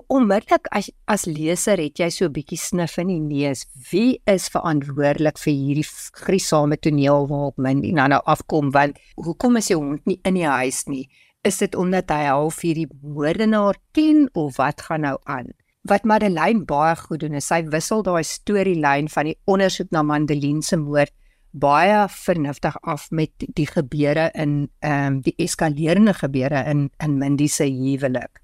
onmiddellik 0.08 0.68
as 0.74 0.90
as 1.06 1.26
leser 1.26 1.78
het 1.78 2.00
jy 2.00 2.10
so 2.10 2.26
'n 2.26 2.34
bietjie 2.34 2.58
snif 2.58 2.98
in 2.98 3.08
die 3.08 3.20
neus. 3.20 3.66
Wie 3.92 4.22
is 4.26 4.50
verantwoordelik 4.50 5.38
vir 5.38 5.54
hierdie 5.54 5.90
griesame 6.14 6.78
toneel 6.78 7.28
waarop 7.28 7.58
min 7.58 7.82
nou 7.82 8.08
nou 8.08 8.22
afkom 8.26 8.72
want 8.72 8.98
hoekom 9.16 9.58
is 9.58 9.68
die 9.68 9.78
hond 9.78 10.06
nie 10.06 10.20
in 10.24 10.34
die 10.34 10.48
huis 10.48 10.86
nie? 10.88 11.10
Is 11.44 11.58
dit 11.58 11.76
omdat 11.76 12.10
hy 12.10 12.26
half 12.26 12.62
hierdie 12.62 12.90
moordenaar 13.02 13.78
ken 13.94 14.30
of 14.34 14.58
wat 14.58 14.82
gaan 14.82 15.02
nou 15.02 15.18
aan? 15.26 15.54
Wat 15.84 16.04
Madeleine 16.04 16.66
baie 16.66 16.96
goed 16.96 17.20
doen 17.20 17.36
is 17.36 17.48
sy 17.48 17.64
wissel 17.64 18.04
daai 18.04 18.24
storielyn 18.24 19.08
van 19.10 19.26
die 19.26 19.38
ondersoek 19.46 19.92
na 19.92 20.02
Madeleine 20.02 20.62
se 20.62 20.76
moord 20.76 21.14
baie 21.52 22.08
vernuftig 22.12 22.76
af 22.84 23.08
met 23.12 23.32
die 23.56 23.68
gebeure 23.68 24.30
in 24.34 24.70
ehm 24.80 25.18
um, 25.18 25.22
die 25.22 25.36
eskalerende 25.38 26.14
gebeure 26.14 26.64
in 26.70 26.90
in 27.04 27.18
Mindy 27.18 27.48
se 27.48 27.66
huwelik. 27.66 28.42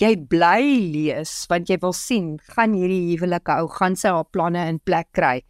Jy 0.00 0.16
bly 0.28 0.62
lees 0.92 1.44
want 1.48 1.68
jy 1.68 1.78
wil 1.82 1.92
sien 1.92 2.38
gaan 2.56 2.74
hierdie 2.74 3.16
huwelike 3.16 3.58
ou 3.60 3.68
gaan 3.68 3.96
sy 3.96 4.08
haar 4.08 4.28
planne 4.30 4.66
in 4.68 4.80
plek 4.80 5.12
kry. 5.12 5.42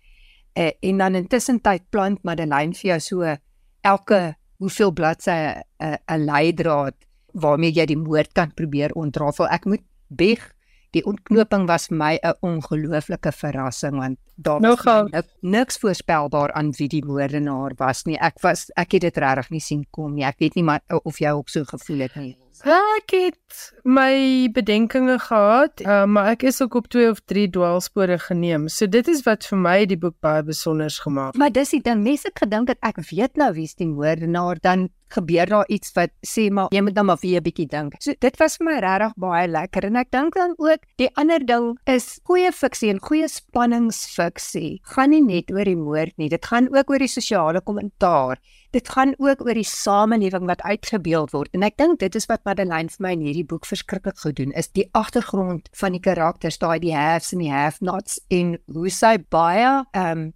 Uh, 0.59 0.70
en 0.83 0.99
dan 0.99 1.14
intussen 1.14 1.61
tyd 1.61 1.89
plant 1.91 2.22
Madeleine 2.24 2.74
vir 2.74 2.91
jou 2.91 3.01
so 3.01 3.37
elke 3.83 4.35
hoeveel 4.59 4.93
bladsye 4.93 5.33
eh, 5.33 5.62
'n 5.80 5.95
uh, 5.95 6.16
'n 6.16 6.26
leidraad 6.26 6.95
waarmee 7.33 7.72
jy 7.72 7.87
die 7.87 7.97
moord 7.97 8.33
kan 8.33 8.53
probeer 8.55 8.93
ontrafel. 8.93 9.49
Ek 9.49 9.64
moet 9.64 9.83
beg 10.09 10.53
die 10.93 11.05
ontknoping 11.09 11.66
was 11.68 11.86
vir 11.88 11.97
my 11.99 12.18
'n 12.22 12.34
ongelooflike 12.40 13.32
verrassing 13.32 13.97
want 13.99 14.18
daar 14.36 14.61
Nou 14.61 14.74
was 14.74 14.80
gaan- 14.80 15.09
nik- 15.11 15.32
niks 15.40 15.78
voorspelbaar 15.78 16.53
aan 16.53 16.72
wie 16.78 16.88
die 16.88 17.05
moordenaar 17.05 17.72
was 17.76 18.05
nie. 18.05 18.16
Ek 18.20 18.40
was 18.43 18.70
ek 18.76 18.93
het 18.93 19.01
dit 19.01 19.16
regtig 19.16 19.51
nie 19.51 19.61
sien 19.61 19.86
kom 19.90 20.14
nie. 20.14 20.24
Ek 20.24 20.38
weet 20.38 20.55
nie 20.55 20.64
maar 20.64 20.80
of 21.05 21.18
jy 21.18 21.30
ook 21.30 21.49
so 21.49 21.64
gevoel 21.64 21.99
het 21.99 22.14
nie. 22.16 22.36
Ek 22.64 23.11
het 23.11 23.72
my 23.84 24.49
bedenkinge 24.53 25.18
gehad, 25.18 25.80
uh, 25.80 26.05
maar 26.05 26.30
ek 26.30 26.43
is 26.43 26.61
ook 26.62 26.74
op 26.74 26.86
2 26.88 27.11
of 27.11 27.20
3 27.26 27.51
dwaalspore 27.51 28.18
geneem. 28.18 28.68
So 28.68 28.86
dit 28.86 29.09
is 29.09 29.22
wat 29.22 29.45
vir 29.47 29.59
my 29.59 29.86
die 29.86 29.97
boek 29.97 30.14
baie 30.20 30.43
besonders 30.43 30.99
gemaak. 30.99 31.34
Maar 31.36 31.51
dis 31.53 31.70
die 31.70 31.80
ding, 31.82 32.03
mense 32.03 32.28
het 32.28 32.38
gedink 32.38 32.66
dat 32.66 32.76
ek 32.82 32.97
weet 33.11 33.36
nou 33.36 33.53
wie's 33.53 33.74
die 33.74 33.86
moordenaar, 33.88 34.57
dan 34.61 34.90
gebeur 35.16 35.50
daar 35.50 35.68
iets 35.68 35.92
wat 35.96 36.12
sê 36.26 36.48
maar 36.50 36.72
jy 36.74 36.82
moet 36.84 36.96
dan 36.96 37.06
maar 37.06 37.20
weer 37.22 37.40
'n 37.40 37.44
bietjie 37.44 37.68
dink. 37.68 37.94
So 38.00 38.14
dit 38.18 38.36
was 38.38 38.56
vir 38.56 38.64
my 38.66 38.78
regtig 38.80 39.12
baie 39.16 39.48
lekker 39.48 39.84
en 39.84 39.96
ek 39.96 40.10
dink 40.10 40.34
dan 40.34 40.54
ook 40.58 40.80
die 40.96 41.10
ander 41.16 41.44
ding 41.46 41.78
is 41.86 42.20
goeie 42.24 42.52
fiksie 42.52 42.90
en 42.90 43.00
goeie 43.00 43.28
spanningsfiksie 43.28 44.80
gaan 44.82 45.10
nie 45.10 45.22
net 45.22 45.50
oor 45.50 45.64
die 45.64 45.76
moord 45.76 46.16
nie, 46.18 46.28
dit 46.28 46.44
gaan 46.44 46.68
ook 46.74 46.90
oor 46.90 46.98
die 46.98 47.08
sosiale 47.08 47.60
kommentaar. 47.60 48.38
Dit 48.72 48.88
gaan 48.88 49.14
ook 49.18 49.40
oor 49.44 49.54
die 49.54 49.68
samelewing 49.68 50.46
wat 50.46 50.62
uitgebeeld 50.62 51.32
word 51.32 51.48
en 51.52 51.62
ek 51.62 51.76
dink 51.76 51.98
dit 52.00 52.14
is 52.14 52.26
wat 52.26 52.44
Madeleine 52.44 52.88
vir 52.88 53.02
my 53.06 53.12
in 53.12 53.20
hierdie 53.26 53.46
boek 53.46 53.66
verskriklik 53.66 54.18
goed 54.18 54.36
doen 54.36 54.52
is 54.52 54.68
die 54.68 54.88
agtergrond 54.92 55.68
van 55.72 55.92
die 55.92 56.00
karakters, 56.00 56.58
daai 56.58 56.78
die 56.80 56.94
haves 56.94 57.32
en 57.32 57.38
die 57.38 57.52
have-nots 57.52 58.20
en 58.30 58.56
hoe 58.72 58.90
sy 58.90 59.18
baie 59.30 59.84
ehm 59.92 60.18
um, 60.18 60.32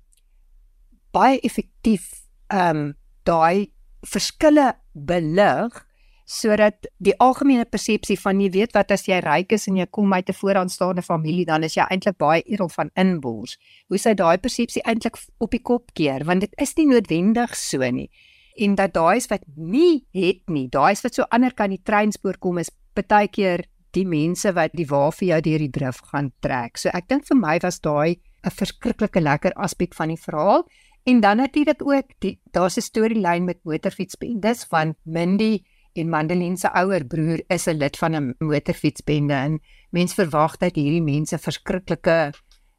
baie 1.16 1.41
effektief 1.41 2.27
ehm 2.53 2.77
um, 2.77 2.95
daai 3.24 3.72
verskille 4.07 4.73
belig 4.95 5.83
sodat 6.27 6.89
die 6.99 7.15
algemene 7.23 7.65
persepsie 7.71 8.17
van 8.19 8.41
jy 8.43 8.49
weet 8.57 8.73
wat 8.75 8.91
as 8.91 9.07
jy 9.07 9.21
ryk 9.23 9.53
is 9.55 9.69
en 9.71 9.77
jy 9.79 9.87
kom 9.87 10.13
uit 10.13 10.29
'n 10.29 10.35
vooraanstaande 10.35 11.03
familie 11.03 11.47
dan 11.47 11.63
is 11.63 11.77
jy 11.77 11.87
eintlik 11.87 12.19
baie 12.19 12.43
edel 12.43 12.69
van 12.69 12.91
inbors. 12.97 13.57
Hoe 13.89 13.99
sy 13.99 14.15
daai 14.15 14.39
persepsie 14.39 14.83
eintlik 14.83 15.17
op 15.39 15.51
die 15.51 15.63
kop 15.63 15.95
keer 15.95 16.25
want 16.25 16.41
dit 16.41 16.53
is 16.59 16.75
nie 16.77 16.87
noodwendig 16.87 17.55
so 17.55 17.79
nie. 17.79 18.11
En 18.59 18.75
dat 18.75 18.95
daai 18.95 19.17
is 19.17 19.29
wat 19.29 19.43
nie 19.57 20.05
het 20.13 20.43
nie, 20.49 20.69
daai 20.69 20.93
is 20.93 21.03
wat 21.03 21.15
so 21.15 21.25
ander 21.31 21.55
kan 21.55 21.71
die 21.71 21.83
treinspoor 21.83 22.39
kom 22.39 22.59
is 22.59 22.71
baie 22.95 23.29
keer 23.29 23.65
die 23.93 24.05
mense 24.05 24.53
wat 24.53 24.73
die 24.77 24.87
wa 24.87 25.11
vir 25.11 25.29
jou 25.29 25.41
deur 25.41 25.59
die 25.59 25.71
drif 25.71 26.01
gaan 26.11 26.33
trek. 26.41 26.77
So 26.79 26.91
ek 26.93 27.09
dink 27.09 27.25
vir 27.25 27.37
my 27.37 27.59
was 27.63 27.81
daai 27.81 28.17
'n 28.45 28.51
verskriklike 28.51 29.21
lekker 29.21 29.53
aspek 29.57 29.95
van 29.95 30.09
die 30.09 30.21
verhaal. 30.21 30.67
En 31.07 31.21
dan 31.21 31.37
natuurlik 31.37 31.87
ook 31.87 32.09
die 32.19 32.41
daar's 32.51 32.77
'n 32.77 32.81
storielyn 32.81 33.45
met 33.45 33.59
motorfietsbendes 33.63 34.65
van 34.65 34.95
Mindy 35.03 35.63
en 35.93 36.09
Mandeline 36.09 36.57
se 36.57 36.73
ouer 36.73 37.05
broer 37.07 37.43
is 37.47 37.67
'n 37.67 37.77
lid 37.77 37.97
van 37.97 38.15
'n 38.15 38.35
motorfietsbende 38.39 39.35
en 39.35 39.61
mens 39.91 40.15
verwag 40.15 40.57
dat 40.57 40.75
hierdie 40.75 41.03
mense 41.03 41.39
verskriklike 41.39 42.33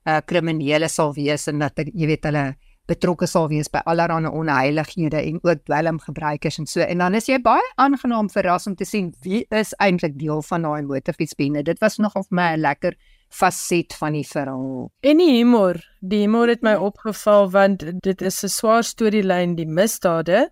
uh, 0.04 0.18
kriminele 0.26 0.88
sal 0.88 1.14
wees 1.14 1.48
en 1.48 1.60
dat 1.60 1.72
jy 1.94 2.06
weet 2.06 2.24
hulle 2.24 2.56
betrokke 2.86 3.28
sal 3.28 3.48
wees 3.48 3.70
by 3.70 3.80
allerlei 3.86 4.28
onheilighede 4.28 5.22
en 5.22 5.40
ook 5.42 5.64
dwelmgebruikers 5.64 6.58
en 6.58 6.66
so 6.66 6.80
en 6.80 6.98
dan 6.98 7.14
is 7.14 7.26
jy 7.28 7.40
baie 7.42 7.72
aangenaam 7.76 8.30
verras 8.30 8.68
om 8.68 8.76
te 8.76 8.86
sien 8.86 9.14
wie 9.22 9.46
is 9.50 9.74
eintlik 9.78 10.20
deel 10.20 10.42
van 10.42 10.62
daai 10.62 10.82
motorfietsbende. 10.82 11.64
Dit 11.64 11.80
was 11.80 11.98
nogal 11.98 12.24
vir 12.24 12.36
my 12.36 12.54
'n 12.56 12.60
lekker 12.60 12.94
faset 13.30 13.94
van 14.00 14.16
die 14.18 14.26
verhaal. 14.28 14.90
En 15.02 15.22
die 15.22 15.32
humor, 15.38 15.80
die 16.00 16.24
humor 16.26 16.48
het 16.52 16.64
my 16.66 16.76
opgeval 16.80 17.50
want 17.52 17.84
dit 18.04 18.22
is 18.22 18.44
'n 18.44 18.50
swaar 18.50 18.84
storielyn 18.84 19.56
die 19.56 19.68
misdade, 19.68 20.50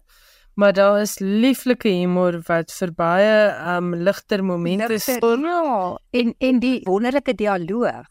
maar 0.56 0.74
daar 0.74 1.02
is 1.02 1.20
lieflike 1.20 1.88
humor 1.88 2.42
wat 2.48 2.72
vir 2.72 2.92
baie 2.92 3.78
um 3.78 3.96
ligter 3.96 4.44
momente 4.44 5.00
sorg. 5.00 5.42
Ja, 5.42 5.98
en 6.12 6.36
en 6.40 6.60
die 6.60 6.82
wonderlike 6.84 7.36
dialoog. 7.36 8.06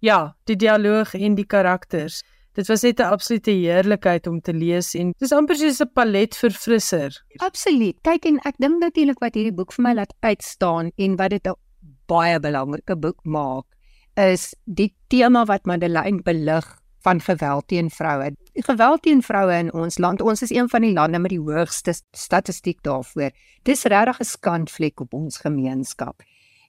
Ja, 0.00 0.36
die 0.44 0.56
dialoog 0.56 1.14
en 1.14 1.34
die 1.34 1.46
karakters. 1.46 2.22
Dit 2.54 2.66
was 2.66 2.82
net 2.82 3.00
'n 3.00 3.02
absolute 3.02 3.50
heerlikheid 3.50 4.26
om 4.26 4.40
te 4.40 4.52
lees 4.52 4.94
en 4.94 5.12
dis 5.18 5.32
amper 5.32 5.56
soos 5.56 5.80
'n 5.80 5.90
palet 5.94 6.36
verfrisser. 6.36 7.24
Absoluut. 7.36 7.96
Kyk 8.02 8.24
en 8.24 8.38
ek 8.44 8.54
dink 8.58 8.80
natuurlik 8.80 9.18
wat 9.20 9.34
hierdie 9.34 9.54
boek 9.54 9.72
vir 9.72 9.82
my 9.82 9.94
laat 9.94 10.14
uitstaan 10.20 10.90
en 10.96 11.16
wat 11.16 11.30
dit 11.30 11.46
'n 11.46 11.54
baie 12.06 12.40
belangrike 12.40 12.96
boek 12.96 13.24
maak 13.24 13.64
is 14.18 14.50
die 14.64 14.90
tema 15.08 15.44
wat 15.46 15.66
Madeleine 15.66 16.22
belig 16.26 16.66
van 17.06 17.20
geweld 17.22 17.68
teen 17.70 17.90
vroue. 17.90 18.32
Geweld 18.66 19.02
teen 19.02 19.22
vroue 19.22 19.54
in 19.54 19.70
ons 19.72 19.98
land, 20.02 20.20
ons 20.20 20.42
is 20.42 20.50
een 20.50 20.68
van 20.68 20.82
die 20.82 20.92
lande 20.92 21.20
met 21.22 21.30
die 21.30 21.40
hoogste 21.40 21.94
statistiek 22.16 22.82
daarvoor. 22.82 23.30
Dis 23.62 23.84
regtig 23.84 24.20
'n 24.20 24.24
skandvlek 24.24 25.00
op 25.00 25.14
ons 25.14 25.38
gemeenskap. 25.38 26.22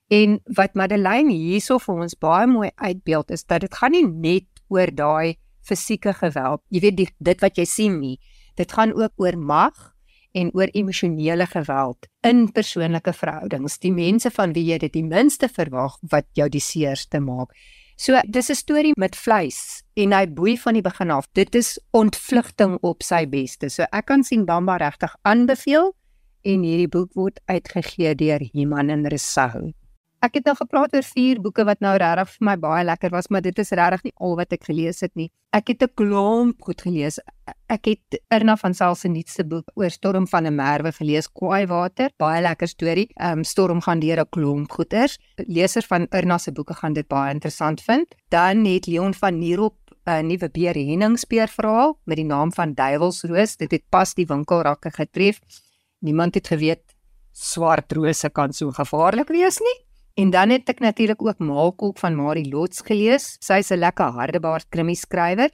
En 0.08 0.40
wat 0.44 0.74
Madeleine 0.74 1.32
hierso 1.32 1.78
vir 1.78 1.94
ons 1.94 2.18
baie 2.18 2.46
mooi 2.46 2.70
uitbeeld 2.74 3.30
is 3.30 3.44
dat 3.44 3.60
dit 3.60 3.74
gaan 3.74 3.90
nie 3.90 4.06
net 4.06 4.46
oor 4.68 4.90
daai 4.94 5.36
fisieke 5.60 6.12
geweld. 6.12 6.62
Jy 6.68 6.80
weet 6.80 6.96
die, 6.96 7.08
dit 7.18 7.40
wat 7.40 7.56
jy 7.56 7.64
sien 7.64 8.00
nie. 8.00 8.18
Dit 8.54 8.72
gaan 8.72 8.92
ook 8.92 9.12
oor 9.16 9.38
mag 9.38 9.94
en 10.32 10.50
oor 10.54 10.70
emosionele 10.72 11.46
geweld 11.46 12.06
in 12.26 12.52
persoonlike 12.52 13.12
verhoudings. 13.12 13.78
Die 13.78 13.92
mense 13.92 14.30
van 14.30 14.52
wie 14.52 14.64
jy 14.70 14.78
dit 14.78 14.92
die 14.92 15.06
minste 15.06 15.48
verwag 15.48 15.96
wat 16.10 16.26
jou 16.38 16.48
die 16.48 16.62
seerste 16.62 17.20
maak. 17.20 17.54
So 17.96 18.20
dis 18.24 18.50
'n 18.50 18.54
storie 18.54 18.92
met 18.96 19.16
vleis 19.16 19.82
en 19.94 20.12
hy 20.12 20.26
boei 20.26 20.56
van 20.58 20.74
die 20.74 20.82
begin 20.82 21.10
af. 21.10 21.26
Dit 21.32 21.54
is 21.54 21.78
ontvlugting 21.92 22.78
op 22.80 23.02
sy 23.02 23.26
beste. 23.26 23.68
So 23.68 23.84
ek 23.92 24.06
kan 24.06 24.22
sien 24.22 24.44
Bamba 24.44 24.76
regtig 24.76 25.14
aanbeveel 25.22 25.92
en 26.42 26.62
hierdie 26.62 26.88
boek 26.88 27.12
word 27.14 27.40
uitgegee 27.46 28.14
deur 28.14 28.40
Iman 28.54 28.90
en 28.90 29.06
Resou. 29.06 29.72
Ek 30.20 30.34
het 30.36 30.44
nou 30.44 30.52
gepraat 30.52 30.92
oor 30.92 31.06
vier 31.14 31.38
boeke 31.40 31.64
wat 31.64 31.80
nou 31.80 31.94
regtig 31.96 32.28
vir 32.34 32.44
my 32.44 32.54
baie 32.60 32.82
lekker 32.84 33.12
was, 33.14 33.30
maar 33.32 33.40
dit 33.40 33.56
is 33.62 33.70
regtig 33.72 34.02
nie 34.04 34.12
al 34.20 34.34
wat 34.36 34.52
ek 34.52 34.66
gelees 34.68 35.00
het 35.00 35.14
nie. 35.16 35.30
Ek 35.56 35.72
het 35.72 35.82
'n 35.82 35.88
klomp 35.96 36.60
goed 36.60 36.82
gelees. 36.82 37.18
Ek 37.70 37.86
het 37.88 38.20
Irna 38.28 38.56
van 38.56 38.74
Sail 38.74 38.94
se 38.94 39.08
nuutste 39.08 39.44
boek 39.44 39.70
oor 39.76 39.90
Storm 39.90 40.26
van 40.28 40.46
'n 40.46 40.54
Merwe 40.54 40.92
gelees, 40.92 41.26
Kwaai 41.26 41.66
Water, 41.66 42.10
baie 42.18 42.42
lekker 42.42 42.68
storie. 42.68 43.08
Ehm 43.16 43.38
um, 43.38 43.44
Storm 43.44 43.80
gaan 43.80 44.00
deur 44.00 44.20
'n 44.20 44.28
klomp 44.28 44.70
goeters. 44.70 45.18
Lesers 45.36 45.86
van 45.86 46.06
Irna 46.10 46.38
se 46.38 46.52
boeke 46.52 46.74
gaan 46.74 46.92
dit 46.92 47.08
baie 47.08 47.32
interessant 47.32 47.80
vind. 47.80 48.14
Dan 48.28 48.64
het 48.66 48.86
Leon 48.86 49.14
van 49.14 49.38
Nierop 49.38 49.76
'n 50.06 50.26
nuwe 50.26 50.50
beer 50.50 50.74
henningspeer 50.74 51.48
verhaal 51.48 51.98
met 52.04 52.16
die 52.16 52.26
naam 52.26 52.52
van 52.52 52.74
Duivelsroos. 52.74 53.56
Dit 53.56 53.70
het 53.70 53.88
pas 53.88 54.14
die 54.14 54.26
winkelrakke 54.26 54.90
getref. 54.90 55.40
Niemand 56.00 56.34
het 56.34 56.46
geweet 56.46 56.94
swart 57.32 57.92
rose 57.92 58.30
kan 58.30 58.52
so 58.52 58.70
gevaarlik 58.70 59.28
wees 59.28 59.58
nie. 59.58 59.89
En 60.14 60.30
dan 60.30 60.50
het 60.50 60.68
ek 60.68 60.80
natuurlik 60.80 61.22
ook 61.22 61.38
Maalkolk 61.38 61.98
van 61.98 62.14
Marie 62.14 62.48
Lots 62.50 62.82
gelees. 62.86 63.36
Sy's 63.40 63.70
'n 63.70 63.78
lekker 63.78 64.10
hardebaard 64.12 64.66
krimi 64.68 64.94
skrywer 64.94 65.50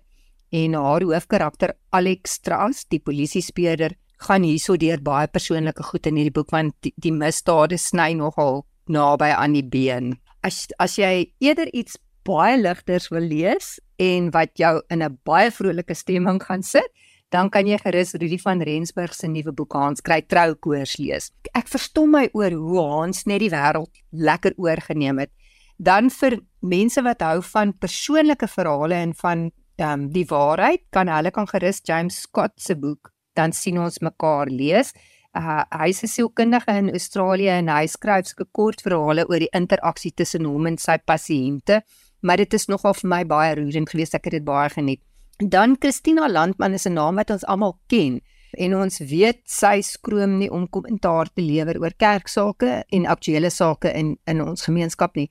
en 0.51 0.75
haar 0.75 1.03
hoofkarakter 1.03 1.75
Alex 1.91 2.33
Strauss, 2.33 2.85
die 2.89 3.01
polisiespeurder, 3.01 3.93
gaan 4.17 4.43
hierso 4.43 4.77
deur 4.77 5.03
baie 5.03 5.29
persoonlike 5.29 5.83
goed 5.83 6.07
in 6.07 6.17
hierdie 6.17 6.33
boek 6.33 6.51
want 6.51 6.75
die, 6.81 6.93
die 6.97 7.13
misdade 7.13 7.79
sny 7.79 8.13
nogal 8.17 8.65
naby 8.89 9.33
aan 9.35 9.53
die 9.53 9.67
been. 9.67 10.15
As 10.43 10.67
as 10.79 10.97
jy 10.97 11.33
eerder 11.39 11.69
iets 11.75 11.99
baie 12.27 12.57
ligters 12.59 13.11
wil 13.13 13.27
lees 13.27 13.77
en 14.03 14.31
wat 14.31 14.57
jou 14.59 14.81
in 14.91 15.03
'n 15.03 15.19
baie 15.25 15.51
vrolike 15.51 15.95
stemming 15.95 16.43
gaan 16.43 16.63
sit, 16.63 16.89
dan 17.31 17.51
kan 17.51 17.67
jy 17.67 17.79
gerus 17.83 18.15
Rudy 18.15 18.39
van 18.39 18.63
Rensburg 18.63 19.15
se 19.15 19.29
nuwe 19.29 19.53
boek 19.53 19.73
Hans 19.73 20.01
kry 20.01 20.21
troukoors 20.23 20.97
lees. 20.99 21.33
Ek 21.55 21.69
verstom 21.69 22.15
my 22.15 22.29
oor 22.33 22.55
hoe 22.55 22.85
Hans 22.85 23.27
net 23.27 23.41
die 23.41 23.51
wêreld 23.51 23.91
lekker 24.13 24.55
oorgeneem 24.57 25.19
het. 25.25 25.33
Dan 25.79 26.09
vir 26.11 26.41
mense 26.63 27.03
wat 27.03 27.21
hou 27.21 27.43
van 27.43 27.75
persoonlike 27.77 28.49
verhale 28.49 28.95
en 28.95 29.13
van 29.15 29.51
um, 29.83 30.09
die 30.13 30.25
waarheid, 30.31 30.87
kan 30.91 31.11
hulle 31.13 31.31
kan 31.31 31.47
gerus 31.51 31.83
James 31.85 32.23
Scott 32.25 32.57
se 32.57 32.79
boek 32.79 33.13
dan 33.37 33.53
sien 33.53 33.79
ons 33.81 34.01
mekaar 34.05 34.51
lees. 34.51 34.93
Uh, 35.37 35.63
hy 35.69 35.91
is 35.93 36.03
'n 36.03 36.09
sielkundige 36.09 36.73
in 36.73 36.91
Australië 36.91 37.53
en 37.61 37.69
hy 37.69 37.87
skryf 37.87 38.27
sulke 38.27 38.47
kort 38.53 38.81
verhale 38.81 39.27
oor 39.29 39.39
die 39.39 39.53
interaksie 39.53 40.15
tussen 40.17 40.45
hom 40.49 40.67
en 40.67 40.79
sy 40.79 40.97
pasiënte, 41.05 41.83
maar 42.23 42.37
dit 42.37 42.55
is 42.55 42.67
nogal 42.69 42.95
vir 42.95 43.09
my 43.09 43.25
baie 43.25 43.55
roerend 43.55 43.91
geweest. 43.91 44.15
Ek 44.15 44.25
het 44.25 44.33
dit 44.33 44.45
baie 44.45 44.71
geniet. 44.71 45.03
Dan 45.37 45.77
Christina 45.77 46.29
Landman 46.29 46.73
is 46.73 46.87
'n 46.87 46.95
naam 46.95 47.17
wat 47.17 47.31
ons 47.31 47.45
almal 47.45 47.79
ken 47.87 48.21
en 48.57 48.75
ons 48.75 48.99
weet 48.99 49.41
sy 49.45 49.83
skroom 49.83 50.39
nie 50.39 50.49
om 50.51 50.69
kommentaar 50.69 51.29
te 51.29 51.43
lewer 51.43 51.77
oor 51.79 51.93
kerksake 51.93 52.85
en 52.89 53.07
aktuelle 53.07 53.51
sake 53.51 53.93
in 53.93 54.17
in 54.27 54.41
ons 54.41 54.65
gemeenskap 54.65 55.15
nie. 55.15 55.31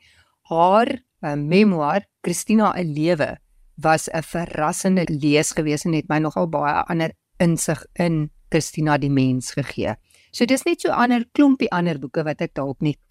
Haar 0.49 1.01
uh, 1.23 1.33
memoir 1.35 2.05
Christina 2.21 2.73
'n 2.77 2.93
lewe 2.93 3.37
was 3.81 4.07
'n 4.13 4.21
verrassende 4.21 5.05
lees 5.09 5.51
gewees 5.51 5.85
en 5.85 5.93
het 5.93 6.07
my 6.07 6.19
nogal 6.19 6.47
baie 6.47 6.85
ander 6.87 7.11
insig 7.39 7.85
in 7.95 8.29
Christina 8.49 8.97
die 8.97 9.09
mens 9.09 9.51
gegee. 9.51 9.95
So 10.31 10.45
dis 10.45 10.65
net 10.65 10.81
so 10.81 10.89
ander 10.89 11.25
klompie 11.33 11.71
ander 11.71 11.99
boeke 11.99 12.23
wat 12.23 12.41
ek 12.41 12.53
dalk 12.53 12.79
net 12.81 13.01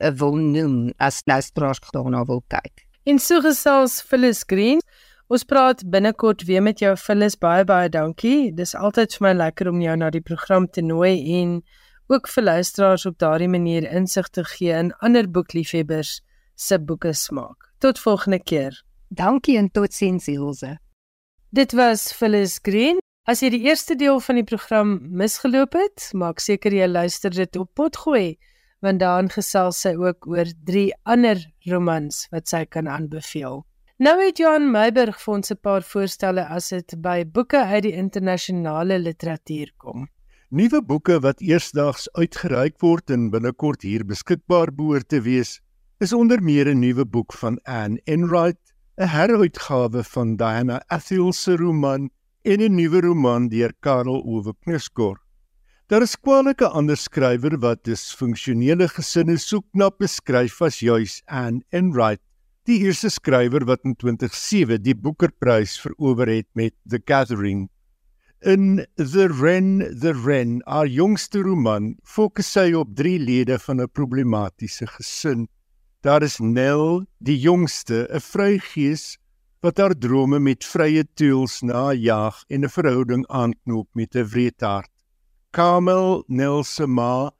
uh, 0.00 0.10
wil 0.10 0.36
noem 0.36 0.92
as 0.98 1.22
luisteraars 1.26 1.80
daarna 1.92 2.24
wil 2.24 2.42
kyk. 2.48 2.88
En 3.04 3.18
so 3.18 3.40
gesels 3.40 4.02
Phyllis 4.02 4.44
Green. 4.46 4.80
Ons 5.28 5.42
praat 5.44 5.82
binnekort 5.92 6.46
weer 6.48 6.62
met 6.64 6.78
jou 6.80 6.94
Phyllis. 6.96 7.34
Baie 7.36 7.64
baie 7.68 7.90
dankie. 7.92 8.48
Dis 8.56 8.72
altyd 8.72 9.12
vir 9.12 9.26
my 9.26 9.32
lekker 9.36 9.68
om 9.68 9.82
jou 9.84 9.96
na 10.00 10.08
die 10.08 10.24
program 10.24 10.64
te 10.72 10.80
nooi 10.80 11.20
en 11.36 11.58
ook 12.08 12.30
vir 12.32 12.46
luisteraars 12.46 13.04
op 13.10 13.18
daardie 13.20 13.50
manier 13.52 13.84
insig 13.92 14.30
te 14.32 14.46
gee 14.54 14.72
in 14.72 14.88
ander 15.04 15.28
boekliefhebbers 15.28 16.22
se 16.56 16.80
boeke 16.80 17.12
smaak. 17.12 17.68
Tot 17.78 18.00
volgende 18.00 18.40
keer. 18.40 18.72
Dankie 19.12 19.58
en 19.60 19.68
totsiens 19.68 20.30
Ilse. 20.32 20.78
Dit 21.52 21.76
was 21.76 22.08
Phyllis 22.16 22.56
Green. 22.64 23.04
As 23.28 23.44
jy 23.44 23.52
die 23.52 23.66
eerste 23.68 24.00
deel 24.00 24.24
van 24.24 24.40
die 24.40 24.48
program 24.48 24.96
misgeloop 25.12 25.76
het, 25.76 26.08
maak 26.16 26.40
seker 26.40 26.72
jy 26.72 26.88
luister 26.88 27.36
dit 27.36 27.60
op 27.60 27.68
potgooi 27.76 28.38
want 28.80 29.02
daarin 29.02 29.28
gesels 29.28 29.82
sy 29.82 29.92
ook 29.98 30.24
oor 30.30 30.48
drie 30.64 30.92
ander 31.04 31.36
romans 31.68 32.28
wat 32.32 32.48
sy 32.48 32.64
kan 32.64 32.88
aanbeveel. 32.88 33.67
Nou 33.98 34.12
het 34.22 34.38
Johan 34.38 34.68
Meiburg 34.70 35.16
vir 35.18 35.32
ons 35.34 35.50
'n 35.50 35.58
paar 35.58 35.82
voorstelle 35.82 36.44
as 36.56 36.68
dit 36.70 36.92
by 37.02 37.24
boeke 37.24 37.58
uit 37.58 37.82
die 37.82 37.96
internasionale 37.98 38.98
literatuur 38.98 39.72
kom. 39.76 40.06
Nuwe 40.50 40.80
boeke 40.82 41.18
wat 41.20 41.40
eersdaags 41.42 42.06
uitgereik 42.14 42.78
word 42.78 43.10
en 43.10 43.30
binnekort 43.30 43.82
hier 43.82 44.04
beskikbaar 44.04 44.70
behoort 44.70 45.08
te 45.08 45.20
wees, 45.20 45.60
is 45.98 46.12
onder 46.12 46.40
meer 46.40 46.68
'n 46.68 46.78
nuwe 46.78 47.04
boek 47.04 47.32
van 47.32 47.58
Anne 47.64 47.98
Enright, 48.06 48.72
'n 48.98 49.08
heruitgawe 49.08 50.04
van 50.04 50.36
Diana 50.36 50.80
Athill 50.86 51.32
se 51.32 51.56
roman 51.56 52.08
en 52.44 52.60
'n 52.60 52.74
nuwe 52.76 53.00
roman 53.00 53.48
deur 53.48 53.72
Karel 53.80 54.22
Ove 54.22 54.54
Knuskor. 54.60 55.18
Daar 55.88 56.02
is 56.02 56.16
kwalike 56.16 56.68
ander 56.68 56.96
skrywer 56.96 57.58
wat 57.58 57.84
disfunksionele 57.84 58.88
gesinne 58.88 59.38
soek 59.38 59.66
na 59.74 59.90
beskryf 59.90 60.62
as 60.62 60.78
juis 60.78 61.22
Anne 61.26 61.62
Enright, 61.72 62.20
die 62.68 62.82
eerste 62.84 63.08
skrywer 63.08 63.64
wat 63.64 63.86
in 63.88 63.94
2007 63.96 64.82
die 64.84 64.92
Booker-prys 64.92 65.78
verower 65.80 66.28
het 66.28 66.48
met 66.58 66.74
The 66.84 67.00
Gathering. 67.00 67.68
In 68.44 68.84
The 69.00 69.28
Wren, 69.32 69.80
The 70.02 70.12
Wren, 70.12 70.58
haar 70.66 70.86
jongste 70.86 71.40
roman, 71.46 71.94
fokus 72.04 72.50
sy 72.52 72.74
op 72.76 72.92
drie 72.98 73.16
lede 73.18 73.56
van 73.58 73.80
'n 73.80 73.88
problematiese 73.88 74.86
gesin. 74.86 75.48
Daar 76.02 76.22
is 76.22 76.38
Nell, 76.38 77.06
die 77.18 77.38
jongste, 77.40 78.06
'n 78.12 78.20
vrygees 78.20 79.16
wat 79.62 79.78
haar 79.78 79.94
drome 79.94 80.38
met 80.38 80.62
vrye 80.64 81.04
teuels 81.14 81.62
najag 81.62 82.44
en 82.50 82.64
'n 82.64 82.68
verhouding 82.68 83.24
aanknoop 83.28 83.88
met 83.94 84.14
'n 84.14 84.28
wreedhart. 84.28 84.92
Kamel 85.50 86.24
Nelsema 86.28 87.32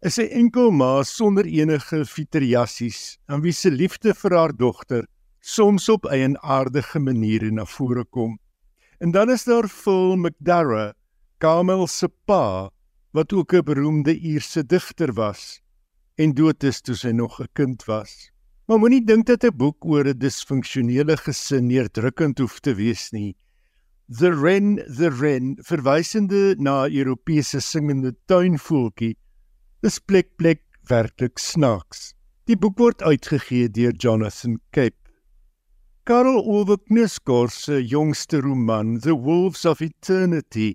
is 0.00 0.18
'n 0.18 0.30
enkel 0.30 0.70
ma 0.70 1.02
sonder 1.02 1.44
enige 1.44 2.04
fiteriassies 2.06 3.18
aan 3.26 3.42
wie 3.42 3.52
se 3.52 3.70
liefde 3.70 4.14
vir 4.14 4.32
haar 4.38 4.54
dogter 4.56 5.06
soms 5.40 5.88
op 5.88 6.06
eienaardige 6.06 6.98
maniere 6.98 7.50
na 7.50 7.64
vore 7.64 8.04
kom. 8.04 8.38
En 9.00 9.10
dan 9.10 9.30
is 9.30 9.44
daar 9.44 9.68
Phil 9.68 10.16
McDarrah, 10.16 10.92
Kamel 11.38 11.86
se 11.86 12.08
pa, 12.26 12.70
wat 13.12 13.32
ook 13.32 13.52
'n 13.52 13.64
beroemde 13.64 14.14
Ierse 14.14 14.66
digter 14.66 15.12
was 15.12 15.60
en 16.16 16.34
dood 16.34 16.62
is 16.62 16.80
toe 16.80 16.94
sy 16.94 17.10
nog 17.10 17.40
'n 17.40 17.48
kind 17.52 17.84
was. 17.84 18.30
Maar 18.66 18.78
moenie 18.78 19.04
dink 19.04 19.26
dat 19.26 19.44
'n 19.44 19.56
boek 19.56 19.84
oor 19.84 20.06
'n 20.06 20.18
disfunksionele 20.18 21.16
gesin 21.16 21.66
neerdrukkend 21.66 22.38
hoef 22.38 22.60
te 22.60 22.74
wees 22.74 23.10
nie. 23.10 23.36
The 24.08 24.30
Wren, 24.40 24.76
the 24.76 25.10
Wren, 25.10 25.56
verwysende 25.60 26.54
na 26.58 26.88
Europese 26.88 27.60
singende 27.60 28.14
tuinvoeltjie, 28.26 29.16
is 29.82 30.00
plek 30.00 30.32
plek 30.38 30.64
werklik 30.90 31.38
snaaks. 31.38 32.12
Die 32.50 32.56
boek 32.58 32.80
word 32.80 33.02
uitgegee 33.06 33.68
deur 33.70 33.92
Jonathan 33.94 34.56
Cape. 34.74 34.96
Karel 36.08 36.40
Ove 36.40 36.78
Knuskor 36.88 37.52
se 37.52 37.78
jongste 37.84 38.40
roman, 38.42 38.96
The 38.98 39.14
Wolves 39.14 39.66
of 39.68 39.82
Eternity, 39.84 40.74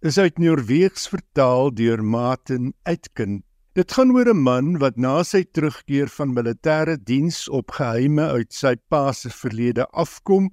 is 0.00 0.16
uit 0.18 0.38
Noorweegs 0.38 1.08
vertaal 1.12 1.74
deur 1.74 2.00
Martin 2.02 2.72
Aitken. 2.88 3.42
Dit 3.76 3.92
gaan 3.92 4.14
oor 4.16 4.30
'n 4.32 4.42
man 4.42 4.78
wat 4.78 4.96
na 4.96 5.22
sy 5.22 5.44
terugkeer 5.44 6.08
van 6.08 6.32
militêre 6.32 6.96
diens 6.96 7.48
op 7.48 7.70
geheime 7.70 8.32
uit 8.32 8.52
sy 8.52 8.76
pa 8.88 9.12
se 9.12 9.28
verlede 9.28 9.86
afkom 9.92 10.48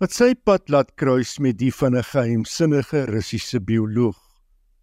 wat 0.00 0.12
sy 0.12 0.34
pad 0.34 0.68
laat 0.68 0.96
kruis 0.96 1.38
met 1.38 1.58
die 1.58 1.72
van 1.72 1.96
'n 1.96 2.02
geheimsinnige 2.02 3.04
Russiese 3.08 3.60
bioloog. 3.60 4.25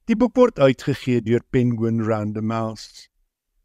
Die 0.04 0.18
boek 0.20 0.34
word 0.36 0.58
uitgegee 0.60 1.22
deur 1.24 1.40
Penguin 1.56 2.02
Random 2.04 2.50
House. 2.52 3.08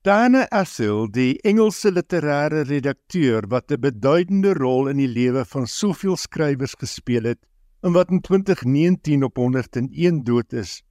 Dana 0.06 0.44
Assil, 0.54 1.08
die 1.10 1.40
Engelse 1.42 1.90
literêre 1.90 2.60
redakteur 2.68 3.48
wat 3.50 3.72
'n 3.74 3.80
beduidende 3.82 4.52
rol 4.54 4.86
in 4.86 5.02
die 5.02 5.10
lewe 5.10 5.42
van 5.44 5.66
soveel 5.66 6.14
skrywers 6.16 6.76
gespeel 6.78 7.24
het 7.24 7.42
en 7.82 7.92
wat 7.92 8.10
in 8.14 8.20
2019 8.20 9.24
op 9.24 9.36
101 9.36 10.22
dood 10.22 10.52
is, 10.52 10.82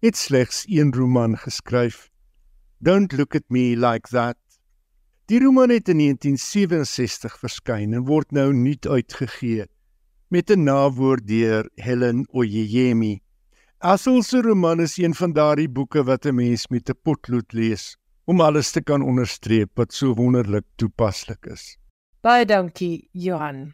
het 0.00 0.16
slegs 0.16 0.64
een 0.64 0.94
roman 0.94 1.36
geskryf. 1.36 2.08
Don't 2.80 3.12
look 3.12 3.34
at 3.34 3.44
me 3.50 3.76
like 3.76 4.08
that. 4.08 4.38
Die 5.26 5.40
roman 5.44 5.68
het 5.68 5.88
in 5.88 5.98
1967 5.98 7.38
verskyn 7.38 7.92
en 7.92 8.08
word 8.08 8.32
nou 8.32 8.54
nuut 8.54 8.86
uitgegee 8.86 9.68
met 10.30 10.50
'n 10.50 10.64
nawoord 10.64 11.28
deur 11.28 11.68
Helen 11.74 12.24
Oyeyemi. 12.32 13.25
Assel 13.86 14.22
se 14.22 14.40
roman 14.42 14.80
is 14.80 14.96
een 14.98 15.12
van 15.14 15.32
daardie 15.32 15.68
boeke 15.70 16.02
wat 16.04 16.24
'n 16.26 16.34
mens 16.34 16.66
met 16.68 16.88
'n 16.90 16.98
potlood 17.02 17.52
lees 17.52 17.96
om 18.24 18.40
alles 18.40 18.70
te 18.70 18.82
kan 18.82 19.02
onderstreep 19.02 19.70
wat 19.74 19.92
so 19.92 20.14
wonderlik 20.14 20.64
toepaslik 20.74 21.46
is. 21.46 21.78
Baie 22.20 22.44
dankie, 22.44 23.08
Johan. 23.12 23.72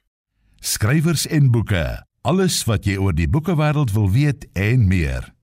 Skrywers 0.61 1.27
en 1.27 1.51
boeke, 1.51 2.07
alles 2.21 2.65
wat 2.65 2.85
jy 2.85 2.97
oor 2.97 3.15
die 3.15 3.29
boekewêreld 3.29 3.93
wil 3.93 4.11
weet 4.11 4.47
en 4.53 4.89
meer. 4.89 5.35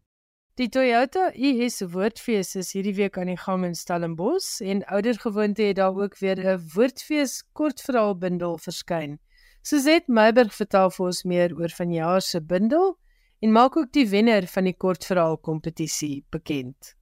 Die 0.53 0.69
Toyota 0.69 1.31
US 1.33 1.81
Woordfees 1.81 2.55
is 2.55 2.71
hierdie 2.71 2.95
week 2.95 3.17
aan 3.17 3.27
die 3.27 3.37
gang 3.37 3.65
in 3.65 3.75
Stellenbosch 3.75 4.61
en 4.61 4.85
oudergewoonte 4.85 5.61
het 5.61 5.75
daar 5.75 5.95
ook 5.95 6.17
weer 6.17 6.37
'n 6.37 6.69
Woordfees 6.73 7.43
kortverhaalbundel 7.53 8.57
verskyn. 8.57 9.19
Suzette 9.61 10.11
Meiberg 10.11 10.53
vertel 10.53 10.89
vir 10.91 11.05
ons 11.05 11.23
meer 11.23 11.57
oor 11.57 11.69
vanjaar 11.69 12.21
se 12.21 12.41
bundel 12.41 12.99
en 13.39 13.51
maak 13.51 13.77
ook 13.77 13.91
die 13.95 14.07
wenner 14.09 14.47
van 14.47 14.67
die 14.67 14.75
kortverhaal 14.75 15.37
kompetisie 15.37 16.23
bekend. 16.29 16.95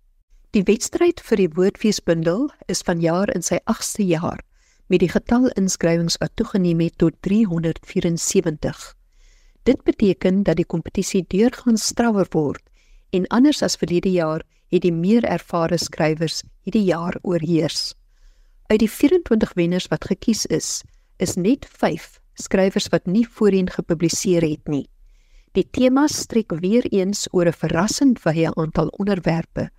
Die 0.56 0.64
wedstryd 0.64 1.22
vir 1.22 1.42
die 1.42 1.50
Woordfeesbundel 1.54 2.48
is 2.72 2.84
vanjaar 2.86 3.34
in 3.36 3.44
sy 3.46 3.60
8ste 3.70 4.06
jaar 4.08 4.44
met 4.88 5.02
die 5.04 5.12
getal 5.12 5.50
inskrywings 5.60 6.16
wat 6.22 6.36
toegeneem 6.40 6.80
het 6.86 6.98
tot 6.98 7.18
374. 7.26 8.96
Dit 9.68 9.84
beteken 9.84 10.44
dat 10.48 10.56
die 10.56 10.66
kompetisie 10.66 11.26
deurgaan 11.28 11.78
strawwer 11.78 12.30
word 12.32 12.64
en 13.12 13.28
anders 13.28 13.62
as 13.62 13.76
verlede 13.76 14.12
jaar 14.14 14.46
het 14.72 14.84
die 14.84 14.94
meer 14.94 15.26
ervare 15.28 15.78
skrywers 15.78 16.44
hierdie 16.64 16.86
jaar 16.88 17.18
oorheers. 17.24 17.94
Uit 18.68 18.80
die 18.80 18.92
24 18.92 19.54
wenners 19.56 19.88
wat 19.92 20.08
gekies 20.08 20.46
is, 20.46 20.84
is 21.20 21.36
net 21.36 21.68
skrywers 22.38 22.88
wat 22.94 23.08
nie 23.08 23.26
voorheen 23.28 23.70
gepubliseer 23.70 24.44
het 24.46 24.68
nie. 24.68 24.88
Die 25.58 25.66
tema 25.74 26.04
strek 26.06 26.54
weer 26.62 26.86
eens 26.94 27.26
oor 27.34 27.48
'n 27.50 27.60
verrassend 27.62 28.20
wye 28.24 28.50
aantal 28.62 28.88
onderwerpe 29.02 29.70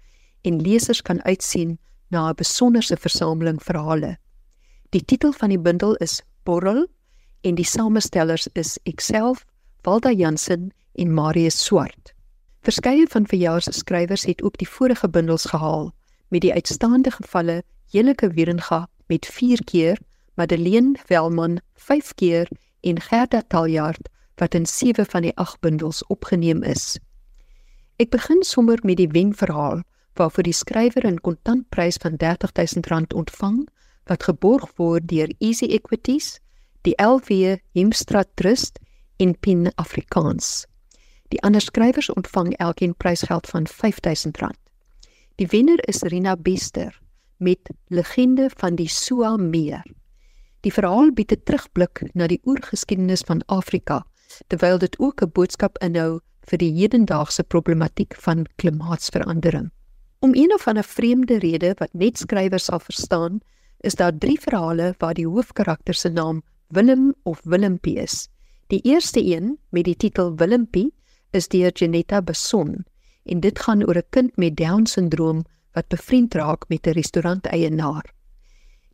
en 0.43 0.61
lesers 0.61 1.03
kan 1.03 1.22
uitsien 1.22 1.79
na 2.11 2.31
'n 2.31 2.35
besonderse 2.35 2.97
versameling 2.97 3.62
verhale. 3.62 4.18
Die 4.91 5.05
titel 5.05 5.33
van 5.33 5.49
die 5.49 5.59
bundel 5.59 5.95
is 5.95 6.22
Borrel 6.43 6.87
en 7.41 7.55
die 7.55 7.64
samestellers 7.64 8.49
is 8.53 8.79
Ekself, 8.83 9.45
Walda 9.83 10.11
Jansen 10.11 10.72
en 10.95 11.14
Marius 11.14 11.64
Swart. 11.64 12.12
Verskeie 12.62 13.07
van 13.07 13.26
verjaar 13.26 13.62
se 13.62 13.72
skrywers 13.72 14.24
het 14.24 14.43
ook 14.43 14.59
die 14.59 14.68
vorige 14.68 15.09
bundels 15.09 15.45
gehaal 15.45 15.93
met 16.29 16.41
die 16.41 16.53
uitstaande 16.53 17.11
gevalle 17.11 17.62
Jelike 17.87 18.29
Wierenga 18.29 18.89
met 19.07 19.26
4 19.26 19.64
keer 19.64 19.99
Madeleine 20.35 20.99
Velman 21.07 21.61
5 21.74 22.14
keer 22.14 22.49
en 22.81 23.01
Gerda 23.01 23.43
Taljaard 23.49 24.09
wat 24.39 24.55
in 24.55 24.66
7 24.66 25.07
van 25.07 25.22
die 25.22 25.36
8 25.36 25.61
bundels 25.61 26.03
opgeneem 26.07 26.62
is. 26.62 26.99
Ek 27.99 28.11
begin 28.11 28.43
sommer 28.43 28.78
met 28.82 28.97
die 28.97 29.11
wenverhaal 29.11 29.82
waarvoor 30.18 30.47
die 30.47 30.55
skrywer 30.55 31.07
'n 31.07 31.20
kontantprys 31.20 31.97
van 32.03 32.16
R30000 32.16 33.14
ontvang 33.14 33.68
wat 34.07 34.22
geborg 34.22 34.70
word 34.76 35.09
deur 35.09 35.30
Easy 35.39 35.64
Equities, 35.64 36.39
die 36.82 36.95
LV 37.03 37.59
Hemstra 37.74 38.24
Trust 38.34 38.78
en 39.16 39.39
Pin 39.39 39.72
Afrikaans. 39.74 40.66
Die 41.28 41.43
ander 41.43 41.61
skrywers 41.61 42.11
ontvang 42.11 42.55
elkeen 42.57 42.95
prysgeld 42.97 43.47
van 43.47 43.66
R5000. 43.66 44.57
Die 45.36 45.47
wenner 45.47 45.78
is 45.89 46.03
Rina 46.03 46.36
Bester 46.36 47.01
met 47.36 47.70
Legende 47.86 48.51
van 48.57 48.74
die 48.74 48.89
Soa 48.89 49.36
Meer. 49.36 49.84
Die 50.61 50.72
verhaal 50.72 51.12
bied 51.12 51.32
'n 51.32 51.43
terugblik 51.45 52.03
na 52.14 52.26
die 52.26 52.41
oergeskiedenis 52.45 53.22
van 53.26 53.43
Afrika, 53.47 54.07
terwyl 54.47 54.79
dit 54.79 54.99
ook 54.99 55.22
'n 55.22 55.31
boodskap 55.33 55.79
inhou 55.79 56.20
vir 56.49 56.59
die 56.59 56.72
hedendaagse 56.72 57.43
problematiek 57.43 58.14
van 58.14 58.47
klimaatsverandering. 58.57 59.70
Om 60.18 60.35
een 60.35 60.55
of 60.55 60.66
ander 60.66 60.85
vreemde 60.85 61.39
rede 61.39 61.74
wat 61.79 61.93
net 61.93 62.18
skrywers 62.18 62.64
sal 62.64 62.81
verstaan, 62.81 63.41
is 63.81 63.95
daar 63.95 64.18
drie 64.18 64.41
verhale 64.41 64.95
waar 64.99 65.14
die 65.14 65.26
hoofkarakter 65.26 65.95
se 65.95 66.09
naam 66.09 66.43
Willem 66.68 67.14
of 67.22 67.41
Willempie 67.45 67.97
is. 67.97 68.29
Die 68.66 68.81
eerste 68.83 69.24
een 69.24 69.59
met 69.70 69.85
die 69.85 69.97
titel 69.97 70.35
Willempie 70.35 70.95
is 71.31 71.49
deur 71.49 71.72
Janetta 71.72 72.22
Beson 72.22 72.85
en 73.24 73.41
dit 73.41 73.59
gaan 73.59 73.85
oor 73.85 73.97
'n 73.97 74.11
kind 74.11 74.37
met 74.37 74.57
Down-sindroom 74.57 75.45
wat 75.72 75.89
bevriend 75.89 76.35
raak 76.35 76.68
met 76.68 76.87
'n 76.87 76.91
restauranteienaar. 76.91 78.12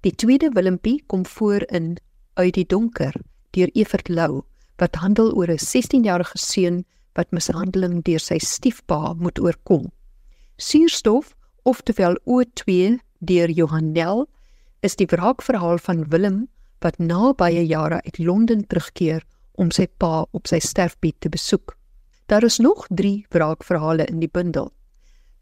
Die 0.01 0.14
tweede 0.14 0.51
Willempie 0.53 1.03
kom 1.07 1.26
voor 1.26 1.62
in 1.66 1.97
Uit 2.35 2.55
die 2.55 2.66
donker 2.66 3.14
deur 3.51 3.70
Evert 3.72 4.09
Lou 4.09 4.43
wat 4.79 4.97
handel 4.97 5.33
oor 5.33 5.51
'n 5.51 5.59
16-jarige 5.59 6.39
seun 6.39 6.85
wat 7.14 7.31
mishandeling 7.31 8.03
deur 8.03 8.20
sy 8.20 8.39
stiefpa 8.39 9.14
moet 9.14 9.39
oorkom. 9.39 9.93
Suurstof, 10.57 11.35
oftewel 11.62 12.18
O2 12.27 12.99
deur 13.18 13.51
Johan 13.51 13.93
Nel, 13.93 14.27
is 14.83 14.97
die 14.97 15.07
wraakverhaal 15.07 15.79
van 15.79 16.05
Willem 16.09 16.49
wat 16.85 16.99
na 16.99 17.33
baie 17.33 17.66
jare 17.66 18.03
uit 18.05 18.18
Londen 18.18 18.66
terugkeer 18.66 19.22
om 19.55 19.70
sy 19.70 19.87
pa 19.99 20.27
op 20.31 20.47
sy 20.51 20.59
sterfbed 20.59 21.20
te 21.20 21.29
besoek. 21.29 21.77
Daar 22.27 22.45
is 22.45 22.59
nog 22.59 22.87
3 22.89 23.27
wraakverhale 23.31 24.05
in 24.05 24.20
die 24.20 24.29
bundel. 24.29 24.72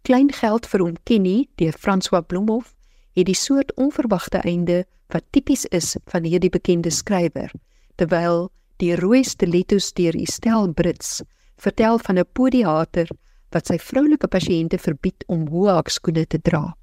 Klein 0.02 0.32
geld 0.32 0.66
vir 0.66 0.82
hom 0.82 0.96
Kenny 1.04 1.48
deur 1.56 1.74
François 1.78 2.22
Bloemhof 2.26 2.74
het 3.14 3.26
die 3.28 3.38
soort 3.38 3.74
onverwagte 3.76 4.40
einde 4.42 4.84
wat 5.12 5.24
tipies 5.30 5.64
is 5.70 5.96
van 6.10 6.24
hierdie 6.24 6.50
bekende 6.50 6.90
skrywer, 6.90 7.52
terwyl 7.96 8.48
die 8.76 8.94
rooi 8.96 9.22
stilettos 9.24 9.92
deur 9.92 10.14
Estelle 10.14 10.72
Brits 10.72 11.22
vertel 11.56 11.98
van 11.98 12.18
'n 12.18 12.24
podiater 12.32 13.08
wat 13.50 13.66
sy 13.66 13.78
vroulike 13.78 14.28
pasiënte 14.28 14.78
verbied 14.78 15.24
om 15.28 15.48
hoë 15.48 15.82
skoene 15.86 16.26
te 16.26 16.38
dra. 16.38 16.74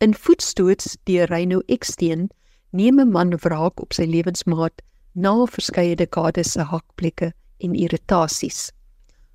In 0.00 0.14
voetstoots 0.14 0.96
deur 1.04 1.26
Reino 1.26 1.60
Eksteen 1.68 2.28
neem 2.70 3.00
'n 3.00 3.10
man 3.10 3.36
wraak 3.36 3.80
op 3.80 3.92
sy 3.92 4.04
lewensmaat 4.04 4.82
na 5.14 5.46
verskeie 5.46 5.96
dekades 5.96 6.52
se 6.52 6.60
hakplekke 6.60 7.32
en 7.60 7.74
irritasies. 7.74 8.72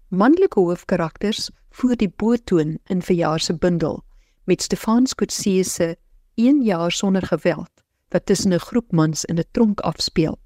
Manlike 0.10 0.60
hoofkarakters 0.60 1.50
voer 1.72 1.96
die 1.96 2.10
boetoon 2.10 2.78
in 2.90 3.02
verjaar 3.02 3.40
se 3.40 3.54
bundel 3.54 4.04
met 4.46 4.62
Stefan 4.62 5.08
Skotse 5.08 5.64
se 5.64 5.96
1 6.36 6.64
jaar 6.64 6.92
sonder 6.92 7.26
geweld 7.26 7.72
wat 8.12 8.26
tussen 8.26 8.54
'n 8.54 8.60
groep 8.60 8.92
mans 8.92 9.26
in 9.26 9.40
'n 9.40 9.44
tronk 9.52 9.80
afspeel. 9.80 10.38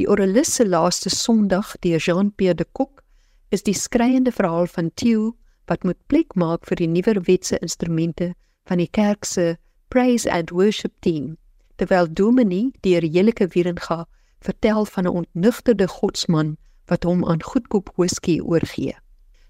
Die 0.00 0.08
Orelisse 0.08 0.62
se 0.62 0.64
laaste 0.64 1.10
Sondag 1.10 1.74
deur 1.84 1.98
Jean-Pierre 1.98 2.54
de 2.56 2.64
Kock 2.72 3.02
is 3.50 3.62
die 3.62 3.74
skreiende 3.76 4.32
verhaal 4.32 4.66
van 4.66 4.88
Theo 4.94 5.34
wat 5.68 5.84
moet 5.84 5.98
plek 6.08 6.32
maak 6.40 6.64
vir 6.70 6.80
die 6.80 6.88
nuwer 6.88 7.20
wetse 7.26 7.58
instrumente 7.60 8.30
van 8.70 8.80
die 8.80 8.88
kerk 8.88 9.28
se 9.28 9.58
praise 9.92 10.24
and 10.32 10.54
worship 10.56 10.94
team 11.04 11.36
terwyl 11.76 12.08
Dominie 12.08 12.72
deur 12.80 13.04
Jelike 13.04 13.50
Wierenga 13.52 14.06
vertel 14.48 14.88
van 14.94 15.04
'n 15.04 15.20
ontnugterde 15.20 15.88
godsman 15.98 16.56
wat 16.88 17.04
hom 17.04 17.20
aan 17.28 17.42
goedkoop 17.42 17.92
whisky 18.00 18.40
oorgee. 18.40 18.96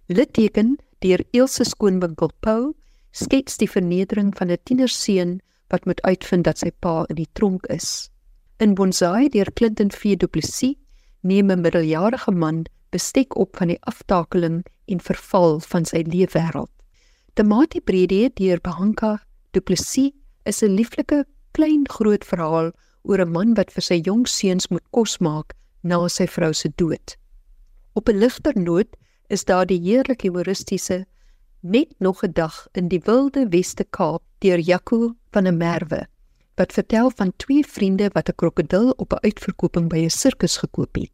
Litteken 0.09 0.79
deur 0.99 1.23
Ilse 1.31 1.65
Skoonwinkel 1.65 2.31
Pau 2.41 2.75
skets 3.13 3.57
die 3.57 3.71
vernedering 3.71 4.35
van 4.35 4.51
'n 4.51 4.59
tienerseun 4.65 5.41
wat 5.69 5.85
moet 5.87 6.03
uitvind 6.03 6.45
dat 6.45 6.59
sy 6.59 6.71
pa 6.81 7.05
in 7.07 7.23
die 7.23 7.31
tronk 7.33 7.67
is. 7.67 8.11
In 8.61 8.75
Bonsai 8.75 9.31
deur 9.33 9.49
Clinton 9.57 9.89
V 9.91 10.19
Du 10.21 10.27
Plessis 10.29 10.77
neem 11.23 11.51
'n 11.51 11.63
middeljarige 11.63 12.31
man 12.31 12.67
bestek 12.93 13.37
op 13.37 13.57
van 13.57 13.69
die 13.73 13.79
aftakeling 13.89 14.67
en 14.85 15.01
verval 15.01 15.61
van 15.61 15.87
sy 15.89 16.03
leefwêreld. 16.05 16.69
Tamati 17.35 17.81
Brede 17.81 18.29
deur 18.35 18.61
Bahanka 18.61 19.23
Du 19.53 19.61
Plessis 19.61 20.13
is 20.45 20.63
'n 20.63 20.77
lieflike 20.77 21.25
klein 21.53 21.89
groot 21.89 22.25
verhaal 22.25 22.71
oor 23.03 23.21
'n 23.25 23.33
man 23.33 23.55
wat 23.55 23.73
vir 23.73 23.83
sy 23.83 23.99
jong 24.05 24.27
seuns 24.29 24.69
moet 24.69 24.85
kos 24.91 25.19
maak 25.21 25.57
na 25.83 26.09
sy 26.09 26.27
vrou 26.27 26.53
se 26.53 26.69
dood. 26.77 27.17
Op 27.95 28.09
'n 28.09 28.19
ligter 28.19 28.59
noot 28.59 28.97
is 29.31 29.45
daar 29.45 29.67
die 29.67 29.81
heerlike 29.81 30.27
humoristiese 30.29 31.07
net 31.63 31.95
nog 31.99 32.23
'n 32.23 32.33
dag 32.33 32.69
in 32.75 32.89
die 32.89 33.01
wilde 33.05 33.49
Weste 33.49 33.85
Kaap 33.85 34.23
deur 34.41 34.59
Jaco 34.59 35.15
van 35.33 35.45
der 35.45 35.55
Merwe 35.55 36.07
wat 36.61 36.73
vertel 36.77 37.11
van 37.17 37.33
twee 37.37 37.65
vriende 37.65 38.11
wat 38.13 38.29
'n 38.29 38.35
krokodil 38.41 38.91
op 39.03 39.13
'n 39.13 39.25
uitverkoping 39.27 39.89
by 39.89 40.01
'n 40.05 40.17
sirkus 40.23 40.57
gekoop 40.57 40.95
het. 40.95 41.13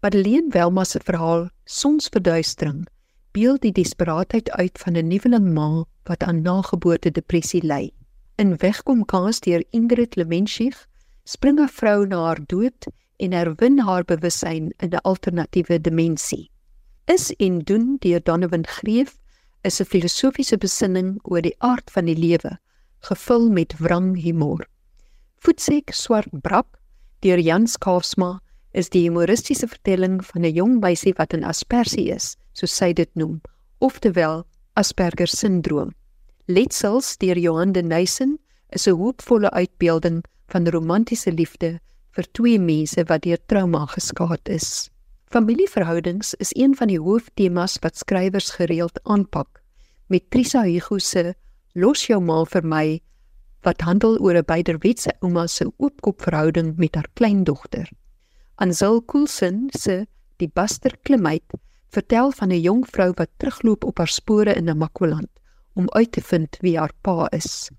Madeleine 0.00 0.48
Welma 0.48 0.84
se 0.84 1.00
verhaal 1.04 1.48
Sonsverduistering 1.64 2.86
beeld 3.30 3.60
die 3.60 3.72
desperaatheid 3.72 4.50
uit 4.50 4.78
van 4.78 4.92
'n 4.96 5.06
nuweling 5.06 5.52
ma 5.54 5.84
wat 6.02 6.22
aan 6.22 6.42
nageboorte 6.42 7.10
depressie 7.10 7.66
ly. 7.66 7.90
In 8.34 8.56
Wegkom 8.56 9.04
kaas 9.04 9.40
deur 9.40 9.64
Ingrid 9.70 10.16
Lemenschich 10.16 10.86
spring 11.24 11.60
'n 11.60 11.68
vrou 11.68 12.06
na 12.06 12.24
haar 12.24 12.40
dood 12.46 12.86
en 13.16 13.32
herwin 13.32 13.78
haar 13.78 14.04
bewussyn 14.04 14.72
in 14.76 14.90
'n 14.90 15.02
alternatiewe 15.02 15.80
dimensie. 15.80 16.50
Is 17.04 17.34
en 17.36 17.58
doen 17.58 17.96
deur 17.98 18.22
Donovan 18.22 18.66
Greef 18.66 19.18
is 19.62 19.80
'n 19.80 19.84
filosofiese 19.84 20.58
besinning 20.58 21.18
oor 21.22 21.40
die 21.40 21.54
aard 21.58 21.90
van 21.90 22.04
die 22.04 22.16
lewe, 22.16 22.58
gevul 23.00 23.50
met 23.50 23.74
wrang 23.78 24.16
humor. 24.16 24.66
Voetsek 25.40 25.92
swart 25.92 26.30
brak 26.42 26.78
deur 27.20 27.38
Jan 27.38 27.66
Skaafsma 27.66 28.40
is 28.72 28.88
die 28.88 29.02
humoristiese 29.08 29.68
vertelling 29.68 30.20
van 30.24 30.44
'n 30.44 30.54
jong 30.54 30.80
meisie 30.80 31.14
wat 31.16 31.32
in 31.32 31.44
aspersie 31.44 32.10
is, 32.12 32.36
soos 32.52 32.76
sy 32.76 32.92
dit 32.92 33.10
noem, 33.14 33.40
oftewel 33.78 34.44
Asperger 34.74 35.28
sindroom. 35.28 35.90
Letsels 36.46 37.16
deur 37.18 37.38
Johan 37.38 37.72
de 37.72 37.82
Nyssen 37.82 38.38
is 38.70 38.86
'n 38.86 38.96
hoopvolle 38.96 39.50
uitbeelding 39.50 40.24
van 40.46 40.68
romantiese 40.68 41.32
liefde 41.32 41.80
vir 42.16 42.26
twee 42.32 42.58
mense 42.58 43.04
wat 43.04 43.22
deur 43.22 43.38
trauma 43.46 43.86
geskaad 43.86 44.48
is. 44.48 44.90
Familieverhoudings 45.30 46.34
is 46.34 46.50
een 46.54 46.74
van 46.76 46.88
die 46.88 46.98
hooftemas 46.98 47.78
wat 47.82 47.96
skrywers 47.96 48.50
gereeld 48.50 49.00
aanpak. 49.02 49.62
Met 50.06 50.30
Trisa 50.30 50.62
Hugo 50.62 50.98
se 50.98 51.34
Los 51.74 52.08
jou 52.08 52.18
ma 52.18 52.42
vir 52.50 52.64
my 52.66 53.00
wat 53.62 53.82
handel 53.86 54.16
oor 54.18 54.34
'n 54.34 54.46
byderwetse 54.46 55.12
ouma 55.22 55.46
se 55.46 55.64
oopkop 55.78 56.22
verhouding 56.22 56.76
met 56.76 56.94
haar 56.94 57.06
kleindogter. 57.14 57.86
Ansel 58.58 59.04
Coulson 59.04 59.70
se 59.70 60.06
Die 60.38 60.48
Buster 60.48 60.96
Klimuit 61.04 61.44
vertel 61.94 62.32
van 62.32 62.50
'n 62.50 62.60
jong 62.60 62.86
vrou 62.90 63.12
wat 63.14 63.30
terugloop 63.36 63.84
op 63.84 63.98
haar 63.98 64.08
spore 64.08 64.54
in 64.54 64.64
Namakwaland 64.64 65.28
om 65.74 65.86
uit 65.90 66.12
te 66.12 66.20
vind 66.20 66.56
wie 66.60 66.78
haar 66.78 66.92
pa 67.02 67.28
is. 67.30 67.70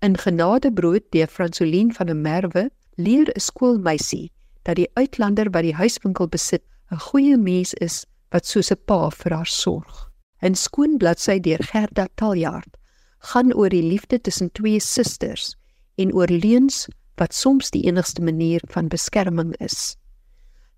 In 0.00 0.16
Genadebrood 0.16 1.04
deur 1.10 1.26
Fransolien 1.26 1.92
van 1.92 2.06
der 2.06 2.16
Merwe 2.16 2.70
leer 2.94 3.28
'n 3.34 3.40
skoolmeisie 3.40 4.32
dat 4.62 4.76
die 4.76 4.90
uitlander 4.94 5.50
wat 5.50 5.62
die 5.62 5.74
huiswinkel 5.74 6.28
besit 6.28 6.62
'n 6.90 6.98
goeie 6.98 7.36
mens 7.36 7.74
is 7.74 8.06
wat 8.30 8.46
soos 8.46 8.70
'n 8.70 8.80
pa 8.84 9.10
vir 9.10 9.32
haar 9.32 9.46
sorg. 9.46 10.10
'n 10.40 10.54
Skoon 10.54 10.96
bladsy 10.96 11.40
deur 11.40 11.62
Gerda 11.62 12.08
Taljaard 12.14 12.76
gaan 13.26 13.52
oor 13.52 13.72
die 13.72 13.82
liefde 13.82 14.20
tussen 14.20 14.52
twee 14.52 14.80
susters 14.80 15.54
en 15.96 16.12
oor 16.14 16.30
leuns 16.30 16.86
wat 17.16 17.34
soms 17.34 17.70
die 17.74 17.84
enigste 17.88 18.22
manier 18.22 18.62
van 18.70 18.88
beskerming 18.92 19.54
is. 19.64 19.96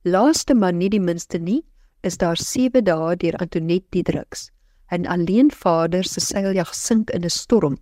Laaste 0.03 0.55
maar 0.55 0.73
nie 0.73 0.89
die 0.89 1.03
minste 1.03 1.39
nie, 1.39 1.65
is 2.07 2.17
daar 2.17 2.39
7 2.39 2.85
dae 2.85 3.17
deur 3.17 3.37
Antoinette 3.43 3.89
Diedriks. 3.91 4.51
'n 4.91 5.05
Alleenvader 5.07 6.05
se 6.05 6.21
seiljag 6.21 6.75
sink 6.75 7.11
in 7.11 7.25
'n 7.25 7.31
storm 7.31 7.77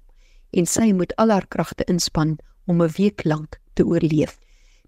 en 0.51 0.67
sy 0.67 0.93
moet 0.93 1.13
al 1.17 1.31
haar 1.31 1.47
kragte 1.47 1.85
inspann 1.85 2.39
om 2.67 2.83
'n 2.83 2.95
week 2.97 3.25
lank 3.25 3.61
te 3.75 3.85
oorleef. 3.85 4.39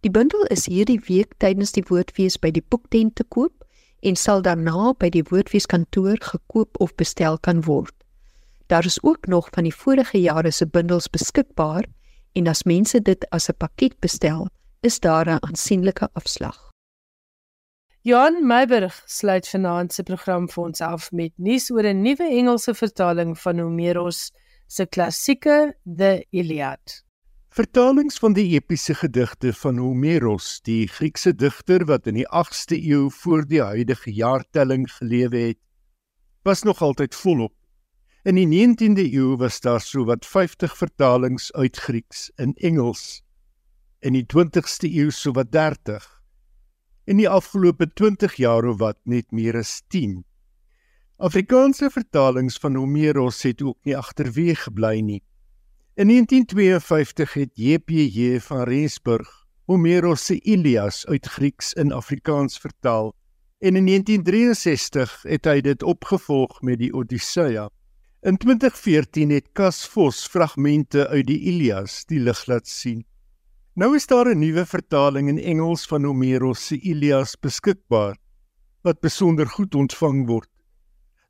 Die 0.01 0.11
bundel 0.11 0.43
is 0.51 0.66
hierdie 0.66 1.01
week 1.07 1.35
tydens 1.39 1.72
die 1.72 1.85
woordfees 1.89 2.39
by 2.39 2.51
die 2.51 2.64
boektent 2.68 3.14
te 3.14 3.24
koop 3.24 3.64
en 4.03 4.16
sal 4.16 4.43
daarna 4.43 4.95
by 4.99 5.09
die 5.11 5.22
woordfeeskantoor 5.31 6.18
gekoop 6.33 6.81
of 6.81 6.95
bestel 6.95 7.39
kan 7.39 7.62
word. 7.62 7.97
Daar 8.68 8.84
is 8.84 9.02
ook 9.02 9.26
nog 9.26 9.48
van 9.50 9.62
die 9.64 9.74
vorige 9.74 10.20
jare 10.20 10.50
se 10.50 10.66
bundels 10.68 11.08
beskikbaar 11.10 11.84
en 12.32 12.46
as 12.46 12.62
mense 12.62 13.00
dit 13.00 13.28
as 13.30 13.48
'n 13.48 13.56
pakket 13.56 13.98
bestel, 14.00 14.48
is 14.80 15.00
daar 15.00 15.26
'n 15.26 15.40
aansienlike 15.40 16.08
afslag. 16.12 16.70
Johan 18.00 18.46
Meiberg 18.46 19.02
sluit 19.06 19.48
vanaand 19.48 19.92
se 19.92 20.02
program 20.02 20.48
vir 20.48 20.64
ons 20.64 20.80
af 20.80 21.12
met 21.12 21.32
nuus 21.36 21.70
oor 21.70 21.84
'n 21.84 22.02
nuwe 22.02 22.28
Engelse 22.28 22.74
vertaling 22.74 23.38
van 23.38 23.58
Homeros 23.58 24.32
se 24.66 24.86
klassieke 24.86 25.76
The 25.96 26.26
Iliad. 26.30 27.04
Vertalings 27.48 28.18
van 28.18 28.32
die 28.32 28.52
epiese 28.52 28.94
gedigte 28.94 29.52
van 29.52 29.78
Homeros, 29.78 30.60
die 30.62 30.88
Griekse 30.88 31.34
digter 31.34 31.84
wat 31.84 32.06
in 32.06 32.14
die 32.14 32.28
8ste 32.28 32.76
eeu 32.76 33.10
voor 33.10 33.46
die 33.46 33.62
huidige 33.62 34.12
jaartelling 34.12 34.92
gelewe 34.92 35.36
het, 35.38 35.58
was 36.42 36.62
nog 36.62 36.82
altyd 36.82 37.14
volop. 37.14 37.52
In 38.29 38.37
die 38.37 38.45
19de 38.45 39.07
eeu 39.09 39.37
was 39.41 39.57
daar 39.64 39.81
sowat 39.81 40.26
50 40.26 40.76
vertalings 40.76 41.53
uit 41.53 41.76
Grieks 41.76 42.31
in 42.37 42.53
Engels. 42.61 43.22
In 44.05 44.12
die 44.12 44.26
20ste 44.29 44.91
eeu 44.91 45.09
sowat 45.11 45.49
30. 45.53 46.05
In 47.09 47.16
die 47.16 47.29
afgelope 47.29 47.89
20 47.89 48.35
jaar 48.37 48.68
of 48.68 48.76
wat 48.83 48.99
net 49.09 49.33
meer 49.33 49.57
as 49.57 49.79
10. 49.89 50.26
Afrikaanse 51.16 51.89
vertalings 51.91 52.59
van 52.61 52.76
Homeros 52.76 53.41
het 53.49 53.64
ook 53.64 53.79
nie 53.89 53.97
agterweë 53.97 54.59
gebly 54.61 55.01
nie. 55.01 55.22
In 55.97 56.12
1952 56.12 57.33
het 57.33 57.57
JPJ 57.57 58.45
van 58.51 58.68
Rensburg 58.68 59.33
Homeros 59.64 60.26
se 60.29 60.37
Ilias 60.45 61.07
uit 61.07 61.26
Grieks 61.26 61.72
in 61.72 61.97
Afrikaans 61.97 62.61
vertaal 62.61 63.14
en 63.59 63.72
in 63.76 63.89
1963 63.89 65.22
het 65.22 65.49
hy 65.49 65.61
dit 65.64 65.83
opgevolg 65.83 66.61
met 66.61 66.85
die 66.85 66.93
Odisseia. 66.93 67.70
In 68.20 68.34
2014 68.36 69.30
het 69.30 69.52
Cas 69.54 69.84
Vos 69.86 70.24
fragmente 70.26 71.04
uit 71.06 71.28
die 71.28 71.38
Ilias 71.52 72.00
die 72.10 72.18
lig 72.18 72.40
laat 72.50 72.66
sien. 72.66 73.04
Nou 73.78 73.94
is 73.94 74.08
daar 74.10 74.26
'n 74.26 74.40
nuwe 74.40 74.64
vertaling 74.66 75.28
in 75.28 75.38
Engels 75.38 75.86
van 75.86 76.04
Homeros 76.04 76.66
se 76.66 76.80
Ilias 76.80 77.36
beskikbaar 77.36 78.18
wat 78.82 79.00
besonder 79.00 79.46
goed 79.46 79.74
ontvang 79.74 80.26
word. 80.26 80.50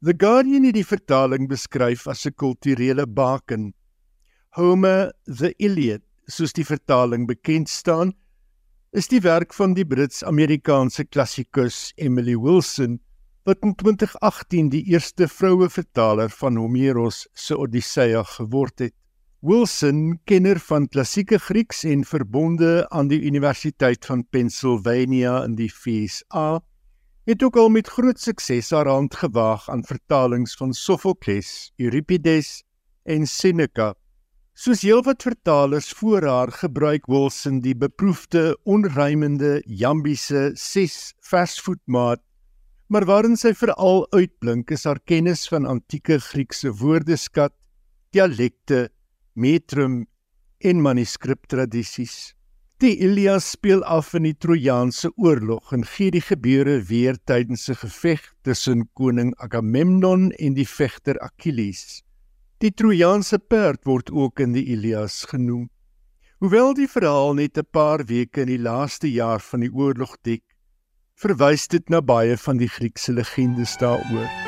The 0.01 0.15
Guardian 0.17 0.65
het 0.65 0.75
die 0.75 0.87
vertaling 0.87 1.49
beskryf 1.49 2.07
as 2.07 2.27
'n 2.27 2.33
kulturele 2.33 3.07
baken. 3.07 3.75
Homer 4.57 5.13
the 5.27 5.55
Iliad, 5.59 6.03
soos 6.27 6.53
die 6.53 6.65
vertaling 6.65 7.27
bekend 7.27 7.69
staan, 7.69 8.15
is 8.93 9.09
die 9.09 9.21
werk 9.21 9.53
van 9.53 9.75
die 9.75 9.85
Brits-Amerikaanse 9.85 11.05
klassikus 11.05 11.93
Emily 11.97 12.37
Wilson 12.37 13.01
wat 13.49 13.65
in 13.65 13.75
2018 13.81 14.67
die 14.69 14.83
eerste 14.93 15.25
vroue 15.29 15.71
vertaler 15.73 16.29
van 16.29 16.59
Homeros 16.61 17.23
se 17.33 17.57
Odyssea 17.57 18.21
geword 18.35 18.83
het. 18.85 18.93
Wilson, 19.41 20.19
kenner 20.29 20.59
van 20.61 20.89
klassieke 20.89 21.39
Grieks 21.41 21.81
en 21.89 22.03
verbonde 22.05 22.85
aan 22.93 23.09
die 23.09 23.21
Universiteit 23.23 24.05
van 24.05 24.27
Pennsylvania 24.29 25.39
in 25.47 25.55
die 25.57 25.71
VSA, 25.73 26.61
het 27.25 27.47
ook 27.47 27.57
al 27.57 27.73
met 27.73 27.89
groot 27.89 28.21
sukses 28.21 28.69
haar 28.75 28.91
hand 28.91 29.17
gewaag 29.17 29.71
aan 29.73 29.87
vertalings 29.87 30.57
van 30.61 30.77
Sophokles, 30.77 31.73
Euripides 31.81 32.65
en 33.09 33.25
Seneca. 33.27 33.95
Soos 34.53 34.85
heelwat 34.85 35.23
vertalers 35.23 35.89
voor 35.97 36.27
haar 36.27 36.53
gebruik 36.53 37.07
Wilson 37.07 37.63
die 37.65 37.77
beproefde 37.77 38.59
onrymende 38.69 39.63
jambiese 39.65 40.51
6 40.53 41.15
versvoetmaat 41.21 42.28
maar 42.89 43.05
waarin 43.05 43.37
sy 43.37 43.53
veral 43.53 44.07
uitblink 44.17 44.73
is 44.73 44.87
haar 44.89 45.01
kennis 45.05 45.45
van 45.53 45.69
antieke 45.69 46.17
Griekse 46.25 46.73
woordeskat, 46.73 47.53
dialekte, 48.17 48.89
metrum 49.37 50.07
en 50.65 50.81
manuskriptradisies. 50.83 52.33
Die 52.81 52.95
Ilias 53.03 53.51
speel 53.57 53.83
af 53.85 54.13
in 54.15 54.23
die 54.23 54.37
Trojaanse 54.39 55.11
oorlog 55.19 55.73
en 55.75 55.85
gee 55.85 56.13
die 56.15 56.23
gebeure 56.23 56.79
weer 56.89 57.19
tydens 57.27 57.69
'n 57.69 57.75
geveg 57.75 58.23
tussen 58.43 58.89
koning 58.95 59.35
Agamemnon 59.37 60.31
en 60.33 60.55
die 60.55 60.69
vegter 60.69 61.19
Achilles. 61.21 62.03
Die 62.59 62.71
Trojaanse 62.71 63.39
perd 63.39 63.85
word 63.85 64.11
ook 64.11 64.41
in 64.41 64.53
die 64.53 64.65
Ilias 64.65 65.25
genoem. 65.25 65.69
Hoewel 66.39 66.75
die 66.75 66.89
verhaal 66.89 67.35
net 67.35 67.59
'n 67.59 67.67
paar 67.71 68.07
weke 68.07 68.41
in 68.41 68.47
die 68.47 68.63
laaste 68.63 69.11
jaar 69.11 69.41
van 69.41 69.61
die 69.61 69.73
oorlog 69.75 70.17
dek, 70.23 70.45
verwys 71.19 71.67
dit 71.67 71.89
na 71.91 71.99
baie 72.01 72.37
van 72.39 72.61
die 72.63 72.71
Griekse 72.71 73.13
legendes 73.13 73.75
daaroor. 73.83 74.48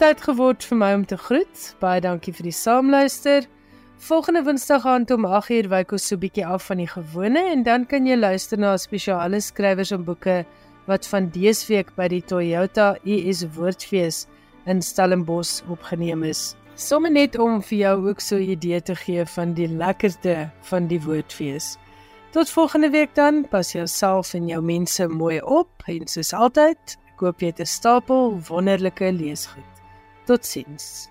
Tyd 0.00 0.22
geword 0.24 0.64
vir 0.64 0.78
my 0.80 0.88
om 0.96 1.02
te 1.04 1.16
groet. 1.20 1.62
Baie 1.80 2.00
dankie 2.00 2.32
vir 2.32 2.46
die 2.46 2.54
saamluister. 2.56 3.44
Volgende 4.00 4.40
Woensdag 4.46 4.86
aand 4.88 5.10
om 5.12 5.26
8uur 5.28 5.66
wyk 5.68 5.90
ons 5.92 6.06
so 6.08 6.16
'n 6.16 6.20
bietjie 6.22 6.46
af 6.46 6.68
van 6.70 6.78
die 6.80 6.88
gewone 6.88 7.42
en 7.52 7.62
dan 7.62 7.84
kan 7.86 8.06
jy 8.06 8.16
luister 8.16 8.58
na 8.58 8.76
spesiale 8.76 9.40
skrywers 9.40 9.92
en 9.92 10.04
boeke 10.04 10.46
wat 10.86 11.06
van 11.06 11.28
dese 11.28 11.68
week 11.68 11.92
by 11.96 12.08
die 12.08 12.22
Toyota 12.22 12.96
US 13.04 13.44
Woordfees 13.56 14.26
in 14.66 14.80
Stellenbosch 14.80 15.60
opgeneem 15.68 16.22
is. 16.22 16.54
Sommige 16.76 17.12
net 17.12 17.38
om 17.38 17.60
vir 17.62 17.78
jou 17.78 18.08
ook 18.08 18.20
so 18.20 18.36
'n 18.36 18.50
idee 18.56 18.80
te 18.80 18.94
gee 18.94 19.26
van 19.26 19.52
die 19.52 19.68
lekkerte 19.68 20.50
van 20.62 20.86
die 20.86 21.00
Woordfees. 21.00 21.76
Tot 22.32 22.48
volgende 22.48 22.90
week 22.90 23.14
dan, 23.14 23.48
pas 23.48 23.72
jouself 23.72 24.34
en 24.34 24.48
jou 24.48 24.62
mense 24.62 25.08
mooi 25.08 25.40
op 25.42 25.68
en 25.86 26.06
soos 26.06 26.32
altyd, 26.32 26.96
Ek 27.20 27.26
hoop 27.26 27.42
jy 27.44 27.52
'n 27.52 27.66
stapel 27.68 28.30
wonderlike 28.48 29.12
leesgoed. 29.12 29.69
Totsiens. 30.30 31.10